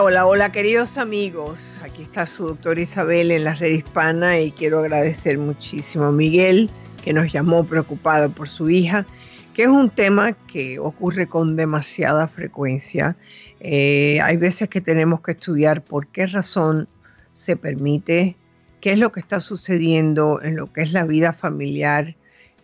Hola, 0.07 0.27
hola, 0.27 0.53
queridos 0.53 0.99
amigos. 0.99 1.81
Aquí 1.83 2.03
está 2.03 2.27
su 2.27 2.49
doctora 2.49 2.79
Isabel 2.79 3.31
en 3.31 3.43
la 3.43 3.55
red 3.55 3.71
hispana 3.71 4.39
y 4.39 4.51
quiero 4.51 4.81
agradecer 4.81 5.39
muchísimo 5.39 6.05
a 6.05 6.13
Miguel 6.13 6.69
que 7.03 7.15
nos 7.15 7.33
llamó 7.33 7.65
preocupado 7.65 8.31
por 8.31 8.51
su 8.51 8.69
hija, 8.69 9.07
que 9.55 9.63
es 9.63 9.69
un 9.69 9.89
tema 9.89 10.33
que 10.33 10.79
ocurre 10.79 11.27
con 11.27 11.57
demasiada 11.57 12.29
frecuencia. 12.29 13.17
Eh, 13.61 14.21
hay 14.23 14.37
veces 14.37 14.69
que 14.69 14.83
tenemos 14.83 15.23
que 15.23 15.33
estudiar 15.33 15.83
por 15.83 16.07
qué 16.09 16.27
razón 16.27 16.87
se 17.33 17.57
permite, 17.57 18.37
qué 18.83 18.93
es 18.93 18.99
lo 18.99 19.11
que 19.11 19.21
está 19.21 19.41
sucediendo 19.41 20.43
en 20.43 20.57
lo 20.57 20.71
que 20.71 20.83
es 20.83 20.93
la 20.93 21.05
vida 21.05 21.33
familiar, 21.33 22.15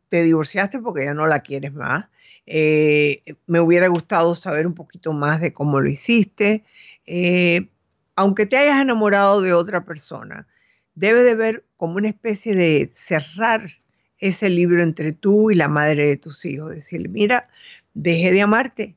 te, 0.09 0.23
divorciaste 0.23 0.79
porque 0.79 1.05
ya 1.05 1.13
no 1.13 1.27
la 1.27 1.41
quieres 1.41 1.73
más. 1.73 2.05
Eh, 2.45 3.21
me 3.45 3.59
hubiera 3.59 3.87
gustado 3.87 4.33
saber 4.35 4.65
un 4.65 4.73
poquito 4.73 5.13
más 5.13 5.39
de 5.41 5.53
cómo 5.53 5.79
lo 5.79 5.89
hiciste. 5.89 6.63
Eh, 7.05 7.69
aunque 8.15 8.47
te 8.47 8.57
hayas 8.57 8.81
enamorado 8.81 9.41
de 9.41 9.53
otra 9.53 9.85
persona, 9.85 10.47
debe 10.95 11.23
de 11.23 11.31
haber 11.31 11.65
como 11.77 11.97
una 11.97 12.09
especie 12.09 12.55
de 12.55 12.89
cerrar 12.93 13.69
ese 14.17 14.49
libro 14.49 14.81
entre 14.81 15.13
tú 15.13 15.51
y 15.51 15.55
la 15.55 15.67
madre 15.67 16.07
de 16.07 16.17
tus 16.17 16.43
hijos. 16.45 16.73
Decirle, 16.73 17.09
mira, 17.09 17.49
deje 17.93 18.31
de 18.31 18.41
amarte, 18.41 18.95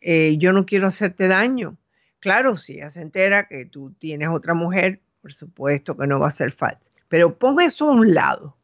eh, 0.00 0.36
yo 0.38 0.52
no 0.52 0.66
quiero 0.66 0.88
hacerte 0.88 1.28
daño. 1.28 1.76
Claro, 2.18 2.56
si 2.56 2.74
ella 2.74 2.90
se 2.90 3.02
entera 3.02 3.46
que 3.46 3.66
tú 3.66 3.94
tienes 4.00 4.28
otra 4.28 4.54
mujer, 4.54 5.00
por 5.22 5.32
supuesto 5.32 5.96
que 5.96 6.08
no 6.08 6.18
va 6.18 6.28
a 6.28 6.32
ser 6.32 6.50
falta. 6.50 6.84
Pero 7.08 7.38
pon 7.38 7.60
eso 7.60 7.88
a 7.88 7.92
un 7.92 8.12
lado. 8.14 8.56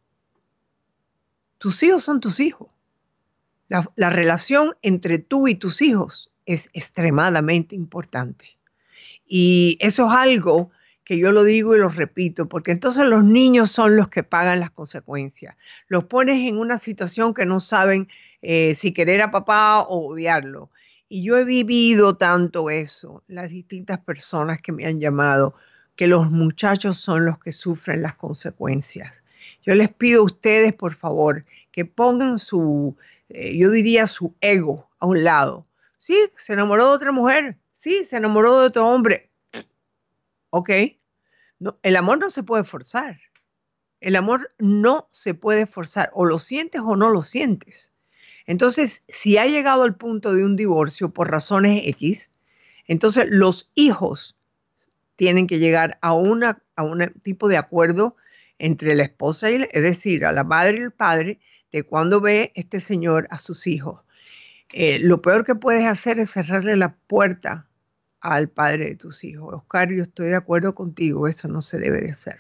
Tus 1.63 1.81
hijos 1.85 2.03
son 2.03 2.19
tus 2.19 2.41
hijos. 2.41 2.67
La, 3.69 3.89
la 3.95 4.11
relación 4.11 4.75
entre 4.83 5.21
tú 5.21 5.47
y 5.47 5.55
tus 5.55 5.81
hijos 5.81 6.29
es 6.45 6.69
extremadamente 6.73 7.77
importante. 7.77 8.59
Y 9.25 9.79
eso 9.81 10.09
es 10.09 10.13
algo 10.13 10.73
que 11.05 11.19
yo 11.19 11.31
lo 11.31 11.45
digo 11.45 11.77
y 11.77 11.79
lo 11.79 11.89
repito, 11.89 12.49
porque 12.49 12.73
entonces 12.73 13.07
los 13.07 13.23
niños 13.23 13.71
son 13.71 13.95
los 13.95 14.09
que 14.09 14.25
pagan 14.25 14.59
las 14.59 14.73
consecuencias. 14.73 15.55
Los 15.87 16.07
pones 16.07 16.41
en 16.49 16.59
una 16.59 16.79
situación 16.79 17.33
que 17.33 17.47
no 17.47 17.61
saben 17.61 18.09
eh, 18.43 18.75
si 18.75 18.93
querer 18.93 19.23
a 19.23 19.31
papá 19.31 19.83
o 19.83 20.09
odiarlo. 20.09 20.73
Y 21.09 21.23
yo 21.23 21.39
he 21.39 21.45
vivido 21.45 22.17
tanto 22.17 22.71
eso, 22.71 23.23
las 23.29 23.51
distintas 23.51 24.01
personas 24.01 24.61
que 24.61 24.73
me 24.73 24.85
han 24.85 24.99
llamado, 24.99 25.55
que 25.95 26.09
los 26.09 26.29
muchachos 26.29 26.99
son 26.99 27.25
los 27.25 27.39
que 27.39 27.53
sufren 27.53 28.03
las 28.03 28.17
consecuencias. 28.17 29.22
Yo 29.63 29.75
les 29.75 29.89
pido 29.89 30.21
a 30.21 30.25
ustedes, 30.25 30.73
por 30.73 30.95
favor, 30.95 31.45
que 31.71 31.85
pongan 31.85 32.39
su, 32.39 32.97
eh, 33.29 33.57
yo 33.57 33.71
diría, 33.71 34.07
su 34.07 34.35
ego 34.41 34.89
a 34.99 35.07
un 35.07 35.25
lado. 35.25 35.67
Sí, 35.99 36.31
se 36.37 36.53
enamoró 36.53 36.89
de 36.89 36.95
otra 36.95 37.13
mujer. 37.13 37.57
Sí, 37.73 38.05
se 38.05 38.17
enamoró 38.17 38.61
de 38.61 38.67
otro 38.67 38.87
hombre 38.89 39.33
¿ok? 40.53 40.71
No, 41.59 41.79
el 41.83 41.97
amor 41.97 42.19
no 42.19 42.31
se 42.31 42.43
puede 42.43 42.65
forzar. 42.65 43.19
El 44.01 44.17
amor 44.17 44.53
no 44.59 45.09
se 45.13 45.35
puede 45.35 45.67
forzar. 45.67 46.11
O 46.13 46.25
lo 46.25 46.39
sientes 46.39 46.83
o 46.85 46.95
no 46.95 47.09
lo 47.09 47.23
sientes. 47.23 47.93
Entonces, 48.47 49.03
si 49.09 49.39
ha 49.39 49.47
llegado 49.47 49.83
al 49.83 49.97
punto 49.97 50.35
de 50.35 50.45
un 50.45 50.57
divorcio 50.57 51.11
por 51.11 51.31
razones 51.31 51.83
X, 51.87 52.33
entonces 52.87 53.27
los 53.31 53.71
hijos 53.75 54.37
tienen 55.17 55.47
que 55.47 55.59
llegar 55.59 55.99
a, 56.03 56.13
una, 56.13 56.63
a 56.77 56.83
un 56.83 57.13
tipo 57.23 57.49
de 57.49 57.57
acuerdo 57.57 58.17
entre 58.63 58.95
la 58.95 59.03
esposa 59.03 59.51
y, 59.51 59.69
es 59.73 59.83
decir, 59.83 60.25
a 60.25 60.31
la 60.31 60.45
madre 60.45 60.77
y 60.79 60.83
el 60.83 60.93
padre, 60.93 61.41
de 61.73 61.83
cuando 61.83 62.21
ve 62.21 62.53
este 62.55 62.79
señor 62.79 63.27
a 63.31 63.39
sus 63.39 63.67
hijos. 63.67 64.03
Eh, 64.73 65.01
lo 65.01 65.21
peor 65.21 65.45
que 65.45 65.57
puedes 65.57 65.85
hacer 65.85 66.21
es 66.21 66.31
cerrarle 66.31 66.77
la 66.77 66.95
puerta 66.95 67.67
al 68.21 68.49
padre 68.49 68.91
de 68.91 68.95
tus 68.95 69.25
hijos. 69.25 69.53
Oscar, 69.53 69.91
yo 69.91 70.05
estoy 70.05 70.29
de 70.29 70.37
acuerdo 70.37 70.77
contigo, 70.77 71.27
eso 71.27 71.49
no 71.49 71.61
se 71.61 71.81
debe 71.81 72.03
de 72.03 72.13
hacer. 72.13 72.39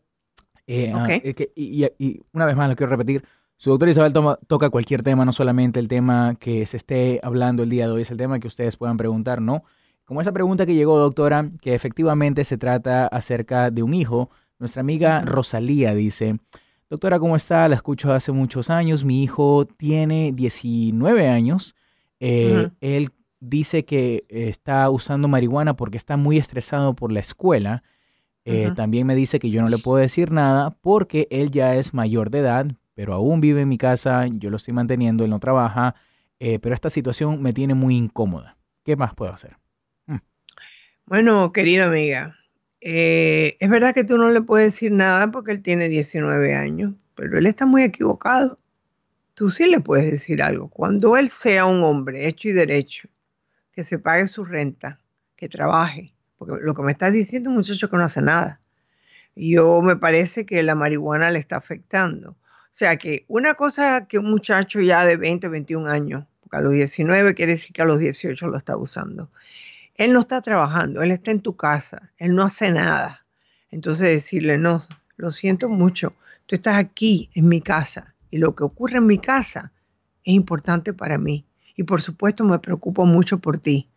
Ah, 0.94 1.08
y, 1.56 1.84
y 1.98 2.20
una 2.32 2.46
vez 2.46 2.54
más, 2.54 2.68
lo 2.68 2.76
quiero 2.76 2.90
repetir 2.90 3.24
su 3.60 3.68
doctor 3.68 3.90
Isabel 3.90 4.14
toca 4.46 4.70
cualquier 4.70 5.02
tema, 5.02 5.26
no 5.26 5.32
solamente 5.32 5.80
el 5.80 5.86
tema 5.86 6.34
que 6.40 6.64
se 6.64 6.78
esté 6.78 7.20
hablando 7.22 7.62
el 7.62 7.68
día 7.68 7.86
de 7.86 7.92
hoy, 7.92 8.00
es 8.00 8.10
el 8.10 8.16
tema 8.16 8.40
que 8.40 8.46
ustedes 8.46 8.78
puedan 8.78 8.96
preguntar, 8.96 9.42
¿no? 9.42 9.64
Como 10.06 10.22
esa 10.22 10.32
pregunta 10.32 10.64
que 10.64 10.74
llegó, 10.74 10.98
doctora, 10.98 11.50
que 11.60 11.74
efectivamente 11.74 12.44
se 12.44 12.56
trata 12.56 13.06
acerca 13.06 13.70
de 13.70 13.82
un 13.82 13.92
hijo 13.92 14.30
Nuestra 14.58 14.80
amiga 14.80 15.20
Rosalía 15.26 15.94
dice, 15.94 16.38
doctora, 16.88 17.18
¿cómo 17.18 17.36
está? 17.36 17.68
La 17.68 17.74
escucho 17.74 18.14
hace 18.14 18.32
muchos 18.32 18.70
años. 18.70 19.04
Mi 19.04 19.22
hijo 19.22 19.66
tiene 19.66 20.32
19 20.32 21.28
años. 21.28 21.76
Eh. 22.18 22.70
Él 22.80 23.10
dice 23.40 23.84
que 23.84 24.24
está 24.30 24.88
usando 24.88 25.28
marihuana 25.28 25.76
porque 25.76 25.98
está 25.98 26.16
muy 26.16 26.38
estresado 26.38 26.94
por 26.94 27.12
la 27.12 27.20
escuela. 27.20 27.82
Eh. 28.44 28.70
También 28.74 29.06
me 29.06 29.14
dice 29.14 29.38
que 29.38 29.50
yo 29.50 29.62
no 29.62 29.68
le 29.68 29.78
puedo 29.78 29.98
decir 29.98 30.30
nada 30.30 30.70
porque 30.80 31.28
él 31.30 31.50
ya 31.50 31.76
es 31.76 31.94
mayor 31.94 32.30
de 32.30 32.40
edad, 32.40 32.66
pero 32.94 33.14
aún 33.14 33.40
vive 33.40 33.62
en 33.62 33.68
mi 33.68 33.78
casa, 33.78 34.26
yo 34.26 34.50
lo 34.50 34.56
estoy 34.56 34.74
manteniendo, 34.74 35.24
él 35.24 35.30
no 35.30 35.40
trabaja, 35.40 35.94
eh, 36.38 36.58
pero 36.58 36.74
esta 36.74 36.90
situación 36.90 37.42
me 37.42 37.52
tiene 37.52 37.74
muy 37.74 37.96
incómoda. 37.96 38.56
¿Qué 38.84 38.96
más 38.96 39.14
puedo 39.14 39.32
hacer? 39.32 39.56
Bueno, 41.06 41.52
querida 41.52 41.86
amiga, 41.86 42.36
eh, 42.80 43.56
es 43.58 43.68
verdad 43.68 43.94
que 43.94 44.04
tú 44.04 44.16
no 44.16 44.30
le 44.30 44.40
puedes 44.42 44.72
decir 44.72 44.92
nada 44.92 45.30
porque 45.30 45.52
él 45.52 45.62
tiene 45.62 45.88
19 45.88 46.54
años, 46.54 46.94
pero 47.16 47.36
él 47.38 47.46
está 47.46 47.66
muy 47.66 47.82
equivocado. 47.82 48.58
Tú 49.34 49.50
sí 49.50 49.66
le 49.66 49.80
puedes 49.80 50.10
decir 50.10 50.42
algo. 50.42 50.68
Cuando 50.68 51.16
él 51.16 51.30
sea 51.30 51.66
un 51.66 51.82
hombre 51.82 52.28
hecho 52.28 52.48
y 52.48 52.52
derecho, 52.52 53.08
que 53.72 53.84
se 53.84 53.98
pague 53.98 54.28
su 54.28 54.44
renta, 54.44 55.00
que 55.36 55.48
trabaje, 55.48 56.14
porque 56.40 56.64
lo 56.64 56.74
que 56.74 56.82
me 56.82 56.92
estás 56.92 57.12
diciendo 57.12 57.50
es 57.50 57.52
un 57.52 57.58
muchacho 57.58 57.90
que 57.90 57.98
no 57.98 58.02
hace 58.02 58.22
nada. 58.22 58.60
Yo 59.36 59.82
me 59.82 59.96
parece 59.96 60.46
que 60.46 60.62
la 60.62 60.74
marihuana 60.74 61.30
le 61.30 61.38
está 61.38 61.56
afectando. 61.56 62.30
O 62.30 62.72
sea 62.72 62.96
que 62.96 63.26
una 63.28 63.52
cosa 63.56 64.06
que 64.06 64.18
un 64.18 64.30
muchacho 64.30 64.80
ya 64.80 65.04
de 65.04 65.18
20, 65.18 65.48
21 65.48 65.90
años, 65.90 66.24
porque 66.40 66.56
a 66.56 66.60
los 66.62 66.72
19 66.72 67.34
quiere 67.34 67.52
decir 67.52 67.74
que 67.74 67.82
a 67.82 67.84
los 67.84 67.98
18 67.98 68.46
lo 68.46 68.56
está 68.56 68.78
usando. 68.78 69.28
Él 69.96 70.14
no 70.14 70.20
está 70.20 70.40
trabajando, 70.40 71.02
él 71.02 71.10
está 71.10 71.30
en 71.30 71.40
tu 71.40 71.56
casa, 71.56 72.10
él 72.16 72.34
no 72.34 72.42
hace 72.42 72.72
nada. 72.72 73.26
Entonces 73.70 74.06
decirle, 74.06 74.56
no, 74.56 74.82
lo 75.18 75.30
siento 75.30 75.68
mucho, 75.68 76.14
tú 76.46 76.56
estás 76.56 76.76
aquí 76.76 77.28
en 77.34 77.48
mi 77.48 77.60
casa 77.60 78.14
y 78.30 78.38
lo 78.38 78.54
que 78.54 78.64
ocurre 78.64 78.96
en 78.96 79.06
mi 79.06 79.18
casa 79.18 79.72
es 80.24 80.32
importante 80.32 80.94
para 80.94 81.18
mí. 81.18 81.44
Y 81.76 81.82
por 81.82 82.00
supuesto 82.00 82.44
me 82.44 82.58
preocupo 82.60 83.04
mucho 83.04 83.40
por 83.40 83.58
ti. 83.58 83.89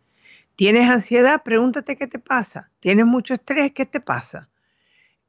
¿Tienes 0.56 0.88
ansiedad? 0.88 1.42
Pregúntate 1.44 1.96
qué 1.96 2.06
te 2.06 2.18
pasa. 2.18 2.70
¿Tienes 2.80 3.06
mucho 3.06 3.34
estrés? 3.34 3.72
¿Qué 3.72 3.86
te 3.86 4.00
pasa? 4.00 4.48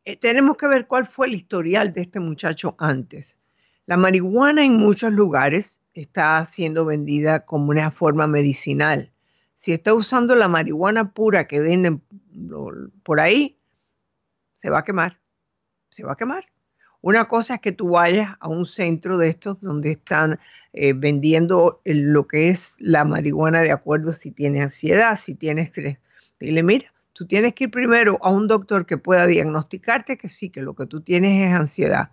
Eh, 0.04 0.18
tenemos 0.18 0.56
que 0.58 0.68
ver 0.68 0.86
cuál 0.86 1.08
fue 1.08 1.28
el 1.28 1.34
historial 1.34 1.94
de 1.94 2.02
este 2.02 2.20
muchacho 2.20 2.76
antes. 2.78 3.40
La 3.88 3.98
marihuana 3.98 4.64
en 4.64 4.78
muchos 4.78 5.12
lugares 5.12 5.82
está 5.94 6.46
siendo 6.46 6.86
vendida 6.86 7.46
como 7.46 7.72
una 7.72 7.90
forma 7.90 8.28
medicinal. 8.28 9.12
Si 9.56 9.72
está 9.72 9.94
usando 9.94 10.36
la 10.36 10.48
marihuana 10.48 11.12
pura 11.12 11.48
que 11.48 11.60
venden 11.60 12.04
por 13.04 13.20
ahí, 13.20 13.58
se 14.54 14.70
va 14.70 14.80
a 14.80 14.84
quemar. 14.84 15.20
Se 15.90 16.04
va 16.04 16.14
a 16.14 16.18
quemar. 16.18 16.46
Una 17.06 17.26
cosa 17.26 17.54
es 17.54 17.60
que 17.62 17.72
tú 17.72 17.90
vayas 17.90 18.36
a 18.40 18.48
un 18.50 18.66
centro 18.66 19.20
de 19.20 19.30
estos 19.30 19.62
donde 19.62 19.92
están 19.92 20.40
eh, 20.74 20.94
vendiendo 20.94 21.80
el- 21.86 22.12
lo 22.12 22.26
que 22.28 22.50
es 22.50 22.74
la 22.80 23.06
marihuana 23.06 23.62
de 23.62 23.72
acuerdo 23.72 24.12
si 24.12 24.32
tiene 24.32 24.64
ansiedad, 24.64 25.16
si 25.16 25.36
tiene 25.36 25.62
estrés. 25.62 26.00
Dile, 26.40 26.64
mira, 26.64 26.92
tú 27.14 27.28
tienes 27.28 27.54
que 27.54 27.66
ir 27.66 27.70
primero 27.72 28.18
a 28.24 28.32
un 28.32 28.48
doctor 28.48 28.88
que 28.88 28.98
pueda 28.98 29.28
diagnosticarte 29.28 30.18
que 30.18 30.30
sí, 30.30 30.50
que 30.50 30.64
lo 30.64 30.74
que 30.74 30.88
tú 30.88 31.02
tienes 31.02 31.48
es 31.48 31.56
ansiedad. 31.56 32.10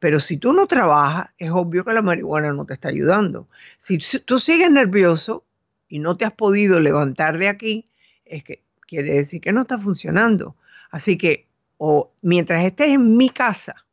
Pero 0.00 0.20
si 0.20 0.36
tú 0.36 0.52
no 0.52 0.66
trabajas, 0.66 1.30
es 1.38 1.50
obvio 1.50 1.82
que 1.82 1.94
la 1.94 2.02
marihuana 2.02 2.52
no 2.52 2.66
te 2.66 2.74
está 2.74 2.88
ayudando. 2.90 3.48
Si 3.78 3.96
tú 4.26 4.38
sigues 4.38 4.70
nervioso 4.70 5.46
y 5.88 5.98
no 5.98 6.18
te 6.18 6.26
has 6.26 6.32
podido 6.32 6.78
levantar 6.78 7.38
de 7.38 7.48
aquí, 7.48 7.86
es 8.26 8.44
que 8.44 8.62
quiere 8.86 9.14
decir 9.14 9.40
que 9.40 9.52
no 9.52 9.62
está 9.62 9.78
funcionando. 9.78 10.56
Así 10.90 11.16
que, 11.16 11.48
o 11.78 12.12
mientras 12.20 12.62
estés 12.66 12.88
en 12.90 13.16
mi 13.16 13.30
casa, 13.30 13.85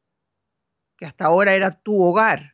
que 0.98 1.06
hasta 1.06 1.26
ahora 1.26 1.54
era 1.54 1.72
tu 1.72 2.02
hogar, 2.02 2.54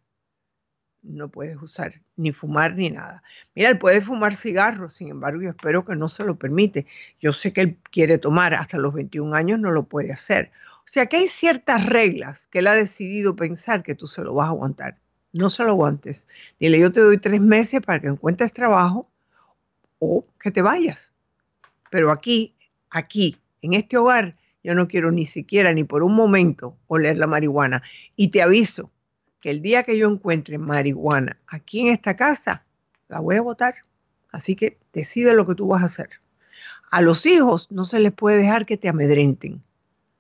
no 1.02 1.30
puedes 1.30 1.62
usar 1.62 2.02
ni 2.16 2.34
fumar 2.34 2.76
ni 2.76 2.90
nada. 2.90 3.24
Mira, 3.56 3.70
él 3.70 3.80
puede 3.80 4.02
fumar 4.02 4.36
cigarros, 4.36 4.94
sin 4.94 5.10
embargo, 5.10 5.42
yo 5.42 5.50
espero 5.50 5.86
que 5.86 5.96
no 5.96 6.10
se 6.10 6.24
lo 6.24 6.38
permite. 6.38 6.86
Yo 7.22 7.34
sé 7.34 7.54
que 7.54 7.62
él 7.62 7.78
quiere 7.92 8.18
tomar 8.18 8.54
hasta 8.54 8.78
los 8.78 8.94
21 8.94 9.34
años, 9.34 9.60
no 9.60 9.72
lo 9.72 9.84
puede 9.84 10.12
hacer. 10.12 10.52
O 10.80 10.88
sea 10.92 11.06
que 11.06 11.18
hay 11.18 11.28
ciertas 11.28 11.86
reglas 11.86 12.48
que 12.48 12.60
él 12.60 12.68
ha 12.68 12.74
decidido 12.74 13.36
pensar 13.36 13.84
que 13.84 13.96
tú 13.96 14.08
se 14.08 14.22
lo 14.22 14.34
vas 14.34 14.48
a 14.48 14.50
aguantar. 14.50 14.98
No 15.32 15.50
se 15.50 15.64
lo 15.64 15.70
aguantes. 15.70 16.28
Dile, 16.60 16.80
yo 16.80 16.92
te 16.92 17.02
doy 17.02 17.18
tres 17.18 17.40
meses 17.40 17.82
para 17.82 18.00
que 18.00 18.08
encuentres 18.08 18.52
trabajo 18.52 19.08
o 20.00 20.26
que 20.40 20.52
te 20.52 20.62
vayas. 20.62 21.14
Pero 21.92 22.12
aquí, 22.12 22.56
aquí, 22.90 23.38
en 23.62 23.74
este 23.74 23.98
hogar, 23.98 24.36
yo 24.70 24.76
no 24.76 24.88
quiero 24.88 25.10
ni 25.12 25.26
siquiera, 25.26 25.74
ni 25.74 25.84
por 25.84 26.04
un 26.04 26.16
momento, 26.16 26.78
oler 26.86 27.18
la 27.18 27.26
marihuana. 27.26 27.82
Y 28.16 28.28
te 28.28 28.44
aviso 28.44 28.92
que 29.42 29.50
el 29.50 29.64
día 29.64 29.82
que 29.82 29.98
yo 29.98 30.08
encuentre 30.08 30.60
marihuana 30.60 31.40
aquí 31.48 31.80
en 31.80 31.88
esta 31.88 32.16
casa, 32.16 32.64
la 33.08 33.20
voy 33.20 33.38
a 33.38 33.42
botar. 33.42 33.78
Así 34.32 34.56
que 34.56 34.78
decide 34.94 35.34
lo 35.34 35.48
que 35.48 35.56
tú 35.56 35.66
vas 35.66 35.82
a 35.82 35.88
hacer. 35.88 36.12
A 36.92 37.02
los 37.02 37.26
hijos 37.26 37.72
no 37.72 37.84
se 37.84 38.00
les 38.00 38.14
puede 38.14 38.38
dejar 38.38 38.68
que 38.68 38.78
te 38.78 38.88
amedrenten. 38.88 39.64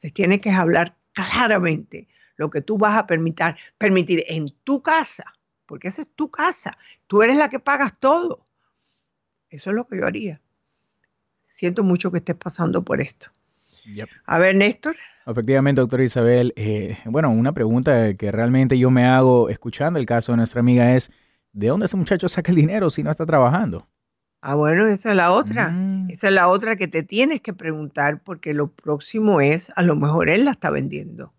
Les 0.01 0.15
tienes 0.15 0.41
que 0.41 0.49
hablar 0.49 0.95
claramente 1.13 2.07
lo 2.35 2.49
que 2.49 2.63
tú 2.63 2.79
vas 2.79 2.97
a 2.97 3.05
permitir, 3.05 3.55
permitir 3.77 4.23
en 4.29 4.49
tu 4.63 4.81
casa, 4.81 5.25
porque 5.67 5.89
esa 5.89 6.01
es 6.01 6.07
tu 6.15 6.31
casa. 6.31 6.75
Tú 7.05 7.21
eres 7.21 7.37
la 7.37 7.49
que 7.49 7.59
pagas 7.59 7.99
todo. 7.99 8.47
Eso 9.51 9.69
es 9.69 9.75
lo 9.75 9.87
que 9.87 9.97
yo 9.97 10.07
haría. 10.07 10.41
Siento 11.49 11.83
mucho 11.83 12.11
que 12.11 12.17
estés 12.17 12.35
pasando 12.35 12.83
por 12.83 12.99
esto. 12.99 13.29
A 14.25 14.37
ver, 14.37 14.55
Néstor. 14.55 14.95
Efectivamente, 15.25 15.81
doctora 15.81 16.03
Isabel. 16.03 16.53
eh, 16.55 16.97
bueno, 17.05 17.29
una 17.29 17.53
pregunta 17.53 18.13
que 18.15 18.31
realmente 18.31 18.77
yo 18.77 18.89
me 18.89 19.05
hago 19.05 19.49
escuchando 19.49 19.99
el 19.99 20.05
caso 20.05 20.31
de 20.31 20.37
nuestra 20.37 20.59
amiga 20.61 20.95
es, 20.95 21.11
¿de 21.53 21.67
dónde 21.67 21.85
ese 21.85 21.97
muchacho 21.97 22.27
saca 22.29 22.51
el 22.51 22.55
dinero 22.57 22.89
si 22.89 23.03
no 23.03 23.11
está 23.11 23.25
trabajando? 23.25 23.87
Ah, 24.41 24.55
bueno, 24.55 24.87
esa 24.87 25.11
es 25.11 25.15
la 25.17 25.31
otra. 25.31 25.73
Esa 26.09 26.27
es 26.29 26.33
la 26.33 26.47
otra 26.47 26.77
que 26.77 26.87
te 26.87 27.03
tienes 27.03 27.41
que 27.41 27.53
preguntar 27.53 28.21
porque 28.23 28.53
lo 28.53 28.67
próximo 28.71 29.41
es, 29.41 29.71
a 29.75 29.83
lo 29.83 29.95
mejor 29.95 30.29
él 30.29 30.45
la 30.45 30.51
está 30.51 30.69
vendiendo. 30.69 31.33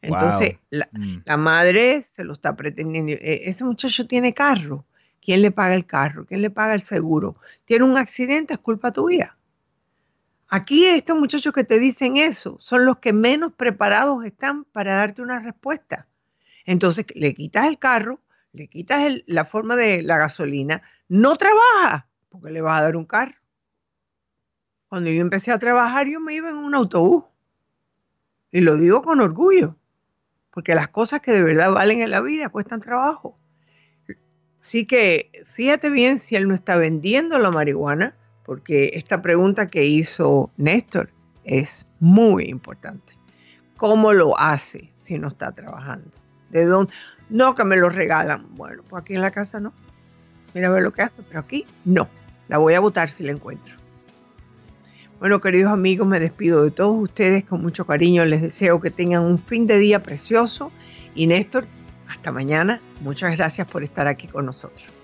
Entonces, 0.00 0.52
Wow. 0.52 0.58
la, 0.70 0.88
Mm. 0.92 1.22
la 1.24 1.36
madre 1.36 2.02
se 2.02 2.24
lo 2.24 2.32
está 2.32 2.56
pretendiendo. 2.56 3.12
Eh, 3.12 3.42
Ese 3.46 3.64
muchacho 3.64 4.06
tiene 4.06 4.34
carro. 4.34 4.84
¿Quién 5.20 5.42
le 5.42 5.50
paga 5.52 5.74
el 5.74 5.86
carro? 5.86 6.24
¿Quién 6.26 6.42
le 6.42 6.50
paga 6.50 6.74
el 6.74 6.82
seguro? 6.82 7.36
Tiene 7.64 7.84
un 7.84 7.96
accidente, 7.96 8.54
es 8.54 8.58
culpa 8.60 8.90
tuya. 8.92 9.36
Aquí 10.54 10.84
estos 10.84 11.18
muchachos 11.18 11.50
que 11.54 11.64
te 11.64 11.78
dicen 11.78 12.18
eso 12.18 12.58
son 12.60 12.84
los 12.84 12.98
que 12.98 13.14
menos 13.14 13.54
preparados 13.54 14.22
están 14.22 14.64
para 14.64 14.92
darte 14.92 15.22
una 15.22 15.40
respuesta. 15.40 16.06
Entonces 16.66 17.06
le 17.14 17.32
quitas 17.32 17.68
el 17.68 17.78
carro, 17.78 18.20
le 18.52 18.68
quitas 18.68 19.02
la 19.24 19.46
forma 19.46 19.76
de 19.76 20.02
la 20.02 20.18
gasolina, 20.18 20.82
no 21.08 21.38
trabaja 21.38 22.06
porque 22.28 22.50
le 22.50 22.60
vas 22.60 22.78
a 22.78 22.82
dar 22.82 22.96
un 22.96 23.06
carro. 23.06 23.36
Cuando 24.88 25.08
yo 25.08 25.22
empecé 25.22 25.52
a 25.52 25.58
trabajar 25.58 26.06
yo 26.06 26.20
me 26.20 26.34
iba 26.34 26.50
en 26.50 26.56
un 26.56 26.74
autobús 26.74 27.24
y 28.50 28.60
lo 28.60 28.76
digo 28.76 29.00
con 29.00 29.22
orgullo 29.22 29.78
porque 30.50 30.74
las 30.74 30.88
cosas 30.88 31.22
que 31.22 31.32
de 31.32 31.42
verdad 31.42 31.72
valen 31.72 32.02
en 32.02 32.10
la 32.10 32.20
vida 32.20 32.50
cuestan 32.50 32.82
trabajo. 32.82 33.38
Así 34.60 34.86
que 34.86 35.46
fíjate 35.54 35.88
bien 35.88 36.18
si 36.18 36.36
él 36.36 36.46
no 36.46 36.54
está 36.54 36.76
vendiendo 36.76 37.38
la 37.38 37.50
marihuana, 37.50 38.18
porque 38.44 38.90
esta 38.94 39.22
pregunta 39.22 39.68
que 39.68 39.84
hizo 39.84 40.50
Néstor 40.56 41.10
es 41.44 41.86
muy 42.00 42.44
importante. 42.44 43.16
¿Cómo 43.76 44.12
lo 44.12 44.38
hace 44.38 44.92
si 44.94 45.18
no 45.18 45.28
está 45.28 45.52
trabajando? 45.52 46.10
¿De 46.50 46.64
dónde? 46.64 46.92
No 47.30 47.54
que 47.54 47.64
me 47.64 47.76
lo 47.76 47.88
regalan. 47.88 48.54
Bueno, 48.54 48.82
pues 48.88 49.02
aquí 49.02 49.14
en 49.14 49.22
la 49.22 49.30
casa 49.30 49.58
no. 49.58 49.72
Mira 50.54 50.68
a 50.68 50.70
ver 50.70 50.82
lo 50.82 50.92
que 50.92 51.02
hace, 51.02 51.22
pero 51.22 51.40
aquí 51.40 51.64
no. 51.84 52.08
La 52.48 52.58
voy 52.58 52.74
a 52.74 52.80
votar 52.80 53.10
si 53.10 53.24
la 53.24 53.32
encuentro. 53.32 53.74
Bueno, 55.18 55.40
queridos 55.40 55.72
amigos, 55.72 56.06
me 56.06 56.20
despido 56.20 56.64
de 56.64 56.70
todos 56.70 57.00
ustedes 57.00 57.44
con 57.44 57.62
mucho 57.62 57.86
cariño. 57.86 58.24
Les 58.24 58.42
deseo 58.42 58.80
que 58.80 58.90
tengan 58.90 59.22
un 59.24 59.38
fin 59.38 59.66
de 59.66 59.78
día 59.78 60.02
precioso. 60.02 60.70
Y 61.14 61.26
Néstor, 61.26 61.66
hasta 62.08 62.32
mañana. 62.32 62.80
Muchas 63.00 63.36
gracias 63.36 63.66
por 63.66 63.84
estar 63.84 64.06
aquí 64.06 64.26
con 64.26 64.46
nosotros. 64.46 65.01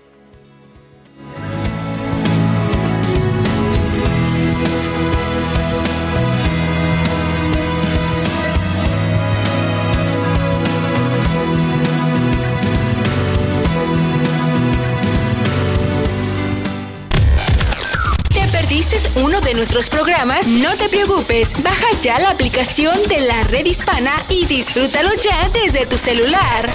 Uno 19.15 19.41
de 19.41 19.53
nuestros 19.53 19.89
programas? 19.89 20.47
No 20.47 20.75
te 20.75 20.89
preocupes, 20.89 21.61
baja 21.63 21.87
ya 22.01 22.19
la 22.19 22.31
aplicación 22.31 22.95
de 23.07 23.21
la 23.21 23.41
red 23.43 23.65
hispana 23.65 24.11
y 24.29 24.45
disfrútalo 24.45 25.09
ya 25.21 25.49
desde 25.49 25.85
tu 25.85 25.97
celular. 25.97 26.69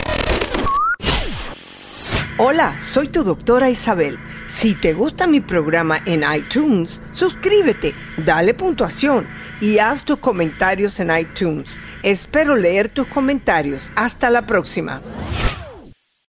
Hola, 2.36 2.78
soy 2.82 3.08
tu 3.08 3.22
doctora 3.22 3.70
Isabel. 3.70 4.18
Si 4.48 4.74
te 4.74 4.92
gusta 4.92 5.26
mi 5.26 5.40
programa 5.40 6.00
en 6.04 6.24
iTunes, 6.34 7.00
suscríbete, 7.12 7.94
dale 8.16 8.54
puntuación 8.54 9.26
y 9.60 9.78
haz 9.78 10.04
tus 10.04 10.18
comentarios 10.18 10.98
en 11.00 11.16
iTunes. 11.16 11.78
Espero 12.02 12.56
leer 12.56 12.88
tus 12.88 13.06
comentarios. 13.06 13.90
Hasta 13.94 14.30
la 14.30 14.42
próxima. 14.46 15.00